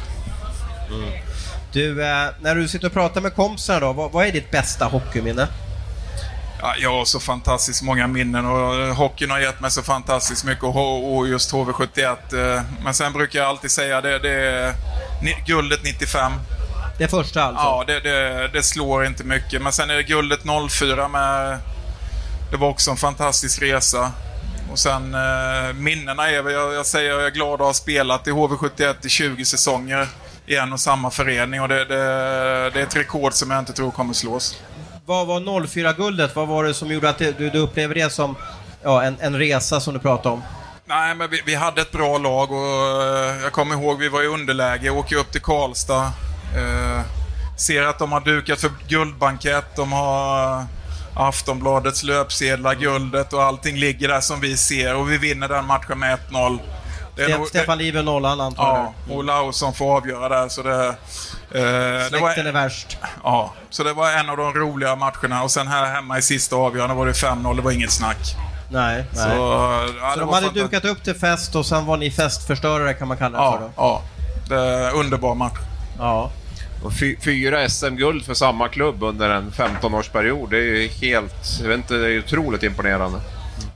Mm. 0.90 1.27
Du, 1.78 2.04
eh, 2.04 2.30
när 2.42 2.56
du 2.56 2.68
sitter 2.68 2.88
och 2.88 2.94
pratar 2.94 3.22
med 3.22 3.36
kompisarna 3.36 3.80
då, 3.80 3.94
vad, 3.94 4.12
vad 4.12 4.28
är 4.28 4.32
ditt 4.32 4.52
bästa 4.52 4.86
hockeyminne? 4.86 5.48
Ja, 6.62 6.76
jag 6.78 6.92
har 6.92 7.06
så 7.06 7.20
fantastiskt 7.20 7.82
många 7.82 8.08
minnen 8.08 8.46
och 8.46 8.76
eh, 8.76 8.96
hockeyn 8.96 9.32
har 9.32 9.40
gett 9.40 9.60
mig 9.60 9.72
så 9.72 9.84
fantastiskt 9.84 10.46
mycket 10.46 10.64
och 10.64 11.28
just 11.28 11.54
HV71. 11.54 12.56
Eh, 12.56 12.62
men 12.84 12.94
sen 12.94 13.14
brukar 13.14 13.40
jag 13.40 13.48
alltid 13.48 13.72
säga 13.72 14.02
det, 14.02 14.20
det 14.20 14.30
är 14.30 14.76
guldet 15.46 15.80
95. 15.84 16.32
Det 16.98 17.08
första 17.08 17.44
alltså? 17.44 17.64
Ja, 17.64 17.84
det, 17.88 18.00
det, 18.00 18.50
det, 18.54 18.64
slår 18.64 19.06
inte 19.06 19.24
mycket. 19.24 19.62
Men 19.62 19.72
sen 19.72 19.90
är 19.90 19.96
det 19.96 20.04
guldet 20.04 20.40
04 20.70 21.08
med... 21.08 21.58
Det 22.52 22.58
var 22.58 22.70
också 22.70 22.92
en 22.92 22.98
fantastisk 22.98 23.62
resa. 23.62 24.12
Och 24.72 24.80
sen 24.80 25.14
eh, 25.14 25.74
minnena 25.74 26.30
är 26.30 26.34
jag, 26.34 26.74
jag 26.74 26.86
säger 26.86 27.12
jag 27.12 27.26
är 27.26 27.32
glad 27.32 27.54
att 27.54 27.68
ha 27.68 27.74
spelat 27.74 28.28
i 28.28 28.32
HV71 28.32 28.96
i 29.06 29.10
20 29.10 29.46
säsonger 29.46 30.08
i 30.48 30.56
en 30.56 30.74
och 30.74 30.80
samma 30.80 31.12
förening 31.12 31.62
och 31.62 31.68
det, 31.68 31.86
det, 31.86 31.96
det 32.74 32.80
är 32.80 32.84
ett 32.84 32.96
rekord 32.96 33.34
som 33.34 33.52
jag 33.52 33.60
inte 33.60 33.74
tror 33.74 33.92
kommer 33.92 34.14
slås 34.14 34.58
vad 35.08 35.28
var 35.28 35.40
04-guldet? 35.40 36.36
Vad 36.36 36.48
var 36.48 36.64
det 36.64 36.74
som 36.74 36.92
gjorde 36.92 37.10
att 37.10 37.18
du, 37.18 37.50
du 37.50 37.60
upplever 37.60 37.96
det 37.96 38.10
som 38.10 38.36
ja, 38.84 39.04
en, 39.04 39.18
en 39.20 39.38
resa 39.40 39.80
som 39.80 39.94
du 39.94 40.00
pratade 40.00 40.36
om? 40.36 40.44
Nej, 40.86 41.16
men 41.16 41.30
vi, 41.30 41.42
vi, 41.46 41.56
hade 41.56 41.82
ett 41.82 41.92
bra 41.92 42.18
lag 42.18 42.52
och 42.52 42.58
uh, 42.58 43.44
jag 43.44 43.52
kommer 43.52 43.76
ihåg 43.76 44.00
vi 44.00 44.10
var 44.10 44.24
i 44.24 44.28
underläge, 44.28 44.90
åker 44.90 45.16
upp 45.16 45.32
till 45.32 45.42
Karlstad. 45.42 46.12
Uh, 46.58 47.02
ser 47.58 47.84
att 47.84 48.00
de 48.00 48.12
har 48.12 48.22
dukat 48.22 48.62
för 48.62 48.72
guldbankett. 48.88 49.76
De 49.76 49.92
har... 49.92 50.66
Aftonbladets 51.20 52.04
löpsedlar, 52.04 52.76
guldet 52.76 53.34
och 53.34 53.44
allting 53.44 53.78
ligger 53.78 54.08
där 54.08 54.22
som 54.22 54.40
vi 54.40 54.58
ser 54.58 54.96
och 54.96 55.12
vi 55.12 55.18
vinner 55.18 55.48
den 55.48 55.66
matchen 55.66 56.00
med 56.00 56.20
1-0. 56.30 56.60
Det 57.18 57.24
är 57.24 57.28
Ste- 57.30 57.38
nog- 57.38 57.48
Stefan 57.48 57.78
Liv 57.78 57.98
är 57.98 58.04
nollan 58.04 58.42
antar 58.42 58.64
Ja, 58.64 58.94
jag. 59.08 59.18
och 59.18 59.24
Lausson 59.24 59.74
får 59.74 59.98
avgöra 59.98 60.30
där. 60.42 60.50
Så 60.50 60.64
det, 60.64 60.86
eh, 60.88 60.94
det 61.52 62.06
Släkten 62.10 62.22
var, 62.22 62.30
är 62.50 62.52
värst. 62.52 62.98
ja, 63.24 63.54
så 63.70 63.84
det 63.84 63.94
var 63.94 64.12
en 64.12 64.30
av 64.30 64.38
de 64.38 64.54
roliga 64.54 64.96
matcherna. 64.96 65.44
Och 65.44 65.52
sen 65.52 65.68
här 65.68 65.86
hemma 65.86 66.18
i 66.18 66.22
sista 66.22 66.56
avgörande 66.56 66.96
var 66.96 67.06
det 67.06 67.14
5-0. 67.14 67.56
Det 67.56 67.62
var 67.62 67.72
inget 67.72 67.92
snack. 67.92 68.18
Nej, 68.72 69.04
Så, 69.14 69.28
nej. 69.28 69.38
ja, 69.38 70.12
Så 70.14 70.20
de 70.20 70.30
hade 70.30 70.50
dukat 70.50 70.86
upp 70.86 71.04
till 71.04 71.16
fest 71.16 71.56
och 71.56 71.66
sen 71.66 71.86
var 71.86 71.98
ni 71.98 72.12
festförstörare 72.12 72.94
kan 72.94 73.08
man 73.08 73.18
kalla 73.18 73.38
det 73.38 73.52
för 73.58 73.66
Ja, 73.66 73.70
då. 73.70 73.72
ja. 73.78 74.02
Det 74.50 74.92
underbar 74.92 75.36
match. 75.36 75.58
Ja. 76.00 76.32
Och 76.84 76.94
fy, 76.94 77.18
fyra 77.24 77.70
SM-guld 77.70 78.26
för 78.26 78.34
samma 78.34 78.68
klubb 78.68 79.04
under 79.04 79.30
en 79.30 79.52
15-årsperiod. 79.52 80.50
Det 80.50 80.58
är 80.58 80.62
ju 80.62 80.88
helt... 80.88 81.60
Jag 81.62 81.68
vet 81.68 81.78
inte, 81.78 81.94
det 81.94 82.12
är 82.14 82.20
otroligt 82.20 82.64
imponerande. 82.64 83.20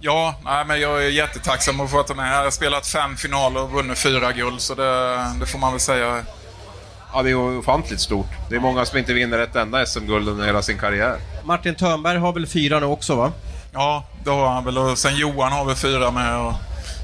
Ja, 0.03 0.35
nej, 0.45 0.65
men 0.65 0.81
jag 0.81 1.05
är 1.05 1.09
jättetacksam 1.09 1.79
att 1.79 1.91
få 1.91 1.97
vara 1.97 2.15
med. 2.15 2.33
Jag 2.37 2.43
har 2.43 2.51
spelat 2.51 2.87
fem 2.87 3.17
finaler 3.17 3.61
och 3.61 3.71
vunnit 3.71 3.99
fyra 3.99 4.31
guld, 4.31 4.61
så 4.61 4.75
det, 4.75 5.17
det 5.39 5.45
får 5.45 5.59
man 5.59 5.71
väl 5.71 5.79
säga. 5.79 6.23
Ja, 7.13 7.21
det 7.21 7.29
är 7.29 7.31
ju 7.31 7.57
ofantligt 7.57 8.01
stort. 8.01 8.27
Det 8.49 8.55
är 8.55 8.59
många 8.59 8.85
som 8.85 8.97
inte 8.97 9.13
vinner 9.13 9.39
ett 9.39 9.55
enda 9.55 9.85
SM-guld 9.85 10.29
under 10.29 10.45
hela 10.45 10.61
sin 10.61 10.77
karriär. 10.77 11.17
Martin 11.43 11.75
Törnberg 11.75 12.17
har 12.17 12.33
väl 12.33 12.47
fyra 12.47 12.79
nu 12.79 12.85
också 12.85 13.15
va? 13.15 13.31
Ja, 13.73 14.05
det 14.23 14.29
har 14.29 14.49
han 14.49 14.65
väl. 14.65 14.77
Och 14.77 14.97
sen 14.97 15.15
Johan 15.15 15.51
har 15.51 15.65
väl 15.65 15.75
fyra 15.75 16.11
med. 16.11 16.37
Och, 16.37 16.53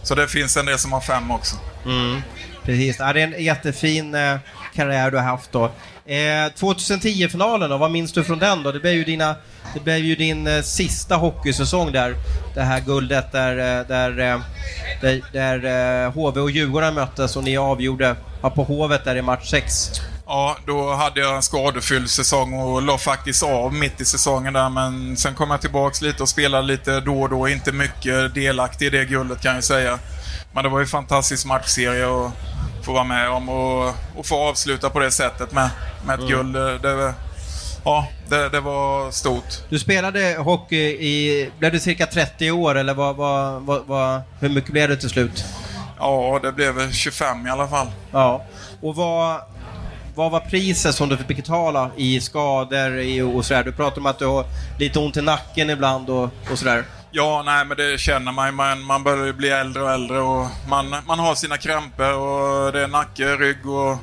så 0.03 0.15
det 0.15 0.27
finns 0.27 0.57
en 0.57 0.65
del 0.65 0.79
som 0.79 0.91
har 0.93 1.01
fem 1.01 1.31
också. 1.31 1.55
Precis. 2.63 2.95
Ja, 2.99 3.13
det 3.13 3.21
är 3.21 3.33
en 3.33 3.43
jättefin 3.43 4.15
eh, 4.15 4.37
karriär 4.77 5.11
du 5.11 5.17
har 5.17 5.23
haft 5.23 5.51
då. 5.51 5.65
Eh, 6.05 6.47
2010-finalen 6.55 7.69
då, 7.69 7.77
vad 7.77 7.91
minns 7.91 8.11
du 8.11 8.23
från 8.23 8.39
den 8.39 8.63
då? 8.63 8.71
Det 8.71 8.79
blev 8.79 8.93
ju, 8.93 9.03
dina, 9.03 9.35
det 9.73 9.79
blev 9.79 9.97
ju 9.97 10.15
din 10.15 10.47
eh, 10.47 10.61
sista 10.61 11.15
hockeysäsong 11.15 11.91
där. 11.91 12.15
Det 12.55 12.61
här 12.61 12.79
guldet 12.79 13.31
där, 13.31 13.79
eh, 13.79 13.87
där, 13.87 14.19
eh, 14.19 14.39
där, 15.01 15.21
där 15.33 16.05
eh, 16.05 16.11
HV 16.11 16.41
och 16.41 16.51
Djurgården 16.51 16.93
möttes 16.93 17.35
och 17.35 17.43
ni 17.43 17.57
avgjorde 17.57 18.15
på 18.41 18.63
Hovet 18.63 19.05
där 19.05 19.15
i 19.15 19.21
match 19.21 19.49
6. 19.49 19.91
Ja, 20.27 20.57
då 20.65 20.93
hade 20.93 21.19
jag 21.19 21.35
en 21.35 21.41
skadefylld 21.41 22.09
säsong 22.09 22.53
och 22.53 22.81
la 22.81 22.97
faktiskt 22.97 23.43
av 23.43 23.73
mitt 23.73 24.01
i 24.01 24.05
säsongen 24.05 24.53
där. 24.53 24.69
Men 24.69 25.17
sen 25.17 25.35
kom 25.35 25.51
jag 25.51 25.61
tillbaks 25.61 26.01
lite 26.01 26.23
och 26.23 26.29
spelade 26.29 26.67
lite 26.67 26.99
då 26.99 27.21
och 27.21 27.29
då. 27.29 27.47
Inte 27.47 27.71
mycket 27.71 28.33
delaktig 28.33 28.85
i 28.85 28.89
det 28.89 29.05
guldet 29.05 29.41
kan 29.41 29.55
jag 29.55 29.63
säga. 29.63 29.99
Men 30.53 30.63
det 30.63 30.69
var 30.69 30.79
ju 30.79 30.83
en 30.83 30.89
fantastisk 30.89 31.45
matchserie 31.45 32.05
och 32.05 32.31
få 32.87 32.93
vara 32.93 33.03
med 33.03 33.29
om 33.29 33.49
och, 33.49 33.93
och 34.15 34.25
få 34.25 34.35
avsluta 34.35 34.89
på 34.89 34.99
det 34.99 35.11
sättet 35.11 35.51
med, 35.51 35.69
med 36.05 36.19
ett 36.19 36.27
guld. 36.27 36.55
Det, 36.55 37.13
ja, 37.83 38.07
det, 38.29 38.49
det 38.49 38.59
var 38.59 39.11
stort. 39.11 39.69
Du 39.69 39.79
spelade 39.79 40.35
hockey 40.39 40.85
i, 40.85 41.49
blev 41.59 41.71
det 41.71 41.79
cirka 41.79 42.05
30 42.05 42.51
år 42.51 42.75
eller 42.75 42.93
vad, 42.93 43.15
vad, 43.15 43.61
vad, 43.87 44.21
hur 44.39 44.49
mycket 44.49 44.71
blev 44.71 44.89
det 44.89 44.97
till 44.97 45.09
slut? 45.09 45.45
Ja, 45.99 46.39
det 46.43 46.51
blev 46.51 46.73
väl 46.73 46.93
25 46.93 47.47
i 47.47 47.49
alla 47.49 47.67
fall. 47.67 47.87
Ja. 48.11 48.43
Och 48.81 48.95
vad, 48.95 49.41
vad 50.15 50.31
var 50.31 50.39
priset 50.39 50.95
som 50.95 51.09
du 51.09 51.17
fick 51.17 51.27
betala 51.27 51.89
i 51.95 52.21
skador 52.21 52.99
i, 52.99 53.21
och 53.21 53.45
sådär? 53.45 53.63
Du 53.63 53.71
pratade 53.71 53.99
om 53.99 54.05
att 54.05 54.19
du 54.19 54.25
har 54.25 54.45
lite 54.79 54.99
ont 54.99 55.17
i 55.17 55.21
nacken 55.21 55.69
ibland 55.69 56.09
och, 56.09 56.29
och 56.51 56.59
sådär. 56.59 56.83
Ja, 57.11 57.43
nej 57.45 57.65
men 57.65 57.77
det 57.77 57.99
känner 57.99 58.31
man. 58.31 58.55
Man, 58.55 58.83
man 58.83 59.03
börjar 59.03 59.25
ju 59.25 59.33
bli 59.33 59.49
äldre 59.49 59.83
och 59.83 59.91
äldre 59.91 60.19
och 60.19 60.47
man, 60.69 60.95
man 61.07 61.19
har 61.19 61.35
sina 61.35 61.57
krämpor 61.57 62.13
och 62.13 62.71
det 62.71 62.81
är 62.83 62.87
nacke, 62.87 63.35
rygg 63.35 63.69
och 63.69 63.97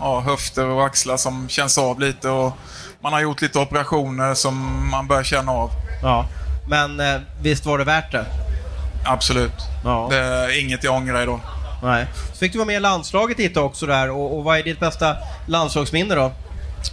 ja, 0.00 0.20
höfter 0.20 0.66
och 0.66 0.86
axlar 0.86 1.16
som 1.16 1.48
känns 1.48 1.78
av 1.78 2.00
lite 2.00 2.28
och 2.28 2.52
man 3.00 3.12
har 3.12 3.20
gjort 3.20 3.42
lite 3.42 3.58
operationer 3.58 4.34
som 4.34 4.88
man 4.90 5.06
börjar 5.06 5.22
känna 5.22 5.52
av. 5.52 5.70
Ja. 6.02 6.26
Men 6.68 7.00
eh, 7.00 7.20
visst 7.42 7.66
var 7.66 7.78
det 7.78 7.84
värt 7.84 8.12
det? 8.12 8.26
Absolut. 9.06 9.52
Ja. 9.84 10.06
Det 10.10 10.16
är 10.16 10.60
inget 10.60 10.84
jag 10.84 10.94
ångrar 10.94 11.22
idag. 11.22 11.40
Nej. 11.82 12.06
Så 12.32 12.38
fick 12.38 12.52
du 12.52 12.58
vara 12.58 12.66
med 12.66 12.76
i 12.76 12.80
landslaget 12.80 13.38
lite 13.38 13.60
också 13.60 13.86
där 13.86 14.10
och, 14.10 14.38
och 14.38 14.44
vad 14.44 14.58
är 14.58 14.62
ditt 14.62 14.80
bästa 14.80 15.16
landslagsminne 15.46 16.14
då? 16.14 16.32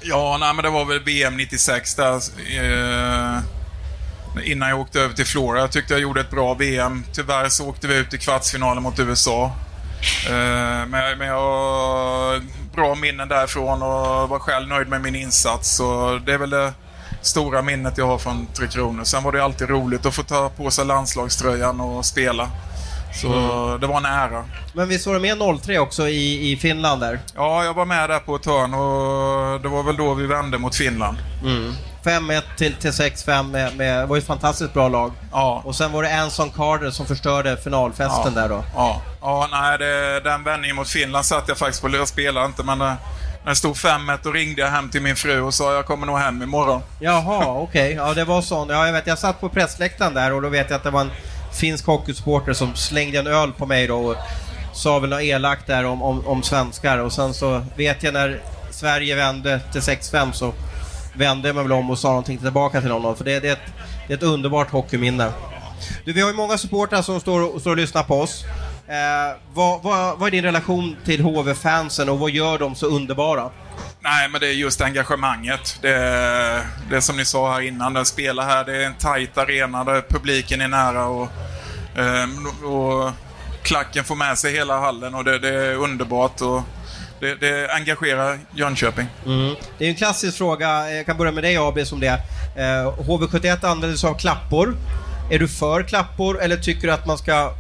Ja, 0.01 0.37
nej 0.39 0.53
men 0.53 0.63
det 0.63 0.69
var 0.69 0.85
väl 0.85 0.99
VM 0.99 1.37
96 1.37 1.95
där. 1.95 2.13
Eh, 2.13 3.39
innan 4.43 4.69
jag 4.69 4.79
åkte 4.79 5.01
över 5.01 5.15
till 5.15 5.25
Florida. 5.25 5.63
Jag 5.63 5.71
tyckte 5.71 5.93
jag 5.93 6.01
gjorde 6.01 6.21
ett 6.21 6.31
bra 6.31 6.53
VM. 6.53 7.03
Tyvärr 7.13 7.49
så 7.49 7.69
åkte 7.69 7.87
vi 7.87 7.97
ut 7.97 8.13
i 8.13 8.17
kvartsfinalen 8.17 8.83
mot 8.83 8.99
USA. 8.99 9.51
Eh, 10.29 10.87
men, 10.87 11.27
jag 11.27 11.35
har 11.35 12.41
bra 12.75 12.95
minnen 12.95 13.27
därifrån 13.27 13.81
och 13.81 14.29
var 14.29 14.39
själv 14.39 14.67
nöjd 14.67 14.87
med 14.87 15.01
min 15.01 15.15
insats. 15.15 15.75
Så 15.75 16.19
det 16.25 16.33
är 16.33 16.37
väl 16.37 16.49
det 16.49 16.73
stora 17.21 17.61
minnet 17.61 17.97
jag 17.97 18.07
har 18.07 18.17
från 18.17 18.47
Tre 18.47 18.67
Kronor. 18.67 19.03
Sen 19.03 19.23
var 19.23 19.31
det 19.31 19.43
alltid 19.43 19.69
roligt 19.69 20.05
att 20.05 20.15
få 20.15 20.23
ta 20.23 20.49
på 20.49 20.71
sig 20.71 20.85
landslagströjan 20.85 21.81
och 21.81 22.05
spela. 22.05 22.49
Så 23.21 23.77
det 23.81 23.87
var 23.87 23.97
en 23.97 24.05
ära. 24.05 24.45
Men 24.73 24.87
visst 24.87 25.07
var 25.07 25.13
du 25.13 25.19
med 25.19 25.61
03 25.61 25.79
också 25.79 26.07
i, 26.07 26.51
i 26.51 26.57
Finland 26.57 27.01
där? 27.01 27.19
Ja, 27.35 27.63
jag 27.63 27.73
var 27.73 27.85
med 27.85 28.09
där 28.09 28.19
på 28.19 28.35
ett 28.35 28.45
hörn 28.45 28.73
och 28.73 29.61
det 29.61 29.67
var 29.67 29.83
väl 29.83 29.97
då 29.97 30.13
vi 30.13 30.25
vände 30.25 30.57
mot 30.57 30.75
Finland. 30.75 31.17
5-1 32.05 32.41
till, 32.57 32.75
till 32.75 32.91
6-5 32.91 33.51
med, 33.51 33.77
med, 33.77 33.99
det 34.01 34.05
var 34.05 34.15
ju 34.15 34.19
ett 34.19 34.27
fantastiskt 34.27 34.73
bra 34.73 34.89
lag. 34.89 35.11
Ja. 35.31 35.61
Och 35.65 35.75
sen 35.75 35.91
var 35.91 36.03
det 36.03 36.19
Anson 36.19 36.49
Carter 36.49 36.89
som 36.89 37.05
förstörde 37.05 37.57
finalfesten 37.57 38.33
där 38.33 38.49
då. 38.49 38.63
Ja, 38.75 39.01
ja 39.21 39.47
nej, 39.51 39.77
det, 39.77 40.19
den 40.19 40.43
vändningen 40.43 40.75
mot 40.75 40.89
Finland 40.89 41.25
satt 41.25 41.47
jag 41.47 41.57
faktiskt 41.57 41.81
på. 41.81 41.89
Jag 41.89 42.07
spelade 42.07 42.45
inte, 42.45 42.63
men 42.63 42.81
eh, 42.81 42.93
när 43.43 43.49
det 43.49 43.55
stod 43.55 43.75
5-1 43.75 44.19
då 44.23 44.31
ringde 44.31 44.61
jag 44.61 44.69
hem 44.69 44.89
till 44.89 45.01
min 45.01 45.15
fru 45.15 45.41
och 45.41 45.53
sa 45.53 45.73
jag 45.73 45.85
kommer 45.85 46.07
nog 46.07 46.17
hem 46.17 46.41
imorgon. 46.41 46.81
Jaha, 46.99 47.45
okej. 47.61 47.93
Ja, 47.93 48.13
det 48.13 48.23
var 48.23 48.41
sån. 48.41 48.69
Ja, 48.69 48.85
jag 48.85 48.93
vet. 48.93 49.07
Jag 49.07 49.19
satt 49.19 49.41
på 49.41 49.49
pressläktaren 49.49 50.13
där 50.13 50.33
och 50.33 50.41
då 50.41 50.49
vet 50.49 50.69
jag 50.69 50.77
att 50.77 50.83
det 50.83 50.91
var 50.91 51.01
en 51.01 51.11
finsk 51.53 51.85
hockeysupporter 51.85 52.53
som 52.53 52.75
slängde 52.75 53.19
en 53.19 53.27
öl 53.27 53.51
på 53.51 53.65
mig 53.65 53.87
då 53.87 53.97
och 53.97 54.15
sa 54.73 54.99
väl 54.99 55.09
något 55.09 55.21
elakt 55.21 55.67
där 55.67 55.85
om, 55.85 56.03
om, 56.03 56.27
om 56.27 56.43
svenskar 56.43 56.97
och 56.97 57.13
sen 57.13 57.33
så 57.33 57.65
vet 57.75 58.03
jag 58.03 58.13
när 58.13 58.41
Sverige 58.71 59.15
vände 59.15 59.59
till 59.71 59.81
6-5 59.81 60.31
så 60.31 60.53
vände 61.17 61.47
jag 61.49 61.55
mig 61.55 61.63
väl 61.63 61.71
om 61.71 61.89
och 61.89 61.99
sa 61.99 62.07
någonting 62.07 62.37
tillbaka 62.37 62.81
till 62.81 62.91
honom 62.91 63.15
för 63.15 63.23
det, 63.23 63.39
det, 63.39 63.47
är, 63.47 63.53
ett, 63.53 63.73
det 64.07 64.13
är 64.13 64.17
ett 64.17 64.23
underbart 64.23 64.69
hockeyminne. 64.71 65.31
Du, 66.05 66.13
vi 66.13 66.21
har 66.21 66.29
ju 66.29 66.35
många 66.35 66.57
supportrar 66.57 67.01
som 67.01 67.19
står, 67.19 67.55
och- 67.55 67.61
står 67.61 67.71
och 67.71 67.77
lyssnar 67.77 68.03
på 68.03 68.21
oss. 68.21 68.43
Eh, 68.87 69.37
vad, 69.53 69.83
vad, 69.83 70.19
vad 70.19 70.27
är 70.27 70.31
din 70.31 70.43
relation 70.43 70.95
till 71.05 71.21
HV-fansen 71.21 72.09
och 72.09 72.19
vad 72.19 72.31
gör 72.31 72.57
de 72.57 72.75
så 72.75 72.85
underbara? 72.87 73.49
Nej, 73.99 74.29
men 74.29 74.41
det 74.41 74.47
är 74.47 74.51
just 74.53 74.81
engagemanget. 74.81 75.77
Det, 75.81 76.65
det 76.89 77.01
som 77.01 77.17
ni 77.17 77.25
sa 77.25 77.53
här 77.53 77.61
innan, 77.61 77.93
den 77.93 78.05
spelar 78.05 78.45
här, 78.45 78.63
det 78.65 78.75
är 78.83 78.85
en 78.85 78.93
tajt 78.95 79.37
arena 79.37 79.83
där 79.83 80.01
publiken 80.09 80.61
är 80.61 80.67
nära 80.67 81.05
och, 81.05 81.27
ehm, 81.97 82.47
och 82.65 83.11
klacken 83.63 84.03
får 84.03 84.15
med 84.15 84.37
sig 84.37 84.53
hela 84.53 84.79
hallen 84.79 85.15
och 85.15 85.23
det, 85.23 85.39
det 85.39 85.49
är 85.49 85.75
underbart. 85.75 86.41
Och 86.41 86.61
det, 87.19 87.35
det 87.35 87.71
engagerar 87.71 88.39
Jönköping. 88.55 89.07
Det 89.77 89.85
är 89.85 89.89
en 89.89 89.95
klassisk 89.95 90.37
fråga, 90.37 90.91
jag 90.91 91.05
kan 91.05 91.17
börja 91.17 91.31
med 91.31 91.43
dig 91.43 91.57
AB 91.57 91.79
som 91.87 91.99
det 91.99 92.07
är. 92.07 92.19
Eh, 92.55 92.93
HV71 92.97 93.65
använder 93.65 93.97
sig 93.97 94.09
av 94.09 94.17
klappor. 94.17 94.75
Är 95.31 95.39
du 95.39 95.47
för 95.47 95.83
klappor 95.83 96.41
eller 96.41 96.57
tycker 96.57 96.87
du 96.87 96.93
att 96.93 97.07
man 97.07 97.17
ska 97.17 97.53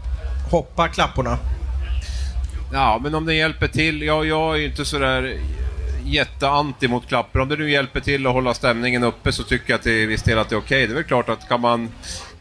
hoppa 0.51 0.87
klapporna? 0.87 1.37
Ja, 2.73 2.99
men 3.03 3.15
om 3.15 3.25
det 3.25 3.33
hjälper 3.33 3.67
till. 3.67 4.01
Ja, 4.01 4.23
jag 4.23 4.55
är 4.55 4.59
ju 4.59 4.65
inte 4.65 4.85
sådär 4.85 5.37
jätteanti 6.05 6.87
mot 6.87 7.07
klappar. 7.07 7.39
Om 7.39 7.49
det 7.49 7.55
nu 7.55 7.71
hjälper 7.71 7.99
till 7.99 8.27
att 8.27 8.33
hålla 8.33 8.53
stämningen 8.53 9.03
uppe 9.03 9.31
så 9.31 9.43
tycker 9.43 9.71
jag 9.71 9.77
att 9.77 9.83
det 9.83 10.03
är 10.03 10.07
viss 10.07 10.23
del 10.23 10.39
att 10.39 10.49
det 10.49 10.55
är 10.55 10.59
okej. 10.59 10.87
Det 10.87 10.93
är 10.93 10.95
väl 10.95 11.03
klart 11.03 11.29
att 11.29 11.47
kan 11.47 11.61
man, 11.61 11.89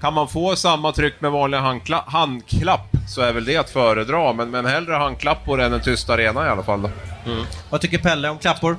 kan 0.05 0.15
man 0.15 0.29
få 0.29 0.57
samma 0.57 0.93
tryck 0.93 1.21
med 1.21 1.31
vanlig 1.31 1.59
handkla, 1.59 2.05
handklapp 2.07 2.89
så 3.09 3.21
är 3.23 3.33
väl 3.33 3.45
det 3.45 3.57
att 3.57 3.71
föredra. 3.71 4.33
Men, 4.33 4.51
men 4.51 4.67
hellre 4.67 4.95
handklappor 4.95 5.61
än 5.61 5.73
en 5.73 5.81
tyst 5.81 6.11
arena 6.11 6.47
i 6.47 6.49
alla 6.49 6.63
fall. 6.63 6.83
Då. 6.83 6.91
Mm. 7.31 7.45
Vad 7.71 7.81
tycker 7.81 7.99
Pelle 7.99 8.29
om 8.29 8.39
klappor? 8.39 8.77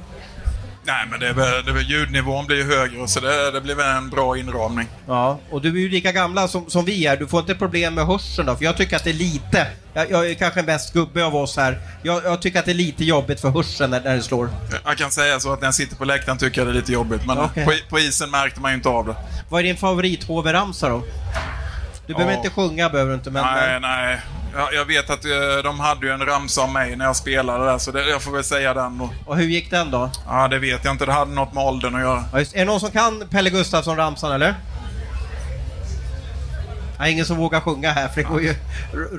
Nej, 0.88 1.06
men 1.12 1.20
det 1.20 1.62
det 1.74 1.82
ljudnivån 1.82 2.46
blir 2.46 2.58
ju 2.58 2.64
högre 2.64 3.08
så 3.08 3.20
det, 3.20 3.52
det 3.52 3.62
blir 3.62 3.82
en 3.82 4.10
bra 4.10 4.38
inramning. 4.38 4.88
Ja, 5.08 5.40
och 5.50 5.62
du 5.62 5.70
är 5.70 5.80
ju 5.80 5.90
lika 5.90 6.12
gamla 6.12 6.48
som, 6.48 6.70
som 6.70 6.86
vi 6.86 7.06
är. 7.06 7.18
Du 7.18 7.28
får 7.28 7.40
inte 7.40 7.56
problem 7.56 7.96
med 7.96 8.06
hörseln 8.06 8.48
då? 8.48 8.56
För 8.56 8.66
jag 8.66 8.78
tycker 8.78 8.96
att 8.96 9.04
det 9.04 9.10
är 9.10 9.14
lite... 9.14 9.68
Jag, 9.94 10.12
jag 10.12 10.30
är 10.30 10.34
kanske 10.34 10.62
mest 10.62 10.94
gubbe 10.94 11.26
av 11.26 11.36
oss 11.36 11.58
här. 11.58 11.80
Jag, 12.04 12.26
jag 12.26 12.42
tycker 12.42 12.60
att 12.60 12.66
det 12.66 12.72
är 12.72 12.76
lite 12.76 13.06
jobbigt 13.06 13.42
för 13.42 13.50
hörseln 13.50 13.92
när, 13.92 14.02
när 14.02 14.16
det 14.16 14.22
slår. 14.22 14.50
Jag 14.86 14.98
kan 14.98 15.12
säga 15.12 15.40
så 15.40 15.54
att 15.54 15.62
när 15.62 15.68
jag 15.68 15.76
sitter 15.76 15.96
på 15.96 16.06
läktaren 16.06 16.38
tycker 16.38 16.62
jag 16.62 16.68
det 16.68 16.72
är 16.72 16.76
lite 16.76 16.92
jobbigt, 16.92 17.26
men 17.28 17.38
Okej. 17.38 17.66
på, 17.66 17.72
på 17.90 18.00
isen 18.00 18.32
märkte 18.32 18.62
man 18.62 18.72
ju 18.72 18.76
inte 18.76 18.90
av 18.90 19.06
det. 19.06 19.16
Vad 19.50 19.60
är 19.60 19.64
din 19.64 19.78
favorit 19.78 20.24
HV-ramsa 20.24 20.90
då? 20.90 21.04
Du 22.08 22.14
behöver 22.14 22.32
Ja. 22.34 22.38
inte 22.38 22.50
sjunga, 22.50 22.90
behöver 22.90 23.10
du 23.12 23.16
inte, 23.16 23.32
men... 23.32 23.44
Nej, 23.46 23.80
nej. 23.80 24.22
Jag, 24.56 24.74
jag 24.74 24.86
vet 24.86 25.10
att 25.10 25.26
eh, 25.26 25.32
de 25.64 25.80
hade 25.80 26.06
ju 26.08 26.12
en 26.14 26.26
ramsa 26.26 26.62
om 26.62 26.74
mig 26.74 26.96
när 26.96 27.06
jag 27.06 27.16
spelade 27.16 27.66
där, 27.66 27.78
så 27.78 27.92
det, 27.92 28.10
jag 28.10 28.22
får 28.22 28.32
väl 28.32 28.44
säga 28.44 28.74
den 28.74 28.98
då. 28.98 29.10
Och 29.26 29.38
hur 29.38 29.46
gick 29.46 29.72
den 29.72 29.92
då? 29.92 30.10
Ja, 30.28 30.48
det 30.48 30.60
vet 30.60 30.86
jag 30.86 30.94
inte. 30.94 31.06
Det 31.06 31.12
hade 31.12 31.32
något 31.32 31.54
med 31.54 31.64
åldern 31.64 31.96
att 31.96 32.02
göra. 32.02 32.24
Ja, 32.34 32.40
just, 32.40 32.56
är 32.56 32.60
det 32.60 32.66
någon 32.66 32.80
som 32.80 32.92
kan 32.92 33.24
Pelle 33.30 33.50
Gustafsson-ramsan 33.50 34.32
eller? 34.36 34.56
Nej, 37.00 37.12
ingen 37.12 37.26
som 37.26 37.38
vågar 37.38 37.60
sjunga 37.60 37.92
här 37.92 38.08
för 38.08 38.16
det 38.22 38.28
går 38.28 38.42
ju 38.42 38.56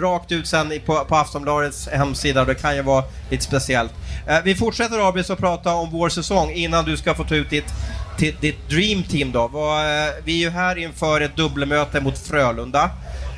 rakt 0.00 0.32
ut 0.32 0.46
sen 0.48 0.72
på, 0.86 1.04
på 1.04 1.16
Aftonbladets 1.16 1.88
hemsida 1.88 2.40
och 2.40 2.46
det 2.46 2.54
kan 2.54 2.76
ju 2.76 2.82
vara 2.82 3.04
lite 3.30 3.44
speciellt. 3.44 3.92
Eh, 4.26 4.38
vi 4.44 4.54
fortsätter 4.54 5.08
Abis 5.08 5.30
att 5.30 5.38
prata 5.38 5.74
om 5.74 5.90
vår 5.90 6.08
säsong 6.08 6.50
innan 6.50 6.84
du 6.84 6.96
ska 6.96 7.14
få 7.14 7.24
ta 7.24 7.34
ut 7.34 7.50
ditt 7.50 7.72
till 8.16 8.34
ditt 8.40 8.68
dream 8.68 9.02
team 9.02 9.32
då. 9.32 9.44
Eh, 9.44 10.24
vi 10.24 10.32
är 10.32 10.40
ju 10.40 10.50
här 10.50 10.78
inför 10.78 11.20
ett 11.20 11.36
dubbelmöte 11.36 12.00
mot 12.00 12.18
Frölunda. 12.18 12.90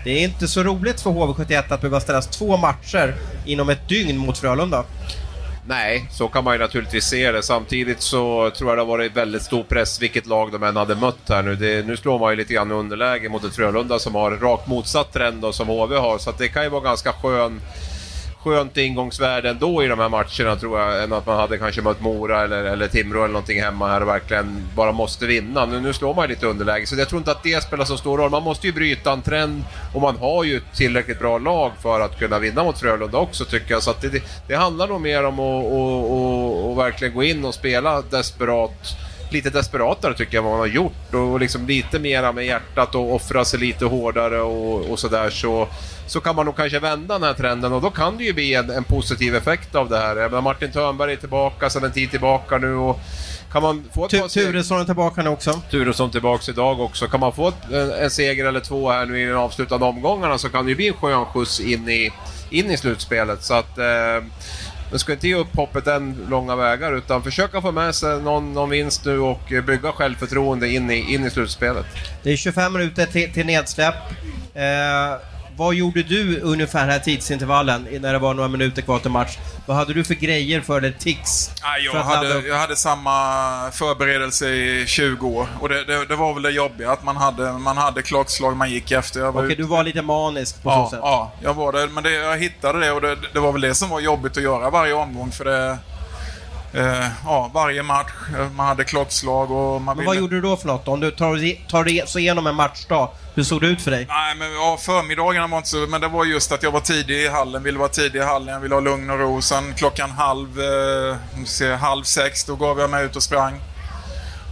Det 0.04 0.10
är 0.10 0.24
inte 0.24 0.48
så 0.48 0.62
roligt 0.62 1.00
för 1.00 1.10
HV71 1.10 1.72
att 1.74 1.80
behöva 1.80 2.00
ställas 2.00 2.26
två 2.26 2.56
matcher 2.56 3.14
inom 3.46 3.68
ett 3.68 3.88
dygn 3.88 4.16
mot 4.16 4.38
Frölunda. 4.38 4.84
Nej, 5.68 6.08
så 6.10 6.28
kan 6.28 6.44
man 6.44 6.54
ju 6.54 6.58
naturligtvis 6.58 7.04
se 7.04 7.32
det. 7.32 7.42
Samtidigt 7.42 8.00
så 8.00 8.50
tror 8.50 8.70
jag 8.70 8.78
det 8.78 8.82
har 8.82 8.86
varit 8.86 9.16
väldigt 9.16 9.42
stor 9.42 9.62
press 9.62 10.02
vilket 10.02 10.26
lag 10.26 10.52
de 10.52 10.62
än 10.62 10.76
hade 10.76 10.94
mött 10.94 11.28
här 11.28 11.42
nu. 11.42 11.56
Det, 11.56 11.86
nu 11.86 11.96
slår 11.96 12.18
man 12.18 12.30
ju 12.30 12.36
lite 12.36 12.54
grann 12.54 12.70
underläge 12.70 13.28
mot 13.28 13.44
ett 13.44 13.56
Frölunda 13.56 13.98
som 13.98 14.14
har 14.14 14.30
rakt 14.30 14.66
motsatt 14.66 15.12
trend 15.12 15.42
då, 15.42 15.52
som 15.52 15.68
HV 15.68 15.96
har. 15.96 16.18
Så 16.18 16.32
det 16.38 16.48
kan 16.48 16.62
ju 16.62 16.68
vara 16.68 16.82
ganska 16.82 17.12
skön 17.12 17.60
skönt 18.44 18.76
ingångsvärde 18.76 19.50
ändå 19.50 19.84
i 19.84 19.88
de 19.88 19.98
här 19.98 20.08
matcherna 20.08 20.56
tror 20.56 20.80
jag, 20.80 21.02
än 21.02 21.12
att 21.12 21.26
man 21.26 21.36
hade 21.36 21.58
kanske 21.58 21.82
mött 21.82 22.00
Mora 22.00 22.44
eller, 22.44 22.64
eller 22.64 22.88
Timrå 22.88 23.18
eller 23.18 23.32
någonting 23.32 23.62
hemma 23.62 23.88
här 23.88 24.00
och 24.00 24.08
verkligen 24.08 24.68
bara 24.74 24.92
måste 24.92 25.26
vinna. 25.26 25.66
Nu, 25.66 25.80
nu 25.80 25.92
slår 25.92 26.14
man 26.14 26.24
ju 26.24 26.28
lite 26.28 26.46
underläge, 26.46 26.86
så 26.86 26.96
jag 26.96 27.08
tror 27.08 27.18
inte 27.18 27.30
att 27.30 27.42
det 27.42 27.62
spelar 27.62 27.84
så 27.84 27.96
stor 27.96 28.18
roll. 28.18 28.30
Man 28.30 28.42
måste 28.42 28.66
ju 28.66 28.72
bryta 28.72 29.12
en 29.12 29.22
trend 29.22 29.64
och 29.94 30.00
man 30.00 30.16
har 30.16 30.44
ju 30.44 30.56
ett 30.56 30.76
tillräckligt 30.76 31.18
bra 31.18 31.38
lag 31.38 31.72
för 31.82 32.00
att 32.00 32.18
kunna 32.18 32.38
vinna 32.38 32.64
mot 32.64 32.78
Frölunda 32.78 33.18
också 33.18 33.44
tycker 33.44 33.74
jag. 33.74 33.82
Så 33.82 33.94
det, 34.00 34.08
det, 34.08 34.22
det, 34.46 34.54
handlar 34.54 34.88
nog 34.88 35.00
mer 35.00 35.24
om 35.24 35.34
att 35.34 35.64
och, 35.64 36.12
och, 36.12 36.70
och 36.70 36.78
verkligen 36.78 37.14
gå 37.14 37.22
in 37.22 37.44
och 37.44 37.54
spela 37.54 38.02
desperat 38.02 38.96
lite 39.32 39.50
desperatare 39.50 40.14
tycker 40.14 40.34
jag 40.34 40.42
vad 40.42 40.52
man 40.52 40.60
har 40.60 40.66
gjort 40.66 41.14
och 41.14 41.40
liksom 41.40 41.66
lite 41.66 41.98
mera 41.98 42.32
med 42.32 42.46
hjärtat 42.46 42.94
och 42.94 43.14
offra 43.14 43.44
sig 43.44 43.60
lite 43.60 43.84
hårdare 43.84 44.40
och, 44.40 44.90
och 44.90 44.98
sådär 44.98 45.30
så, 45.30 45.68
så 46.06 46.20
kan 46.20 46.36
man 46.36 46.46
nog 46.46 46.56
kanske 46.56 46.78
vända 46.78 47.14
den 47.14 47.22
här 47.22 47.34
trenden 47.34 47.72
och 47.72 47.82
då 47.82 47.90
kan 47.90 48.16
det 48.16 48.24
ju 48.24 48.32
bli 48.32 48.54
en, 48.54 48.70
en 48.70 48.84
positiv 48.84 49.36
effekt 49.36 49.74
av 49.74 49.88
det 49.88 49.98
här. 49.98 50.16
Jag 50.16 50.30
menar, 50.30 50.42
Martin 50.42 50.72
Törnberg 50.72 51.12
är 51.12 51.16
tillbaka 51.16 51.70
sedan 51.70 51.84
en 51.84 51.92
tid 51.92 52.10
tillbaka 52.10 52.58
nu 52.58 52.74
och 52.74 53.00
kan 53.52 53.62
man 53.62 53.84
få 53.94 54.04
ett 54.04 54.32
Turesson 54.32 54.80
är 54.80 54.84
tillbaka 54.84 55.22
nu 55.22 55.28
också. 55.28 55.60
Turesson 55.70 56.10
tillbaka 56.10 56.50
idag 56.50 56.80
också. 56.80 57.06
Kan 57.06 57.20
man 57.20 57.32
få 57.32 57.48
ett, 57.48 57.70
en, 57.72 57.92
en, 57.92 58.10
seger 58.10 58.44
eller 58.44 58.60
två 58.60 58.90
här 58.90 59.06
nu 59.06 59.22
i 59.22 59.26
de 59.26 59.34
avslutande 59.34 59.86
omgångarna 59.86 60.38
så 60.38 60.48
kan 60.48 60.64
det 60.64 60.70
ju 60.70 60.76
bli 60.76 60.88
en 60.88 60.94
skön 60.94 61.24
skjuts 61.24 61.60
in 61.60 61.88
i, 61.88 62.12
in 62.50 62.70
i 62.70 62.76
slutspelet. 62.76 63.42
Så 63.42 63.54
att, 63.54 63.78
eh, 63.78 64.24
men 64.90 64.98
ska 64.98 65.12
inte 65.12 65.28
ge 65.28 65.34
upp 65.34 65.56
hoppet 65.56 65.86
än 65.86 66.26
långa 66.30 66.56
vägar 66.56 66.92
utan 66.92 67.22
försöka 67.22 67.62
få 67.62 67.72
med 67.72 67.94
sig 67.94 68.22
någon, 68.22 68.52
någon 68.52 68.70
vinst 68.70 69.04
nu 69.04 69.18
och 69.18 69.52
eh, 69.52 69.64
bygga 69.64 69.92
självförtroende 69.92 70.68
in 70.68 70.90
i, 70.90 71.14
in 71.14 71.24
i 71.24 71.30
slutspelet. 71.30 71.86
Det 72.22 72.32
är 72.32 72.36
25 72.36 72.72
minuter 72.72 73.06
till, 73.06 73.32
till 73.32 73.46
nedsläpp. 73.46 73.94
Eh, 74.54 75.37
vad 75.58 75.74
gjorde 75.74 76.02
du 76.02 76.40
ungefär 76.40 76.86
här 76.86 76.98
tidsintervallen 76.98 77.88
när 78.00 78.12
det 78.12 78.18
var 78.18 78.34
några 78.34 78.48
minuter 78.48 78.82
kvar 78.82 78.98
till 78.98 79.10
match? 79.10 79.38
Vad 79.66 79.76
hade 79.76 79.94
du 79.94 80.04
för 80.04 80.14
grejer 80.14 80.60
för 80.60 80.80
det 80.80 80.92
tics? 80.92 81.50
Ja, 81.62 81.78
jag, 81.78 82.02
hade, 82.02 82.48
jag 82.48 82.58
hade 82.58 82.76
samma 82.76 83.10
förberedelse 83.70 84.48
i 84.48 84.86
20 84.86 85.28
år 85.28 85.48
och 85.60 85.68
det, 85.68 85.84
det, 85.84 86.04
det, 86.04 86.16
var 86.16 86.34
väl 86.34 86.42
det 86.42 86.50
jobbiga 86.50 86.90
att 86.90 87.04
man 87.04 87.16
hade, 87.16 87.52
man 87.52 87.76
hade 87.76 88.02
klockslag 88.02 88.56
man 88.56 88.70
gick 88.70 88.90
efter. 88.90 89.28
Okej, 89.28 89.44
okay, 89.44 89.56
du 89.56 89.62
var 89.62 89.84
lite 89.84 90.02
manisk 90.02 90.62
på 90.62 90.70
ja, 90.70 90.84
så 90.84 90.90
sätt? 90.90 91.00
Ja, 91.02 91.32
jag 91.42 91.54
var 91.54 91.72
det. 91.72 91.86
Men 91.86 92.04
det, 92.04 92.12
jag 92.12 92.38
hittade 92.38 92.80
det 92.80 92.92
och 92.92 93.00
det, 93.00 93.16
det 93.32 93.40
var 93.40 93.52
väl 93.52 93.60
det 93.60 93.74
som 93.74 93.88
var 93.88 94.00
jobbigt 94.00 94.36
att 94.36 94.42
göra 94.42 94.70
varje 94.70 94.92
omgång 94.92 95.30
för 95.30 95.44
det 95.44 95.78
ja, 97.24 97.50
varje 97.54 97.82
match. 97.82 98.12
Man 98.56 98.66
hade 98.66 98.84
klockslag 98.84 99.50
och 99.50 99.82
man 99.82 99.96
Men 99.96 100.06
vad 100.06 100.16
gjorde 100.16 100.36
du 100.36 100.40
då 100.40 100.56
för 100.56 100.66
något 100.66 100.88
Om 100.88 101.00
du 101.00 101.10
tar, 101.10 101.68
tar 101.68 101.84
dig 101.84 102.04
igenom 102.16 102.46
en 102.46 102.54
matchdag, 102.54 103.10
hur 103.34 103.42
såg 103.42 103.60
det 103.60 103.66
ut 103.66 103.82
för 103.82 103.90
dig? 103.90 104.06
Nej, 104.08 104.34
men 104.34 104.52
ja, 104.52 104.78
förmiddagarna 104.80 105.46
var 105.46 105.56
inte 105.56 105.68
så... 105.68 105.76
Men 105.76 106.00
det 106.00 106.08
var 106.08 106.24
just 106.24 106.52
att 106.52 106.62
jag 106.62 106.70
var 106.70 106.80
tidig 106.80 107.16
i 107.16 107.28
hallen, 107.28 107.62
ville 107.62 107.78
vara 107.78 107.88
tidig 107.88 108.18
i 108.18 108.22
hallen, 108.22 108.54
jag 108.54 108.60
ville 108.60 108.74
ha 108.74 108.80
lugn 108.80 109.10
och 109.10 109.18
ro. 109.18 109.42
Sen 109.42 109.74
klockan 109.74 110.10
halv, 110.10 110.60
eh, 110.60 111.16
se, 111.46 111.74
halv 111.74 112.02
sex, 112.02 112.44
då 112.44 112.56
gav 112.56 112.80
jag 112.80 112.90
mig 112.90 113.04
ut 113.04 113.16
och 113.16 113.22
sprang. 113.22 113.60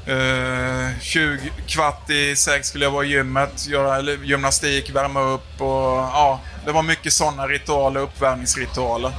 Eh, 0.07 1.01
20, 1.01 1.51
kvart 1.67 2.11
i 2.11 2.37
sex 2.37 2.69
skulle 2.69 2.85
jag 2.85 2.93
vara 2.93 3.05
i 3.05 3.09
gymmet, 3.09 3.67
göra 3.67 4.01
gymnastik, 4.25 4.91
värma 4.91 5.21
upp 5.21 5.61
och 5.61 5.97
ja, 5.97 6.41
det 6.65 6.73
var 6.73 6.83
mycket 6.83 7.13
sådana 7.13 7.47
ritualer, 7.47 8.01
uppvärmningsritualer. 8.01 9.13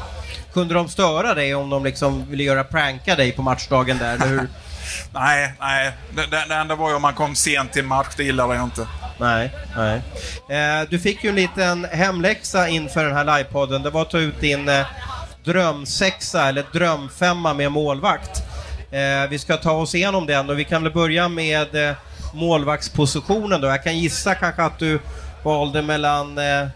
Kunde 0.58 0.74
de 0.74 0.88
störa 0.88 1.34
dig 1.34 1.56
om 1.56 1.70
de 1.70 1.84
liksom 1.84 2.30
ville 2.30 2.44
göra 2.44 2.64
pranka 2.64 3.16
dig 3.16 3.32
på 3.32 3.42
matchdagen 3.42 3.98
där, 3.98 4.16
eller 4.16 4.28
hur? 4.28 4.48
nej, 5.14 5.54
nej. 5.60 5.92
Det, 6.16 6.26
det, 6.26 6.46
det 6.50 6.56
enda 6.56 6.76
var 6.76 6.90
ju 6.90 6.96
om 6.96 7.02
man 7.02 7.14
kom 7.14 7.36
sent 7.36 7.74
till 7.74 7.84
match, 7.84 8.08
det 8.18 8.24
gillade 8.24 8.56
jag 8.56 8.64
inte. 8.64 8.88
Nej, 9.20 9.52
nej. 9.76 10.02
Eh, 10.50 10.90
du 10.90 11.00
fick 11.00 11.24
ju 11.24 11.30
en 11.30 11.36
liten 11.36 11.88
hemläxa 11.92 12.68
inför 12.68 13.06
den 13.06 13.16
här 13.16 13.38
livepodden. 13.38 13.84
Det 13.84 13.90
var 13.90 14.02
att 14.02 14.10
ta 14.10 14.18
ut 14.18 14.42
din 14.42 14.70
eh, 14.70 14.86
drömsexa, 15.44 16.48
eller 16.48 16.66
drömfemma 16.74 17.54
med 17.54 17.72
målvakt. 17.72 18.44
Eh, 18.92 19.30
vi 19.30 19.40
ska 19.40 19.58
ta 19.58 19.72
oss 19.72 19.96
igenom 19.96 20.26
den 20.26 20.50
och 20.50 20.60
vi 20.60 20.64
kan 20.64 20.84
väl 20.84 20.94
börja 20.94 21.30
med 21.30 21.90
eh, 21.90 21.96
målvaktspositionen 22.34 23.62
då. 23.62 23.68
Jag 23.68 23.84
kan 23.84 24.00
gissa 24.00 24.36
kanske 24.36 24.64
att 24.64 24.80
du 24.80 25.00
valde 25.44 25.82
mellan 25.82 26.38
eh, 26.38 26.68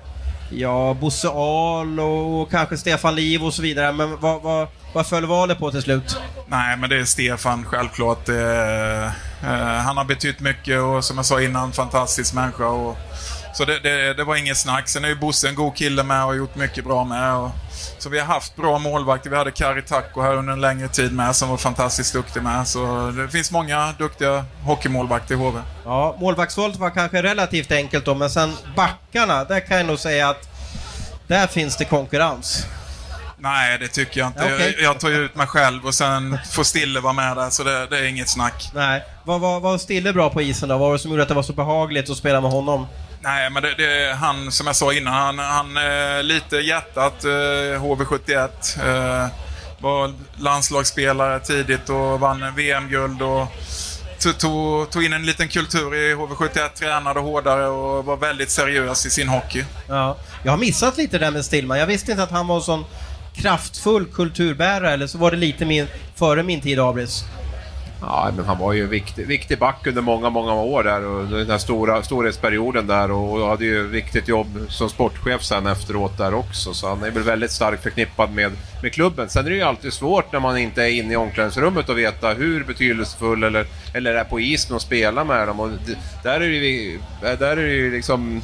Ja, 0.54 0.98
Bosse 1.00 1.30
Ahl 1.30 2.00
och 2.00 2.52
kanske 2.52 2.78
Stefan 2.78 3.16
Liv 3.16 3.44
och 3.44 3.54
så 3.54 3.62
vidare. 3.62 3.92
Men 3.92 4.20
vad, 4.20 4.42
vad, 4.42 4.68
vad 4.94 5.08
föll 5.08 5.26
valet 5.26 5.60
på 5.60 5.72
till 5.72 5.82
slut? 5.82 6.18
Nej, 6.48 6.78
men 6.78 6.90
det 6.90 7.00
är 7.00 7.06
Stefan 7.06 7.66
självklart. 7.66 8.30
Eh, 8.30 9.06
eh, 9.06 9.80
han 9.86 9.98
har 9.98 10.06
betytt 10.06 10.40
mycket 10.40 10.82
och 10.82 11.06
som 11.06 11.18
jag 11.18 11.26
sa 11.26 11.42
innan, 11.42 11.72
fantastisk 11.72 12.34
människa. 12.34 12.68
Och, 12.68 12.98
så 13.54 13.66
det, 13.66 13.80
det, 13.80 14.14
det, 14.14 14.24
var 14.24 14.36
inget 14.36 14.58
snack. 14.58 14.90
Sen 14.90 15.06
är 15.06 15.10
ju 15.10 15.16
Bosse 15.16 15.50
en 15.50 15.56
god 15.56 15.76
kille 15.76 16.04
med 16.04 16.22
och 16.22 16.28
har 16.28 16.34
gjort 16.34 16.56
mycket 16.56 16.84
bra 16.84 17.04
med. 17.04 17.36
Och, 17.36 17.52
så 17.98 18.10
vi 18.10 18.20
har 18.20 18.26
haft 18.26 18.56
bra 18.56 18.80
målvakter. 18.80 19.30
Vi 19.30 19.36
hade 19.36 19.52
Kari 19.52 19.82
Takko 19.82 20.22
här 20.22 20.36
under 20.36 20.54
en 20.54 20.62
längre 20.62 20.88
tid 20.88 21.14
med 21.14 21.36
som 21.36 21.50
var 21.50 21.58
fantastiskt 21.58 22.14
duktig 22.14 22.44
med. 22.44 22.68
Så 22.68 23.12
det 23.18 23.30
finns 23.30 23.52
många 23.52 23.94
duktiga 23.98 24.46
hockeymålvakter 24.64 25.36
i 25.36 25.38
HV. 25.38 25.60
Ja, 25.86 26.18
målvaktsvalet 26.20 26.78
var 26.78 26.90
kanske 26.90 27.24
relativt 27.24 27.72
enkelt 27.72 28.06
då, 28.06 28.16
men 28.16 28.30
sen 28.30 28.58
backarna, 28.76 29.44
där 29.44 29.60
kan 29.60 29.78
jag 29.78 29.86
nog 29.86 30.00
säga 30.00 30.30
att 30.30 30.50
där 31.28 31.48
finns 31.48 31.78
det 31.78 31.86
konkurrens. 31.86 32.66
Nej, 33.38 33.78
det 33.80 33.88
tycker 33.88 34.20
jag 34.20 34.28
inte. 34.28 34.44
Okay. 34.44 34.72
Jag, 34.72 34.82
jag 34.82 35.00
tar 35.00 35.10
ju 35.10 35.16
ut 35.16 35.36
mig 35.36 35.48
själv 35.48 35.86
och 35.86 35.94
sen 35.94 36.38
får 36.52 36.64
Stille 36.64 37.00
vara 37.00 37.14
med 37.14 37.38
där, 37.38 37.50
så 37.50 37.64
det, 37.64 37.88
det 37.88 37.98
är 37.98 38.04
inget 38.04 38.30
snack. 38.30 38.72
Nej. 38.74 39.04
Vad 39.24 39.42
var, 39.42 39.60
var 39.60 39.78
Stille 39.78 40.14
bra 40.14 40.30
på 40.30 40.42
isen 40.42 40.70
då? 40.70 40.78
Vad 40.78 40.88
var 40.88 40.94
det 40.94 41.00
som 41.00 41.12
gjorde 41.12 41.24
att 41.24 41.30
det 41.30 41.36
var 41.36 41.44
så 41.44 41.54
behagligt 41.54 42.10
att 42.10 42.18
spela 42.18 42.42
med 42.42 42.52
honom? 42.52 42.88
Nej, 43.24 43.50
men 43.50 43.64
det, 43.64 43.76
det 43.78 44.14
han, 44.14 44.52
som 44.52 44.68
jag 44.68 44.76
sa 44.76 44.94
innan, 44.94 45.14
han, 45.14 45.40
han 45.40 45.78
eh, 45.78 46.24
lite 46.24 46.58
hjärtat, 46.58 47.24
eh, 47.24 47.82
HV71. 47.84 48.50
Eh, 48.78 49.28
var 49.80 50.14
landslagsspelare 50.38 51.40
tidigt 51.40 51.90
och 51.90 52.20
vann 52.20 52.56
VM-guld 52.56 53.22
och 53.22 53.48
tog, 54.38 54.90
tog 54.90 55.04
in 55.04 55.14
en 55.14 55.26
liten 55.26 55.48
kultur 55.48 55.96
i 55.96 56.16
HV71, 56.16 56.70
tränade 56.70 57.20
hårdare 57.20 57.68
och 57.68 58.06
var 58.06 58.18
väldigt 58.18 58.50
seriös 58.50 59.06
i 59.06 59.10
sin 59.10 59.28
hockey. 59.28 59.66
Ja. 59.88 60.18
Jag 60.44 60.52
har 60.52 60.58
missat 60.58 60.98
lite 60.98 61.18
det 61.18 61.26
där 61.26 61.32
med 61.32 61.46
Stillman. 61.46 61.80
Jag 61.80 61.88
visste 61.88 62.12
inte 62.12 62.24
att 62.24 62.32
han 62.32 62.48
var 62.48 62.56
en 62.56 62.62
sån 62.62 62.86
kraftfull 63.36 64.06
kulturbärare, 64.06 64.92
eller 64.92 65.08
så 65.08 65.18
var 65.18 65.32
det 65.32 65.38
lite 65.38 65.66
min, 65.66 65.88
före 66.16 66.44
min 66.44 66.62
tid 66.62 66.80
Abris. 66.80 67.26
Ja, 68.02 68.32
men 68.36 68.46
han 68.46 68.58
var 68.58 68.74
ju 68.74 68.84
en 68.84 68.90
viktig, 68.90 69.28
viktig 69.28 69.60
back 69.60 69.88
under 69.88 70.02
många, 70.02 70.30
många 70.30 70.54
år 70.54 70.84
där 70.84 71.06
och 71.06 71.28
den 71.28 71.50
här 71.50 71.58
stora, 71.58 72.04
storhetsperioden 72.04 72.88
där 72.88 73.12
och 73.12 73.48
hade 73.48 73.66
ju 73.66 73.88
viktigt 73.88 74.28
jobb 74.28 74.66
som 74.70 74.90
sportchef 74.90 75.44
sen 75.44 75.68
efteråt 75.68 76.18
där 76.18 76.34
också. 76.34 76.74
Så 76.74 76.90
han 76.90 77.04
är 77.04 77.12
väl 77.12 77.24
väldigt 77.24 77.52
starkt 77.52 77.84
förknippad 77.84 78.34
med, 78.34 78.52
med 78.82 78.94
klubben. 78.94 79.30
Sen 79.30 79.46
är 79.46 79.50
det 79.50 79.56
ju 79.56 79.62
alltid 79.62 79.94
svårt 79.94 80.32
när 80.32 80.40
man 80.40 80.58
inte 80.58 80.84
är 80.84 80.90
inne 80.90 81.14
i 81.14 81.16
omklädningsrummet 81.16 81.90
att 81.90 81.98
veta 81.98 82.34
hur 82.34 82.64
betydelsefull 82.64 83.44
eller, 83.44 83.66
eller 83.94 84.14
är 84.14 84.24
på 84.24 84.40
isen 84.40 84.76
och 84.76 84.82
spelar 84.82 85.24
med 85.24 85.48
dem. 85.48 85.60
Och 85.60 85.70
där 86.24 86.36
är 86.36 86.40
det 86.40 86.46
ju, 86.46 87.00
där 87.22 87.48
är 87.48 87.56
det 87.56 87.74
ju 87.74 87.92
liksom 87.92 88.42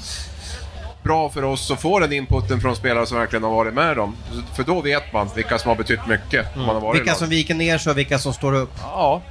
bra 1.03 1.29
för 1.29 1.43
oss 1.43 1.71
att 1.71 1.81
få 1.81 1.99
den 1.99 2.13
inputen 2.13 2.61
från 2.61 2.75
spelare 2.75 3.05
som 3.05 3.17
verkligen 3.17 3.43
har 3.43 3.51
varit 3.51 3.73
med 3.73 3.95
dem. 3.95 4.15
För 4.55 4.63
då 4.63 4.81
vet 4.81 5.13
man 5.13 5.29
vilka 5.35 5.57
som 5.57 5.69
har 5.69 5.75
betytt 5.75 6.07
mycket. 6.07 6.55
Mm. 6.55 6.65
Man 6.65 6.75
har 6.75 6.81
varit 6.81 7.01
vilka 7.01 7.15
som 7.15 7.29
viker 7.29 7.55
ner 7.55 7.77
sig 7.77 7.91
och 7.91 7.97
vilka 7.97 8.19
som 8.19 8.33
står 8.33 8.55
upp. 8.55 8.71
Ja, 8.81 9.21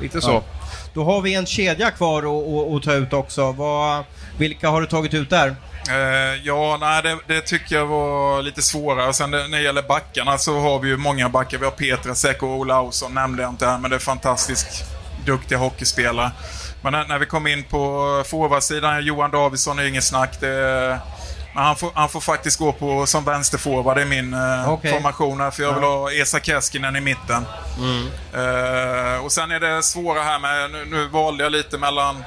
lite 0.00 0.20
så. 0.20 0.30
Ja. 0.30 0.42
Då 0.94 1.04
har 1.04 1.20
vi 1.20 1.34
en 1.34 1.46
kedja 1.46 1.90
kvar 1.90 2.18
att 2.76 2.82
ta 2.82 2.92
ut 2.92 3.12
också. 3.12 3.52
Vad, 3.52 4.04
vilka 4.38 4.68
har 4.68 4.80
du 4.80 4.86
tagit 4.86 5.14
ut 5.14 5.30
där? 5.30 5.56
Uh, 5.90 6.46
ja, 6.46 6.78
nej, 6.80 7.02
det, 7.02 7.18
det, 7.26 7.40
tycker 7.40 7.76
jag 7.76 7.86
var 7.86 8.42
lite 8.42 8.62
svårare. 8.62 9.12
Sen 9.12 9.30
det, 9.30 9.48
när 9.48 9.58
det 9.58 9.64
gäller 9.64 9.82
backarna 9.82 10.38
så 10.38 10.60
har 10.60 10.78
vi 10.78 10.88
ju 10.88 10.96
många 10.96 11.28
backar. 11.28 11.58
Vi 11.58 11.64
har 11.64 11.72
Petra 11.72 12.14
Säck 12.14 12.42
och 12.42 12.48
Olausson, 12.48 13.14
nämnde 13.14 13.42
jag 13.42 13.52
inte 13.52 13.66
här, 13.66 13.78
men 13.78 13.90
det 13.90 13.96
är 13.96 14.00
fantastiskt 14.00 14.84
duktiga 15.26 15.58
hockeyspelare. 15.58 16.30
Men 16.82 16.92
när, 16.92 17.08
när 17.08 17.18
vi 17.18 17.26
kom 17.26 17.46
in 17.46 17.62
på 17.62 18.22
forwardsidan, 18.26 19.04
Johan 19.04 19.30
Davidsson 19.30 19.78
är 19.78 19.84
inget 19.84 20.04
snack. 20.04 20.40
Det, 20.40 20.98
han 21.56 21.76
får, 21.76 21.90
han 21.94 22.08
får 22.08 22.20
faktiskt 22.20 22.58
gå 22.58 22.72
på 22.72 23.06
som 23.06 23.24
vänsterforward 23.24 23.98
i 23.98 24.04
min 24.04 24.34
eh, 24.34 24.72
okay. 24.72 24.92
formation 24.92 25.40
här, 25.40 25.50
för 25.50 25.62
jag 25.62 25.74
vill 25.74 25.84
ha 25.84 26.12
Esa 26.12 26.40
Keskinen 26.40 26.96
i 26.96 27.00
mitten. 27.00 27.46
Mm. 27.78 28.06
Uh, 28.06 29.24
och 29.24 29.32
sen 29.32 29.50
är 29.50 29.60
det 29.60 29.82
svåra 29.82 30.22
här 30.22 30.38
med, 30.38 30.70
nu, 30.70 30.84
nu 30.84 31.08
valde 31.08 31.44
jag 31.44 31.52
lite 31.52 31.78
mellan 31.78 32.24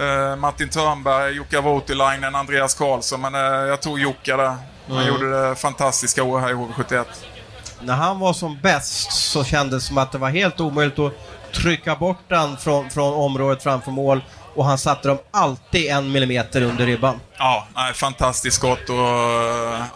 uh, 0.00 0.36
Martin 0.36 0.68
Törnberg, 0.68 1.34
Jukka 1.34 1.60
Voutilainen, 1.60 2.34
Andreas 2.34 2.74
Karlsson, 2.74 3.20
men 3.20 3.34
uh, 3.34 3.40
jag 3.40 3.82
tog 3.82 3.98
Jukka 3.98 4.36
där. 4.36 4.56
Han 4.88 4.96
mm. 4.96 5.08
gjorde 5.08 5.48
det 5.48 5.54
fantastiska 5.54 6.22
år 6.22 6.40
här 6.40 6.50
i 6.50 6.54
HV71. 6.54 7.04
När 7.80 7.94
han 7.94 8.18
var 8.18 8.32
som 8.32 8.58
bäst 8.62 9.12
så 9.12 9.44
kändes 9.44 9.82
det 9.82 9.88
som 9.88 9.98
att 9.98 10.12
det 10.12 10.18
var 10.18 10.28
helt 10.28 10.60
omöjligt 10.60 10.98
att 10.98 11.12
trycka 11.52 11.96
bort 11.96 12.28
den 12.28 12.56
från, 12.56 12.90
från 12.90 13.14
området 13.14 13.62
framför 13.62 13.90
mål 13.90 14.22
och 14.54 14.64
han 14.64 14.78
satte 14.78 15.08
dem 15.08 15.18
alltid 15.30 15.90
en 15.90 16.12
millimeter 16.12 16.62
under 16.62 16.86
ribban. 16.86 17.20
Ja, 17.38 17.68
nej, 17.74 17.94
fantastiskt 17.94 18.56
skott 18.56 18.88
och 18.88 18.96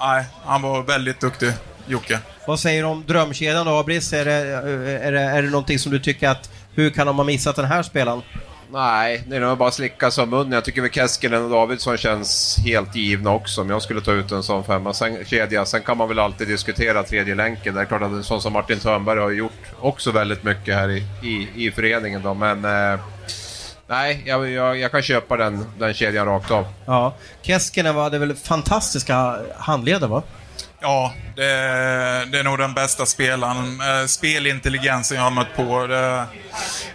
nej, 0.00 0.24
han 0.44 0.62
var 0.62 0.82
väldigt 0.82 1.20
duktig, 1.20 1.52
Jocke. 1.86 2.18
Vad 2.46 2.60
säger 2.60 2.82
du 2.82 2.88
om 2.88 3.04
drömkedjan 3.06 3.66
då, 3.66 3.72
Abris? 3.72 4.12
Är 4.12 4.24
det, 4.24 4.32
är, 4.32 5.12
det, 5.12 5.20
är 5.20 5.42
det 5.42 5.50
någonting 5.50 5.78
som 5.78 5.92
du 5.92 5.98
tycker 5.98 6.28
att, 6.28 6.50
hur 6.74 6.90
kan 6.90 7.06
de 7.06 7.16
ha 7.16 7.24
missat 7.24 7.56
den 7.56 7.64
här 7.64 7.82
spelaren? 7.82 8.22
Nej, 8.72 9.24
det 9.26 9.36
är 9.36 9.40
nog 9.40 9.58
bara 9.58 9.70
slicka 9.70 10.10
som 10.10 10.30
munnen. 10.30 10.52
Jag 10.52 10.64
tycker 10.64 10.82
väl 10.82 10.90
Keskinen 10.90 11.44
och 11.44 11.50
Davidsson 11.50 11.96
känns 11.96 12.58
helt 12.64 12.96
givna 12.96 13.30
också 13.30 13.60
om 13.60 13.70
jag 13.70 13.82
skulle 13.82 14.00
ta 14.00 14.12
ut 14.12 14.32
en 14.32 14.42
sån 14.42 14.64
femma. 14.64 14.94
Sen, 14.94 15.24
kedja. 15.24 15.64
Sen 15.64 15.82
kan 15.82 15.96
man 15.96 16.08
väl 16.08 16.18
alltid 16.18 16.48
diskutera 16.48 17.02
tredje 17.02 17.34
länken. 17.34 17.74
Det 17.74 17.80
är 17.80 17.84
klart 17.84 18.02
att 18.02 18.10
en 18.10 18.24
sån 18.24 18.42
som 18.42 18.52
Martin 18.52 18.78
Törnberg 18.78 19.18
har 19.18 19.30
gjort 19.30 19.52
också 19.80 20.10
väldigt 20.10 20.44
mycket 20.44 20.74
här 20.74 20.90
i, 20.90 21.04
i, 21.22 21.48
i 21.66 21.70
föreningen 21.70 22.22
då, 22.22 22.34
men 22.34 22.64
eh, 22.64 23.00
Nej, 23.86 24.22
jag, 24.26 24.50
jag, 24.50 24.78
jag, 24.78 24.90
kan 24.90 25.02
köpa 25.02 25.36
den, 25.36 25.66
den 25.78 25.94
kedjan 25.94 26.26
rakt 26.26 26.50
av. 26.50 26.66
Ja. 26.86 27.14
Keskinen 27.42 27.94
hade 27.94 28.18
väl 28.18 28.34
fantastiska 28.34 29.38
handleder 29.56 30.06
va? 30.08 30.22
Ja, 30.80 31.12
det, 31.36 31.42
det, 32.32 32.38
är 32.38 32.44
nog 32.44 32.58
den 32.58 32.74
bästa 32.74 33.06
spelaren. 33.06 33.80
Eh, 33.80 34.06
spelintelligensen 34.06 35.16
jag 35.16 35.24
har 35.24 35.30
mött 35.30 35.56
på. 35.56 35.86
Det, 35.86 36.24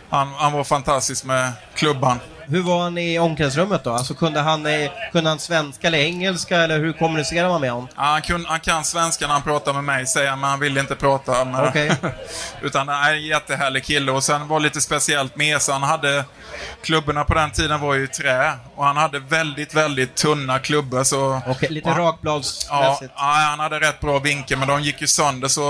han, 0.10 0.28
han, 0.28 0.54
var 0.54 0.64
fantastisk 0.64 1.26
med 1.26 1.52
klubban. 1.76 2.20
Hur 2.50 2.62
var 2.62 2.84
han 2.84 2.98
i 2.98 3.20
omklädningsrummet 3.20 3.84
då? 3.84 3.92
Alltså 3.92 4.14
kunde 4.14 4.40
han, 4.40 4.68
kunde 5.12 5.30
han 5.30 5.40
svenska 5.40 5.88
eller 5.88 5.98
engelska 5.98 6.58
eller 6.58 6.80
hur 6.80 6.94
kommunicerar 6.94 7.50
man 7.50 7.62
med 7.62 7.72
honom? 7.72 7.88
Ja, 7.96 8.02
han, 8.02 8.22
kun, 8.22 8.46
han 8.46 8.60
kan 8.60 8.84
svenska 8.84 9.28
när 9.28 9.34
han 9.34 9.44
pratar 9.44 9.74
med 9.74 9.84
mig 9.84 10.08
säger 10.08 10.30
han, 10.30 10.40
men 10.40 10.50
han 10.50 10.60
vill 10.60 10.78
inte 10.78 10.96
prata 10.96 11.46
med 11.46 11.68
okay. 11.68 11.92
Utan 12.62 12.88
han 12.88 13.04
är 13.04 13.14
en 13.14 13.26
jättehärlig 13.26 13.84
kille 13.84 14.12
och 14.12 14.24
sen 14.24 14.48
var 14.48 14.60
det 14.60 14.64
lite 14.64 14.82
speciellt 14.82 15.36
med 15.36 15.62
så 15.62 15.72
han 15.72 15.84
hade 15.84 16.24
Klubborna 16.82 17.24
på 17.24 17.34
den 17.34 17.52
tiden 17.52 17.80
var 17.82 17.94
ju 17.94 18.04
i 18.04 18.08
trä 18.08 18.54
och 18.76 18.86
han 18.86 18.98
hade 18.98 19.20
väldigt, 19.20 19.74
väldigt 19.74 20.16
tunna 20.16 20.60
klubbor 20.60 21.04
så... 21.04 21.42
Okej, 21.48 21.70
lite 21.70 21.90
rakbladsmässigt? 21.90 23.14
Ja, 23.16 23.24
han 23.50 23.60
hade 23.60 23.80
rätt 23.80 24.00
bra 24.00 24.20
vinkel 24.20 24.60
men 24.60 24.68
de 24.68 24.82
gick 24.82 25.02
ju 25.02 25.08
sönder 25.08 25.48
så 25.48 25.64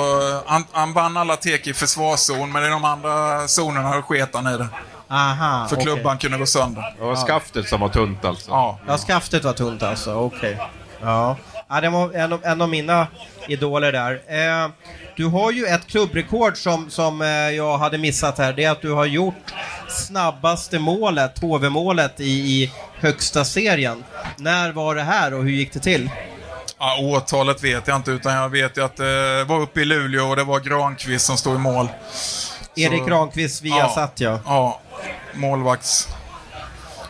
han, 0.46 0.66
han 0.72 0.94
vann 0.94 1.18
alla 1.18 1.36
tek 1.36 1.68
i 1.68 1.74
försvarszon 1.74 2.52
men 2.52 2.64
i 2.64 2.68
de 2.68 2.86
andra 2.86 3.48
zonerna 3.48 4.02
sket 4.02 4.30
han 4.34 4.48
i 4.48 4.58
det. 4.58 4.68
Aha, 5.10 5.68
För 5.68 5.76
okay. 5.76 5.86
klubban 5.86 6.18
kunde 6.18 6.38
gå 6.38 6.46
sönder. 6.46 6.94
Det 6.98 7.04
var 7.04 7.16
skaftet 7.16 7.70
som 7.70 7.82
var 7.82 7.90
tunt 7.90 8.26
alltså? 8.26 8.52
Ja, 8.52 8.80
ja 8.88 8.98
skaftet 8.98 9.44
var 9.44 9.54
tunt 9.54 9.84
alltså. 9.84 10.14
Okej. 10.14 10.54
Okay. 10.54 10.66
Ja. 11.02 11.38
ja, 11.70 11.82
det 11.82 11.90
var 11.90 12.14
en, 12.14 12.40
en 12.44 12.62
av 12.62 12.70
mina 12.70 13.08
idoler 13.48 13.92
där. 13.92 14.22
Eh, 14.28 14.70
du 15.16 15.26
har 15.26 15.52
ju 15.52 15.66
ett 15.66 15.88
klubbrekord 15.88 16.58
som, 16.58 16.90
som 16.90 17.22
eh, 17.22 17.28
jag 17.28 17.78
hade 17.78 17.98
missat 17.98 18.38
här. 18.38 18.54
Det 18.54 18.64
är 18.64 18.72
att 18.72 18.82
du 18.82 18.92
har 18.92 19.06
gjort 19.06 19.54
snabbaste 19.88 20.80
målet, 20.80 21.40
HV-målet, 21.40 22.20
i, 22.20 22.24
i 22.32 22.72
högsta 23.00 23.46
serien. 23.46 24.04
När 24.38 24.72
var 24.72 24.96
det 24.96 25.04
här 25.04 25.34
och 25.34 25.44
hur 25.44 25.52
gick 25.52 25.74
det 25.74 25.80
till? 25.80 26.10
Ja, 26.80 26.98
årtalet 27.02 27.64
vet 27.64 27.88
jag 27.88 27.96
inte, 27.96 28.12
utan 28.12 28.34
jag 28.34 28.50
vet 28.50 28.78
ju 28.78 28.86
att 28.86 28.96
det 28.96 29.44
var 29.44 29.60
uppe 29.60 29.82
i 29.82 29.86
Luleå 29.86 30.30
och 30.30 30.36
det 30.36 30.44
var 30.44 30.60
Granqvist 30.60 31.26
som 31.26 31.38
stod 31.38 31.56
i 31.56 31.60
mål. 31.60 31.88
Erik 32.84 33.08
Granqvist 33.08 33.62
via 33.62 33.78
ja, 33.78 33.90
satt 33.90 34.20
ja. 34.20 34.40
Ja, 34.46 34.82
målvakts. 35.34 36.08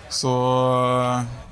Så, 0.10 0.28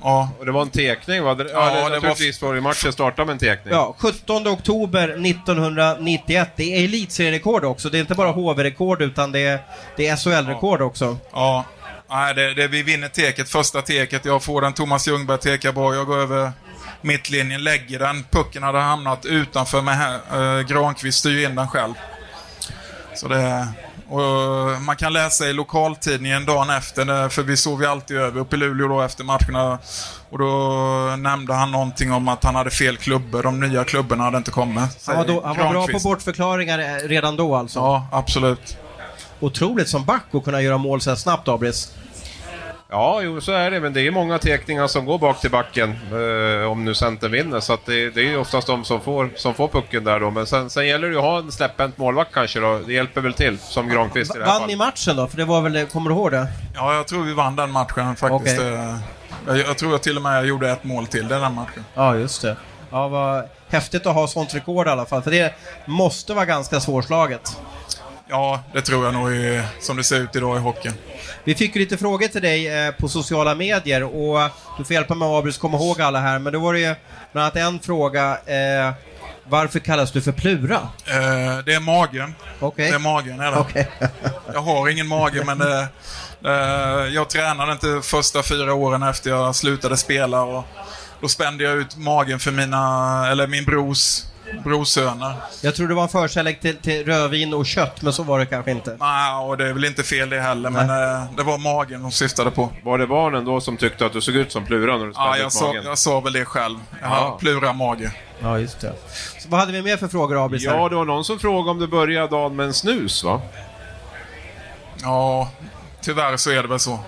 ja. 0.02 0.30
Och 0.38 0.46
det 0.46 0.52
var 0.52 0.62
en 0.62 0.70
tekning 0.70 1.22
va? 1.22 1.36
Ja, 1.38 1.44
ja 1.52 1.88
det, 1.88 1.94
naturligtvis 1.94 2.42
var... 2.42 2.54
var 2.54 2.60
matchen 2.60 2.92
startade 2.92 3.26
med 3.26 3.32
en 3.32 3.38
tekning. 3.38 3.74
Ja, 3.74 3.94
17 3.98 4.48
oktober 4.48 5.08
1991. 5.08 6.48
Det 6.56 6.74
är 6.74 6.84
elitserierekord 6.84 7.64
också. 7.64 7.90
Det 7.90 7.98
är 7.98 8.00
inte 8.00 8.14
bara 8.14 8.30
HV-rekord 8.30 9.02
utan 9.02 9.32
det 9.32 9.40
är, 9.40 9.60
det 9.96 10.08
är 10.08 10.16
SHL-rekord 10.16 10.80
ja. 10.80 10.84
också. 10.84 11.18
Ja. 11.32 11.64
Nej, 12.10 12.34
det, 12.34 12.54
det, 12.54 12.68
vi 12.68 12.82
vinner 12.82 13.08
teket, 13.08 13.48
första 13.48 13.82
teket. 13.82 14.24
Jag 14.24 14.42
får 14.42 14.60
den, 14.60 14.72
Thomas 14.72 15.08
Ljungberg 15.08 15.38
tekar 15.38 15.72
bra. 15.72 15.94
Jag 15.94 16.06
går 16.06 16.18
över 16.18 16.52
mittlinjen, 17.00 17.64
lägger 17.64 17.98
den. 17.98 18.24
Pucken 18.30 18.62
hade 18.62 18.78
hamnat 18.78 19.26
utanför 19.26 19.82
mig 19.82 19.94
här. 19.94 20.20
Eh, 20.32 20.66
Granqvist 20.66 21.18
styr 21.18 21.48
in 21.48 21.54
den 21.54 21.68
själv. 21.68 21.94
Så 23.14 23.28
det... 23.28 23.68
Och 24.08 24.82
man 24.82 24.96
kan 24.96 25.12
läsa 25.12 25.46
i 25.46 25.52
lokaltidningen 25.52 26.44
dagen 26.44 26.70
efter, 26.70 27.28
för 27.28 27.42
vi 27.42 27.56
sov 27.56 27.82
ju 27.82 27.88
alltid 27.88 28.16
över 28.16 28.40
uppe 28.40 28.56
i 28.56 28.58
Luleå 28.58 28.88
då 28.88 29.00
efter 29.00 29.24
matcherna. 29.24 29.78
Och 30.30 30.38
då 30.38 30.46
nämnde 31.18 31.54
han 31.54 31.70
någonting 31.70 32.12
om 32.12 32.28
att 32.28 32.44
han 32.44 32.54
hade 32.54 32.70
fel 32.70 32.96
klubbor, 32.96 33.42
de 33.42 33.60
nya 33.60 33.84
klubborna 33.84 34.24
hade 34.24 34.36
inte 34.36 34.50
kommit. 34.50 34.90
Han 35.06 35.16
var, 35.16 35.26
då, 35.26 35.42
han 35.46 35.56
var 35.56 35.70
bra 35.70 35.86
på 35.86 35.98
bortförklaringar 35.98 36.78
eh, 36.78 37.08
redan 37.08 37.36
då 37.36 37.56
alltså? 37.56 37.78
Ja, 37.78 38.06
absolut. 38.12 38.76
Otroligt 39.40 39.88
som 39.88 40.04
back 40.04 40.24
att 40.32 40.44
kunna 40.44 40.62
göra 40.62 40.78
mål 40.78 41.00
så 41.00 41.16
snabbt, 41.16 41.48
Abris. 41.48 41.92
Ja, 42.90 43.22
jo 43.22 43.40
så 43.40 43.52
är 43.52 43.70
det, 43.70 43.80
men 43.80 43.92
det 43.92 44.06
är 44.06 44.10
många 44.10 44.38
teckningar 44.38 44.86
som 44.86 45.04
går 45.04 45.18
bak 45.18 45.40
till 45.40 45.50
backen 45.50 45.90
eh, 45.90 46.70
om 46.70 46.84
nu 46.84 46.94
centern 46.94 47.32
vinner. 47.32 47.60
Så 47.60 47.78
det, 47.84 48.10
det, 48.10 48.32
är 48.32 48.38
oftast 48.38 48.66
de 48.66 48.84
som 48.84 49.00
får, 49.00 49.30
som 49.36 49.54
får 49.54 49.68
pucken 49.68 50.04
där 50.04 50.20
då. 50.20 50.30
Men 50.30 50.46
sen, 50.46 50.70
sen 50.70 50.86
gäller 50.86 51.08
det 51.08 51.12
ju 51.12 51.18
att 51.18 51.24
ha 51.24 51.38
en 51.38 51.52
släpphänt 51.52 51.98
målvakt 51.98 52.32
kanske 52.32 52.60
då. 52.60 52.78
Det 52.86 52.92
hjälper 52.92 53.20
väl 53.20 53.32
till, 53.32 53.58
som 53.58 53.88
Granqvist 53.88 54.36
i 54.36 54.38
det 54.38 54.44
här 54.44 54.50
Vann 54.50 54.60
fallet. 54.60 54.68
ni 54.68 54.76
matchen 54.76 55.16
då? 55.16 55.26
För 55.26 55.36
det 55.36 55.44
var 55.44 55.60
väl, 55.60 55.86
kommer 55.86 56.10
du 56.10 56.16
ihåg 56.16 56.30
det? 56.30 56.46
Ja, 56.74 56.94
jag 56.94 57.06
tror 57.06 57.22
vi 57.24 57.34
vann 57.34 57.56
den 57.56 57.70
matchen 57.70 58.16
faktiskt. 58.16 58.58
Okay. 58.58 58.72
Eh, 58.72 58.96
jag, 59.46 59.58
jag, 59.58 59.78
tror 59.78 59.92
jag 59.92 60.02
till 60.02 60.16
och 60.16 60.22
med 60.22 60.36
jag 60.36 60.46
gjorde 60.46 60.70
ett 60.70 60.84
mål 60.84 61.06
till 61.06 61.28
den 61.28 61.54
matchen. 61.54 61.84
Ja, 61.94 62.16
just 62.16 62.42
det. 62.42 62.56
Ja, 62.90 63.08
vad 63.08 63.44
häftigt 63.68 64.06
att 64.06 64.14
ha 64.14 64.26
sånt 64.26 64.54
rekord 64.54 64.86
i 64.86 64.90
alla 64.90 65.06
fall. 65.06 65.22
För 65.22 65.30
det 65.30 65.54
måste 65.86 66.34
vara 66.34 66.44
ganska 66.44 66.80
svårslaget. 66.80 67.56
Ja, 68.30 68.62
det 68.72 68.82
tror 68.82 69.04
jag 69.04 69.14
nog 69.14 69.32
är, 69.32 69.64
som 69.80 69.96
det 69.96 70.04
ser 70.04 70.20
ut 70.20 70.36
idag 70.36 70.56
i 70.56 70.60
hockeyn. 70.60 70.94
Vi 71.44 71.54
fick 71.54 71.74
ju 71.76 71.80
lite 71.80 71.96
frågor 71.96 72.28
till 72.28 72.42
dig 72.42 72.86
eh, 72.86 72.94
på 72.94 73.08
sociala 73.08 73.54
medier 73.54 74.02
och 74.02 74.50
du 74.78 74.84
får 74.84 74.94
hjälpa 74.94 75.14
mig 75.14 75.38
Abris 75.38 75.58
komma 75.58 75.76
ihåg 75.78 76.00
alla 76.00 76.20
här. 76.20 76.38
Men 76.38 76.52
då 76.52 76.58
var 76.58 76.72
det 76.72 76.80
ju 76.80 76.94
bland 77.32 77.44
annat 77.44 77.56
en 77.56 77.80
fråga. 77.80 78.38
Eh, 78.46 78.92
varför 79.44 79.78
kallas 79.78 80.12
du 80.12 80.22
för 80.22 80.32
Plura? 80.32 80.88
Eh, 81.06 81.58
det 81.64 81.74
är 81.74 81.80
magen. 81.80 82.34
Okay. 82.60 82.88
Det 82.90 82.94
är 82.94 82.98
magen, 82.98 83.40
är 83.40 83.50
det. 83.50 83.58
Okay. 83.58 83.84
jag 84.52 84.60
har 84.60 84.88
ingen 84.88 85.06
mage, 85.06 85.44
men 85.44 85.58
det, 85.58 85.88
eh, 86.44 87.14
jag 87.14 87.30
tränade 87.30 87.72
inte 87.72 88.00
första 88.02 88.42
fyra 88.42 88.74
åren 88.74 89.02
efter 89.02 89.30
jag 89.30 89.54
slutade 89.54 89.96
spela. 89.96 90.42
Och 90.42 90.64
då 91.20 91.28
spände 91.28 91.64
jag 91.64 91.76
ut 91.76 91.96
magen 91.96 92.38
för 92.38 92.50
mina, 92.50 93.28
eller 93.30 93.46
min 93.46 93.64
brors 93.64 94.22
brorsöner. 94.64 95.34
Jag 95.62 95.74
tror 95.74 95.88
det 95.88 95.94
var 95.94 96.02
en 96.02 96.08
förkärlek 96.08 96.60
till, 96.60 96.76
till, 96.76 97.04
rödvin 97.06 97.54
och 97.54 97.66
kött, 97.66 98.02
men 98.02 98.12
så 98.12 98.22
var 98.22 98.38
det 98.38 98.46
kanske 98.46 98.70
inte. 98.70 98.96
Nej, 99.00 99.34
och 99.34 99.56
det 99.56 99.68
är 99.68 99.72
väl 99.72 99.84
inte 99.84 100.02
fel 100.02 100.30
det 100.30 100.40
heller, 100.40 100.70
Nej. 100.70 100.86
men 100.86 101.14
äh, 101.20 101.32
det 101.36 101.42
var 101.42 101.58
magen 101.58 102.02
de 102.02 102.12
syftade 102.12 102.50
på. 102.50 102.70
Var 102.82 102.98
det 102.98 103.06
barnen 103.06 103.44
då 103.44 103.60
som 103.60 103.76
tyckte 103.76 104.06
att 104.06 104.12
du 104.12 104.20
såg 104.20 104.34
ut 104.34 104.52
som 104.52 104.64
Plura 104.64 104.98
när 104.98 105.06
du 105.06 105.12
spände 105.12 105.30
ja, 105.30 105.36
jag 105.38 105.46
ut 105.46 105.60
magen? 105.62 105.82
Ja, 105.84 105.88
jag 105.88 105.98
sa 105.98 106.20
väl 106.20 106.32
det 106.32 106.44
själv. 106.44 106.78
Jag 107.00 107.08
har 107.08 107.38
Plura-mage. 107.38 108.12
Ja, 108.40 108.58
just 108.58 108.80
det. 108.80 108.92
Så 109.38 109.48
vad 109.48 109.60
hade 109.60 109.72
vi 109.72 109.82
mer 109.82 109.96
för 109.96 110.08
frågor, 110.08 110.44
Abris? 110.44 110.62
Ja, 110.62 110.88
det 110.88 110.96
var 110.96 111.04
någon 111.04 111.24
som 111.24 111.38
frågade 111.38 111.70
om 111.70 111.78
du 111.78 111.86
började 111.86 112.28
dagen 112.28 112.56
med 112.56 112.66
en 112.66 112.74
snus, 112.74 113.24
va? 113.24 113.40
Ja, 115.02 115.50
tyvärr 116.00 116.36
så 116.36 116.50
är 116.50 116.62
det 116.62 116.68
väl 116.68 116.78
så. 116.78 117.00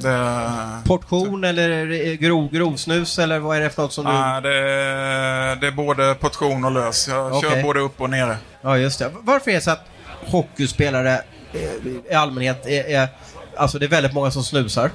Det... 0.00 0.82
Portion 0.84 1.44
eller 1.44 2.14
grov, 2.14 2.50
grovsnus 2.52 3.18
eller 3.18 3.38
vad 3.38 3.56
är 3.56 3.60
det 3.60 3.70
för 3.70 3.82
något 3.82 3.92
som 3.92 4.04
du... 4.04 4.12
Nej, 4.12 4.42
det, 4.42 4.50
det 5.60 5.66
är 5.66 5.70
både 5.70 6.14
portion 6.14 6.64
och 6.64 6.72
lös. 6.72 7.08
Jag 7.08 7.32
okay. 7.32 7.50
kör 7.50 7.62
både 7.62 7.80
upp 7.80 8.00
och 8.00 8.10
nere. 8.10 8.36
Ja, 8.62 8.78
just 8.78 8.98
det. 8.98 9.10
Varför 9.20 9.50
är 9.50 9.54
det 9.54 9.60
så 9.60 9.70
att 9.70 9.86
hockeyspelare 10.26 11.22
eh, 11.52 12.12
i 12.12 12.14
allmänhet 12.14 12.66
är, 12.66 12.84
är... 12.84 13.08
Alltså 13.56 13.78
det 13.78 13.86
är 13.86 13.90
väldigt 13.90 14.12
många 14.12 14.30
som 14.30 14.44
snusar. 14.44 14.90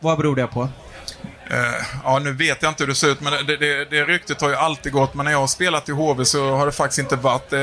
Vad 0.00 0.18
beror 0.18 0.36
det 0.36 0.46
på? 0.46 0.60
Uh, 0.62 1.86
ja, 2.04 2.18
nu 2.18 2.32
vet 2.32 2.62
jag 2.62 2.70
inte 2.70 2.82
hur 2.82 2.88
det 2.88 2.94
ser 2.94 3.08
ut, 3.08 3.20
men 3.20 3.32
det, 3.46 3.56
det, 3.56 3.90
det 3.90 4.04
ryktet 4.04 4.40
har 4.40 4.48
ju 4.48 4.56
alltid 4.56 4.92
gått. 4.92 5.14
Men 5.14 5.24
när 5.24 5.32
jag 5.32 5.38
har 5.38 5.46
spelat 5.46 5.88
i 5.88 5.92
HV 5.92 6.24
så 6.24 6.50
har 6.56 6.66
det 6.66 6.72
faktiskt 6.72 6.98
inte 6.98 7.16
varit. 7.16 7.50
Det, 7.50 7.58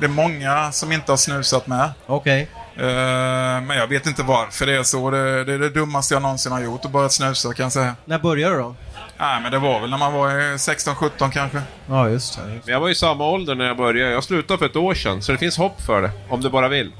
det 0.00 0.06
är 0.06 0.08
många 0.08 0.72
som 0.72 0.92
inte 0.92 1.12
har 1.12 1.16
snusat 1.16 1.66
med. 1.66 1.90
Okej. 2.06 2.42
Okay. 2.42 2.57
Eh, 2.78 3.60
men 3.60 3.76
jag 3.76 3.86
vet 3.86 4.06
inte 4.06 4.22
varför 4.22 4.66
det 4.66 4.76
är 4.76 4.82
så. 4.82 5.10
Det, 5.10 5.44
det 5.44 5.52
är 5.52 5.58
det 5.58 5.68
dummaste 5.68 6.14
jag 6.14 6.22
någonsin 6.22 6.52
har 6.52 6.60
gjort, 6.60 6.84
att 6.84 6.90
börja 6.90 7.08
snusa 7.08 7.54
kan 7.54 7.62
jag 7.62 7.72
säga. 7.72 7.94
När 8.04 8.18
började 8.18 8.54
du 8.56 8.62
då? 8.62 8.74
Nej, 9.18 9.40
men 9.42 9.52
det 9.52 9.58
var 9.58 9.80
väl 9.80 9.90
när 9.90 9.98
man 9.98 10.12
var 10.12 10.28
16-17 10.56 11.30
kanske. 11.30 11.62
Ja, 11.88 12.08
just 12.08 12.38
det. 12.38 12.54
Just. 12.54 12.68
Jag 12.68 12.80
var 12.80 12.88
i 12.88 12.94
samma 12.94 13.24
ålder 13.28 13.54
när 13.54 13.64
jag 13.66 13.76
började. 13.76 14.12
Jag 14.12 14.24
slutade 14.24 14.58
för 14.58 14.66
ett 14.66 14.76
år 14.76 14.94
sedan, 14.94 15.22
så 15.22 15.32
det 15.32 15.38
finns 15.38 15.56
hopp 15.58 15.80
för 15.80 16.02
det. 16.02 16.10
Om 16.28 16.40
du 16.40 16.50
bara 16.50 16.68
vill. 16.68 16.92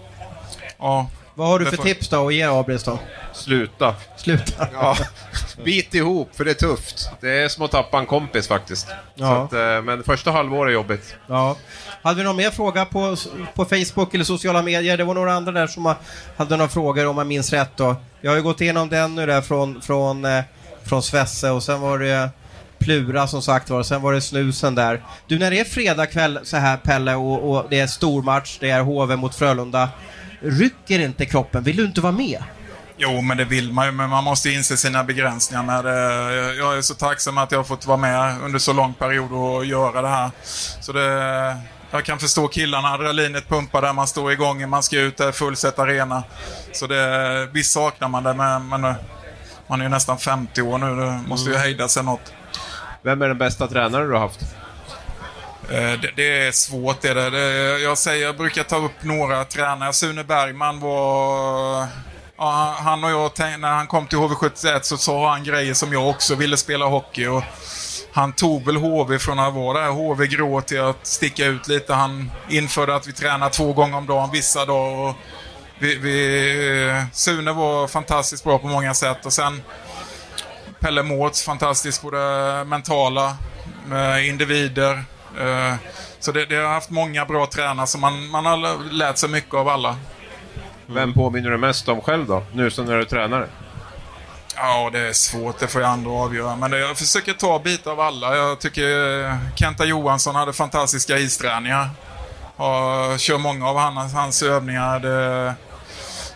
Ja. 0.79 1.07
Vad 1.39 1.49
har 1.49 1.59
du 1.59 1.65
för 1.65 1.77
får... 1.77 1.85
tips 1.85 2.09
då 2.09 2.29
att 2.29 2.35
ge 2.35 2.43
Abris 2.43 2.85
då? 2.85 2.99
Sluta. 3.33 3.95
Sluta? 4.17 4.69
Ja. 4.73 4.97
Bit 5.65 5.95
ihop, 5.95 6.37
för 6.37 6.45
det 6.45 6.51
är 6.51 6.55
tufft. 6.55 7.11
Det 7.21 7.31
är 7.31 7.49
som 7.49 7.65
att 7.65 7.71
tappa 7.71 7.99
en 7.99 8.07
kompis 8.07 8.49
faktiskt. 8.49 8.87
Ja. 9.15 9.45
Att, 9.45 9.53
eh, 9.53 9.83
men 9.83 10.03
första 10.03 10.31
halvåret 10.31 10.71
är 10.71 10.75
jobbigt. 10.75 11.17
Ja. 11.27 11.57
Hade 12.03 12.17
vi 12.17 12.25
någon 12.25 12.37
mer 12.37 12.51
fråga 12.51 12.85
på, 12.85 13.17
på 13.55 13.65
Facebook 13.65 14.15
eller 14.15 14.25
sociala 14.25 14.63
medier? 14.63 14.97
Det 14.97 15.05
var 15.05 15.15
några 15.15 15.33
andra 15.33 15.53
där 15.53 15.67
som 15.67 15.95
hade 16.37 16.57
några 16.57 16.69
frågor 16.69 17.07
om 17.07 17.19
jag 17.19 17.27
minns 17.27 17.53
rätt 17.53 17.77
då. 17.77 17.97
Jag 18.21 18.31
har 18.31 18.37
ju 18.37 18.43
gått 18.43 18.61
igenom 18.61 18.89
den 18.89 19.15
nu 19.15 19.27
där 19.27 19.41
från, 19.41 19.83
från, 19.83 20.25
eh, 20.25 20.45
från 20.85 21.03
Svesse 21.03 21.51
och 21.51 21.63
sen 21.63 21.81
var 21.81 21.99
det 21.99 22.31
Plura 22.79 23.27
som 23.27 23.43
sagt 23.43 23.71
var, 23.71 23.83
sen 23.83 24.03
var 24.03 24.13
det 24.13 24.21
snusen 24.21 24.75
där. 24.75 25.03
Du, 25.27 25.39
när 25.39 25.51
det 25.51 25.61
är 25.61 25.65
fredag 25.65 26.07
kväll 26.07 26.39
så 26.43 26.57
här 26.57 26.77
Pelle 26.77 27.15
och, 27.15 27.51
och 27.51 27.67
det 27.71 27.81
är 27.81 27.87
stormatch, 27.87 28.59
det 28.61 28.71
är 28.71 28.81
HV 28.81 29.17
mot 29.17 29.35
Frölunda. 29.35 29.89
Rycker 30.41 30.99
inte 30.99 31.27
kroppen? 31.27 31.63
Vill 31.63 31.77
du 31.77 31.85
inte 31.85 32.01
vara 32.01 32.13
med? 32.13 32.43
Jo, 33.01 33.21
men 33.21 33.37
det 33.37 33.45
vill 33.45 33.73
man 33.73 33.87
ju, 33.87 33.93
men 33.93 34.11
man 34.11 34.25
måste 34.25 34.51
inse 34.51 34.77
sina 34.77 35.05
begränsningar 35.05 35.63
med 35.63 35.85
det. 35.85 36.55
Jag 36.55 36.79
är 36.79 36.83
så 36.83 36.95
tacksam 36.95 37.39
att 37.39 37.53
jag 37.53 37.59
har 37.59 37.65
fått 37.65 37.87
vara 37.87 37.97
med 37.97 38.43
under 38.43 38.59
så 38.59 38.73
lång 38.73 38.95
period 38.95 39.33
och 39.33 39.65
göra 39.65 40.03
det 40.03 40.09
här. 40.09 40.31
Så 40.81 40.93
det, 40.93 41.57
jag 41.91 42.05
kan 42.05 42.19
förstå 42.19 42.49
killarna, 42.49 42.89
adrenalinet 42.89 43.49
pumpar 43.49 43.83
där 43.83 43.93
man 43.93 44.07
står 44.07 44.33
igång, 44.33 44.69
man 44.69 44.83
ska 44.83 45.01
ut 45.01 45.17
där 45.17 45.33
fullsatt 45.33 45.79
arena. 45.79 46.23
Så 46.73 46.87
det, 46.87 47.49
visst 47.53 47.73
saknar 47.73 48.09
man 48.09 48.23
det, 48.23 48.35
men, 48.35 48.69
men 48.69 48.95
man 49.67 49.81
är 49.81 49.85
ju 49.85 49.89
nästan 49.89 50.19
50 50.19 50.63
år 50.63 50.79
nu, 50.79 50.97
det 50.97 51.21
måste 51.29 51.51
ju 51.51 51.57
hejda 51.57 51.89
sig 51.89 52.05
något. 52.05 52.33
Vem 53.03 53.23
är 53.23 53.29
den 53.29 53.39
bästa 53.39 53.67
tränare 53.67 54.07
du 54.07 54.13
har 54.13 54.21
haft? 54.21 54.41
Eh, 55.71 56.01
det, 56.01 56.11
det, 56.17 56.47
är 56.47 56.53
svårt 56.53 57.01
det, 57.01 57.31
det. 57.31 57.79
Jag, 57.79 57.99
säger, 57.99 58.27
jag 58.27 58.37
brukar 58.37 58.63
ta 58.63 58.77
upp 58.77 59.03
några 59.03 59.45
tränare. 59.45 59.93
Sune 59.93 60.25
Bergman 60.25 60.81
var... 60.81 61.87
Ja, 62.37 62.77
han 62.79 63.05
och 63.05 63.11
jag, 63.11 63.31
när 63.39 63.73
han 63.73 63.87
kom 63.87 64.07
till 64.07 64.19
HV71 64.19 64.81
så 64.83 64.97
sa 64.97 65.31
han 65.31 65.45
grejer 65.45 65.75
som 65.75 65.93
jag 65.93 66.09
också 66.09 66.35
ville 66.35 66.57
spela 66.57 66.85
hockey. 66.85 67.27
Och 67.27 67.43
han 68.13 68.33
tog 68.33 68.65
väl 68.65 68.77
HV 68.77 69.19
från 69.19 69.39
att 69.39 69.55
vara 69.55 69.81
där 69.81 69.89
HV 69.89 70.27
grå 70.27 70.61
till 70.61 70.81
att 70.81 71.07
sticka 71.07 71.47
ut 71.47 71.69
lite. 71.69 71.95
Han 71.95 72.31
införde 72.49 72.95
att 72.95 73.07
vi 73.07 73.13
tränar 73.13 73.51
två 73.51 73.73
gånger 73.73 73.97
om 73.97 74.07
dagen 74.07 74.31
vissa 74.33 74.65
dagar. 74.65 75.09
Och 75.09 75.15
vi, 75.79 75.97
vi, 75.97 76.89
eh, 76.89 77.05
Sune 77.13 77.53
var 77.53 77.89
fantastiskt 77.89 78.45
bra 78.45 78.59
på 78.59 78.67
många 78.67 78.95
sätt 78.95 79.27
och 79.27 79.33
sen 79.33 79.63
Pelle 80.81 81.03
Mårts 81.03 81.43
fantastiskt 81.43 82.03
på 82.03 82.11
det 82.11 82.65
mentala 82.65 83.37
med 83.87 84.27
individer. 84.27 85.05
Eh, 85.41 85.75
så 86.21 86.33
det, 86.33 86.47
det, 86.47 86.57
har 86.57 86.69
haft 86.69 86.91
många 86.91 87.25
bra 87.25 87.47
tränare 87.47 87.87
så 87.87 87.99
man, 87.99 88.29
man 88.29 88.47
har 88.47 88.93
lärt 88.93 89.19
sig 89.19 89.29
mycket 89.29 89.55
av 89.55 89.69
alla. 89.69 89.97
Vem 90.87 91.15
påminner 91.15 91.51
du 91.51 91.59
mest 91.59 91.89
om 91.89 92.01
själv 92.01 92.27
då, 92.27 92.43
nu 92.53 92.71
som 92.71 92.87
när 92.87 92.95
du 92.95 93.01
är 93.01 93.05
tränare? 93.05 93.49
Ja, 94.61 94.91
det 94.93 94.99
är 94.99 95.13
svårt. 95.13 95.59
Det 95.59 95.67
får 95.67 95.83
jag 95.83 95.93
ändå 95.93 96.17
avgöra. 96.17 96.57
Men 96.57 96.73
jag 96.73 96.99
försöker 96.99 97.33
ta 97.33 97.59
bitar 97.59 97.91
av 97.91 98.01
alla. 98.01 98.37
Jag 98.37 98.61
tycker 98.61 99.39
Kenta 99.57 99.85
Johansson 99.85 100.35
hade 100.35 100.53
fantastiska 100.53 101.19
isträningar. 101.19 101.91
Jag 102.57 103.21
kör 103.21 103.39
många 103.39 103.69
av 103.69 103.79
hans, 103.79 104.15
hans 104.15 104.43
övningar. 104.43 105.01
Det... 105.01 105.55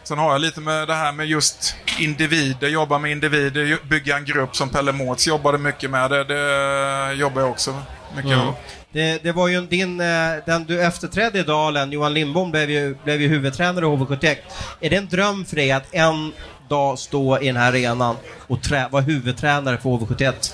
Sen 0.03 0.19
har 0.19 0.33
jag 0.33 0.41
lite 0.41 0.61
med 0.61 0.89
det 0.89 0.95
här 0.95 1.13
med 1.13 1.27
just 1.27 1.77
individer, 1.99 2.69
jobba 2.69 2.99
med 2.99 3.11
individer, 3.11 3.79
bygga 3.89 4.17
en 4.17 4.25
grupp 4.25 4.57
som 4.57 4.69
Pelle 4.69 4.93
Mårts 4.93 5.27
jobbade 5.27 5.59
mycket 5.59 5.91
med. 5.91 6.11
Det, 6.11 6.25
det 6.25 7.13
jobbar 7.13 7.41
jag 7.41 7.51
också 7.51 7.83
mycket 8.15 8.33
mm. 8.33 8.55
Det, 8.93 9.23
det, 9.23 9.33
var 9.33 9.49
ju 9.49 9.61
din, 9.61 10.01
eh, 10.01 10.33
den 10.47 10.65
du 10.65 10.83
efterträdde 10.83 11.39
i 11.39 11.43
Dalen, 11.43 11.93
Johan 11.93 12.15
Lindbom, 12.15 12.51
blev 12.51 12.71
ju, 12.71 12.97
blev 13.05 13.21
ju 13.21 13.29
huvudtränare 13.29 13.85
i 13.85 13.89
HV71. 13.89 14.37
Är 14.81 14.91
det 14.91 14.97
en 14.97 15.09
dröm 15.09 15.45
för 15.45 15.57
dig 15.57 15.73
att 15.73 15.95
en 15.95 16.33
dag 16.69 16.99
stå 16.99 17.39
i 17.41 17.47
den 17.47 17.57
här 17.57 17.69
arenan 17.69 18.17
och 18.47 18.63
trä, 18.63 18.89
vara 18.91 19.03
huvudtränare 19.03 19.79
för 19.79 19.89
HV71? 19.89 20.53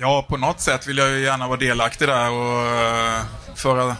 Ja, 0.00 0.26
på 0.28 0.36
något 0.36 0.60
sätt 0.60 0.86
vill 0.86 0.98
jag 0.98 1.10
ju 1.10 1.24
gärna 1.24 1.48
vara 1.48 1.58
delaktig 1.58 2.08
där 2.08 2.30
och 2.30 2.64
uh, 2.64 3.54
föra, 3.54 3.96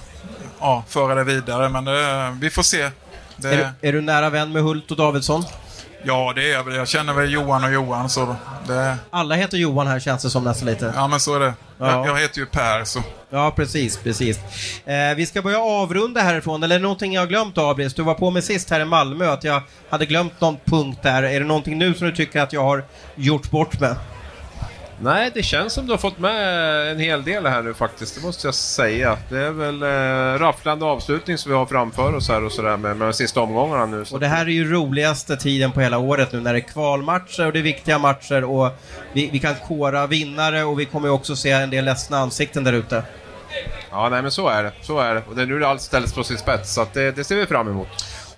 ja, 0.60 0.84
föra 0.88 1.14
det 1.14 1.24
vidare, 1.24 1.68
men 1.68 1.84
det, 1.84 2.36
vi 2.40 2.50
får 2.50 2.62
se. 2.62 2.90
Det... 3.36 3.48
Är, 3.48 3.56
du, 3.56 3.88
är, 3.88 3.92
du, 3.92 4.00
nära 4.00 4.30
vän 4.30 4.52
med 4.52 4.62
Hult 4.62 4.90
och 4.90 4.96
Davidsson? 4.96 5.44
Ja, 6.02 6.32
det 6.34 6.50
är 6.50 6.52
jag 6.52 6.64
väl. 6.64 6.74
Jag 6.74 6.88
känner 6.88 7.12
väl 7.12 7.32
Johan 7.32 7.64
och 7.64 7.72
Johan, 7.72 8.10
så 8.10 8.36
det... 8.66 8.96
Alla 9.10 9.34
heter 9.34 9.58
Johan 9.58 9.86
här, 9.86 10.00
känns 10.00 10.22
det 10.22 10.30
som 10.30 10.44
nästan 10.44 10.68
lite. 10.68 10.92
Ja, 10.96 11.08
men 11.08 11.20
så 11.20 11.34
är 11.34 11.40
det. 11.40 11.54
Ja. 11.78 11.90
Jag, 11.90 12.06
jag, 12.06 12.20
heter 12.20 12.38
ju 12.38 12.46
Per, 12.46 12.84
så... 12.84 13.02
Ja, 13.30 13.52
precis, 13.56 13.96
precis. 13.96 14.38
Eh, 14.84 15.14
vi 15.16 15.26
ska 15.26 15.42
börja 15.42 15.58
avrunda 15.58 16.20
härifrån, 16.20 16.62
eller 16.62 16.74
är 16.74 16.78
det 16.78 16.82
någonting 16.82 17.12
jag 17.12 17.22
har 17.22 17.26
glömt, 17.26 17.58
Abris? 17.58 17.94
Du 17.94 18.02
var 18.02 18.14
på 18.14 18.30
mig 18.30 18.42
sist 18.42 18.70
här 18.70 18.80
i 18.80 18.84
Malmö, 18.84 19.32
att 19.32 19.44
jag 19.44 19.62
hade 19.88 20.06
glömt 20.06 20.40
någon 20.40 20.56
punkt 20.64 20.98
där. 21.02 21.22
Är 21.22 21.40
det 21.40 21.46
någonting 21.46 21.78
nu 21.78 21.94
som 21.94 22.06
du 22.06 22.16
tycker 22.16 22.40
att 22.40 22.52
jag 22.52 22.62
har 22.62 22.84
gjort 23.14 23.50
bort 23.50 23.80
med? 23.80 23.96
Nej, 25.00 25.30
det 25.34 25.42
känns 25.42 25.72
som 25.72 25.86
du 25.86 25.92
har 25.92 25.98
fått 25.98 26.18
med 26.18 26.90
en 26.90 26.98
hel 26.98 27.24
del 27.24 27.46
här 27.46 27.62
nu 27.62 27.74
faktiskt, 27.74 28.14
det 28.14 28.20
måste 28.20 28.46
jag 28.46 28.54
säga. 28.54 29.18
Det 29.28 29.38
är 29.38 29.50
väl 29.50 29.82
eh, 29.82 30.38
rafflande 30.38 30.84
avslutning 30.84 31.38
som 31.38 31.52
vi 31.52 31.58
har 31.58 31.66
framför 31.66 32.14
oss 32.14 32.28
här 32.28 32.44
och 32.44 32.52
sådär 32.52 32.76
med, 32.76 32.96
med 32.96 33.08
de 33.08 33.12
sista 33.12 33.40
omgångarna 33.40 33.86
nu. 33.86 34.04
Och 34.12 34.20
det 34.20 34.26
här 34.26 34.46
är 34.46 34.50
ju 34.50 34.72
roligaste 34.72 35.36
tiden 35.36 35.72
på 35.72 35.80
hela 35.80 35.98
året 35.98 36.32
nu 36.32 36.40
när 36.40 36.52
det 36.52 36.58
är 36.58 36.68
kvalmatcher 36.68 37.46
och 37.46 37.52
det 37.52 37.58
är 37.58 37.62
viktiga 37.62 37.98
matcher 37.98 38.44
och 38.44 38.72
vi, 39.12 39.30
vi 39.32 39.38
kan 39.38 39.54
kora 39.54 40.06
vinnare 40.06 40.64
och 40.64 40.80
vi 40.80 40.84
kommer 40.84 41.10
också 41.10 41.36
se 41.36 41.50
en 41.50 41.70
del 41.70 41.84
ledsna 41.84 42.18
ansikten 42.18 42.64
där 42.64 42.72
ute. 42.72 43.02
Ja, 43.90 44.08
nej 44.08 44.22
men 44.22 44.30
så 44.30 44.48
är 44.48 44.62
det. 44.62 44.72
Så 44.82 44.98
är 44.98 45.14
det. 45.14 45.22
Och 45.28 45.36
det 45.36 45.42
är 45.42 45.46
nu 45.46 45.58
det 45.58 45.68
allt 45.68 45.80
ställs 45.80 46.14
på 46.14 46.24
sin 46.24 46.38
spets, 46.38 46.74
så 46.74 46.86
det, 46.92 47.16
det 47.16 47.24
ser 47.24 47.36
vi 47.36 47.46
fram 47.46 47.68
emot. 47.68 47.88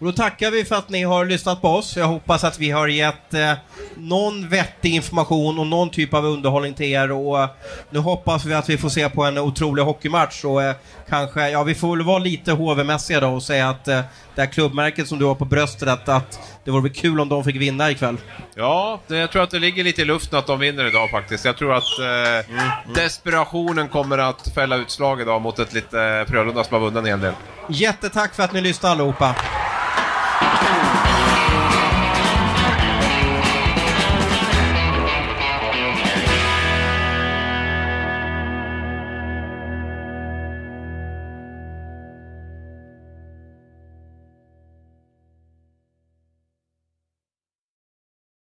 Och 0.01 0.07
då 0.07 0.13
tackar 0.13 0.51
vi 0.51 0.65
för 0.65 0.77
att 0.77 0.89
ni 0.89 1.03
har 1.03 1.25
lyssnat 1.25 1.63
på 1.63 1.69
oss. 1.69 1.97
Jag 1.97 2.07
hoppas 2.07 2.45
att 2.45 2.59
vi 2.59 2.71
har 2.71 2.89
gett 2.89 3.35
eh, 3.35 3.53
någon 3.97 4.49
vettig 4.49 4.95
information 4.95 5.59
och 5.59 5.67
någon 5.67 5.91
typ 5.91 6.15
av 6.15 6.25
underhållning 6.25 6.75
till 6.75 6.87
er. 6.87 7.13
Och, 7.13 7.41
eh, 7.41 7.49
nu 7.91 7.99
hoppas 7.99 8.45
vi 8.45 8.55
att 8.55 8.69
vi 8.69 8.79
får 8.79 8.89
se 8.89 9.09
på 9.09 9.25
en 9.25 9.39
otrolig 9.39 9.83
hockeymatch. 9.83 10.45
Och, 10.45 10.63
eh, 10.63 10.75
kanske, 11.09 11.51
ja, 11.51 11.63
vi 11.63 11.75
får 11.75 11.97
väl 11.97 12.07
vara 12.07 12.19
lite 12.19 12.53
HV-mässiga 12.53 13.21
då 13.21 13.29
och 13.29 13.43
säga 13.43 13.69
att 13.69 13.89
eh, 13.89 14.01
det 14.35 14.41
här 14.41 14.53
klubbmärket 14.53 15.09
som 15.09 15.19
du 15.19 15.25
har 15.25 15.35
på 15.35 15.45
bröstet, 15.45 15.89
att, 15.89 16.09
att 16.09 16.41
det 16.65 16.71
vore 16.71 16.89
kul 16.89 17.21
om 17.21 17.29
de 17.29 17.45
fick 17.45 17.57
vinna 17.57 17.91
ikväll. 17.91 18.17
Ja, 18.55 19.01
det, 19.07 19.17
jag 19.17 19.31
tror 19.31 19.43
att 19.43 19.51
det 19.51 19.59
ligger 19.59 19.85
lite 19.85 20.03
i 20.03 20.05
luften 20.05 20.39
att 20.39 20.47
de 20.47 20.59
vinner 20.59 20.85
idag 20.85 21.11
faktiskt. 21.11 21.45
Jag 21.45 21.57
tror 21.57 21.75
att 21.75 21.99
eh, 21.99 22.07
mm, 22.07 22.45
mm. 22.49 22.95
desperationen 22.95 23.89
kommer 23.89 24.19
att 24.19 24.49
fälla 24.55 24.77
utslag 24.77 25.21
idag 25.21 25.41
mot 25.41 25.59
ett 25.59 25.73
lite 25.73 26.25
Frölunda 26.29 26.65
som 26.65 26.75
har 26.75 26.81
vunnit 26.81 26.99
en 26.99 27.07
hel 27.07 27.21
del. 27.21 27.35
Jättetack 27.69 28.35
för 28.35 28.43
att 28.43 28.53
ni 28.53 28.61
lyssnade 28.61 28.93
allihopa. 28.93 29.35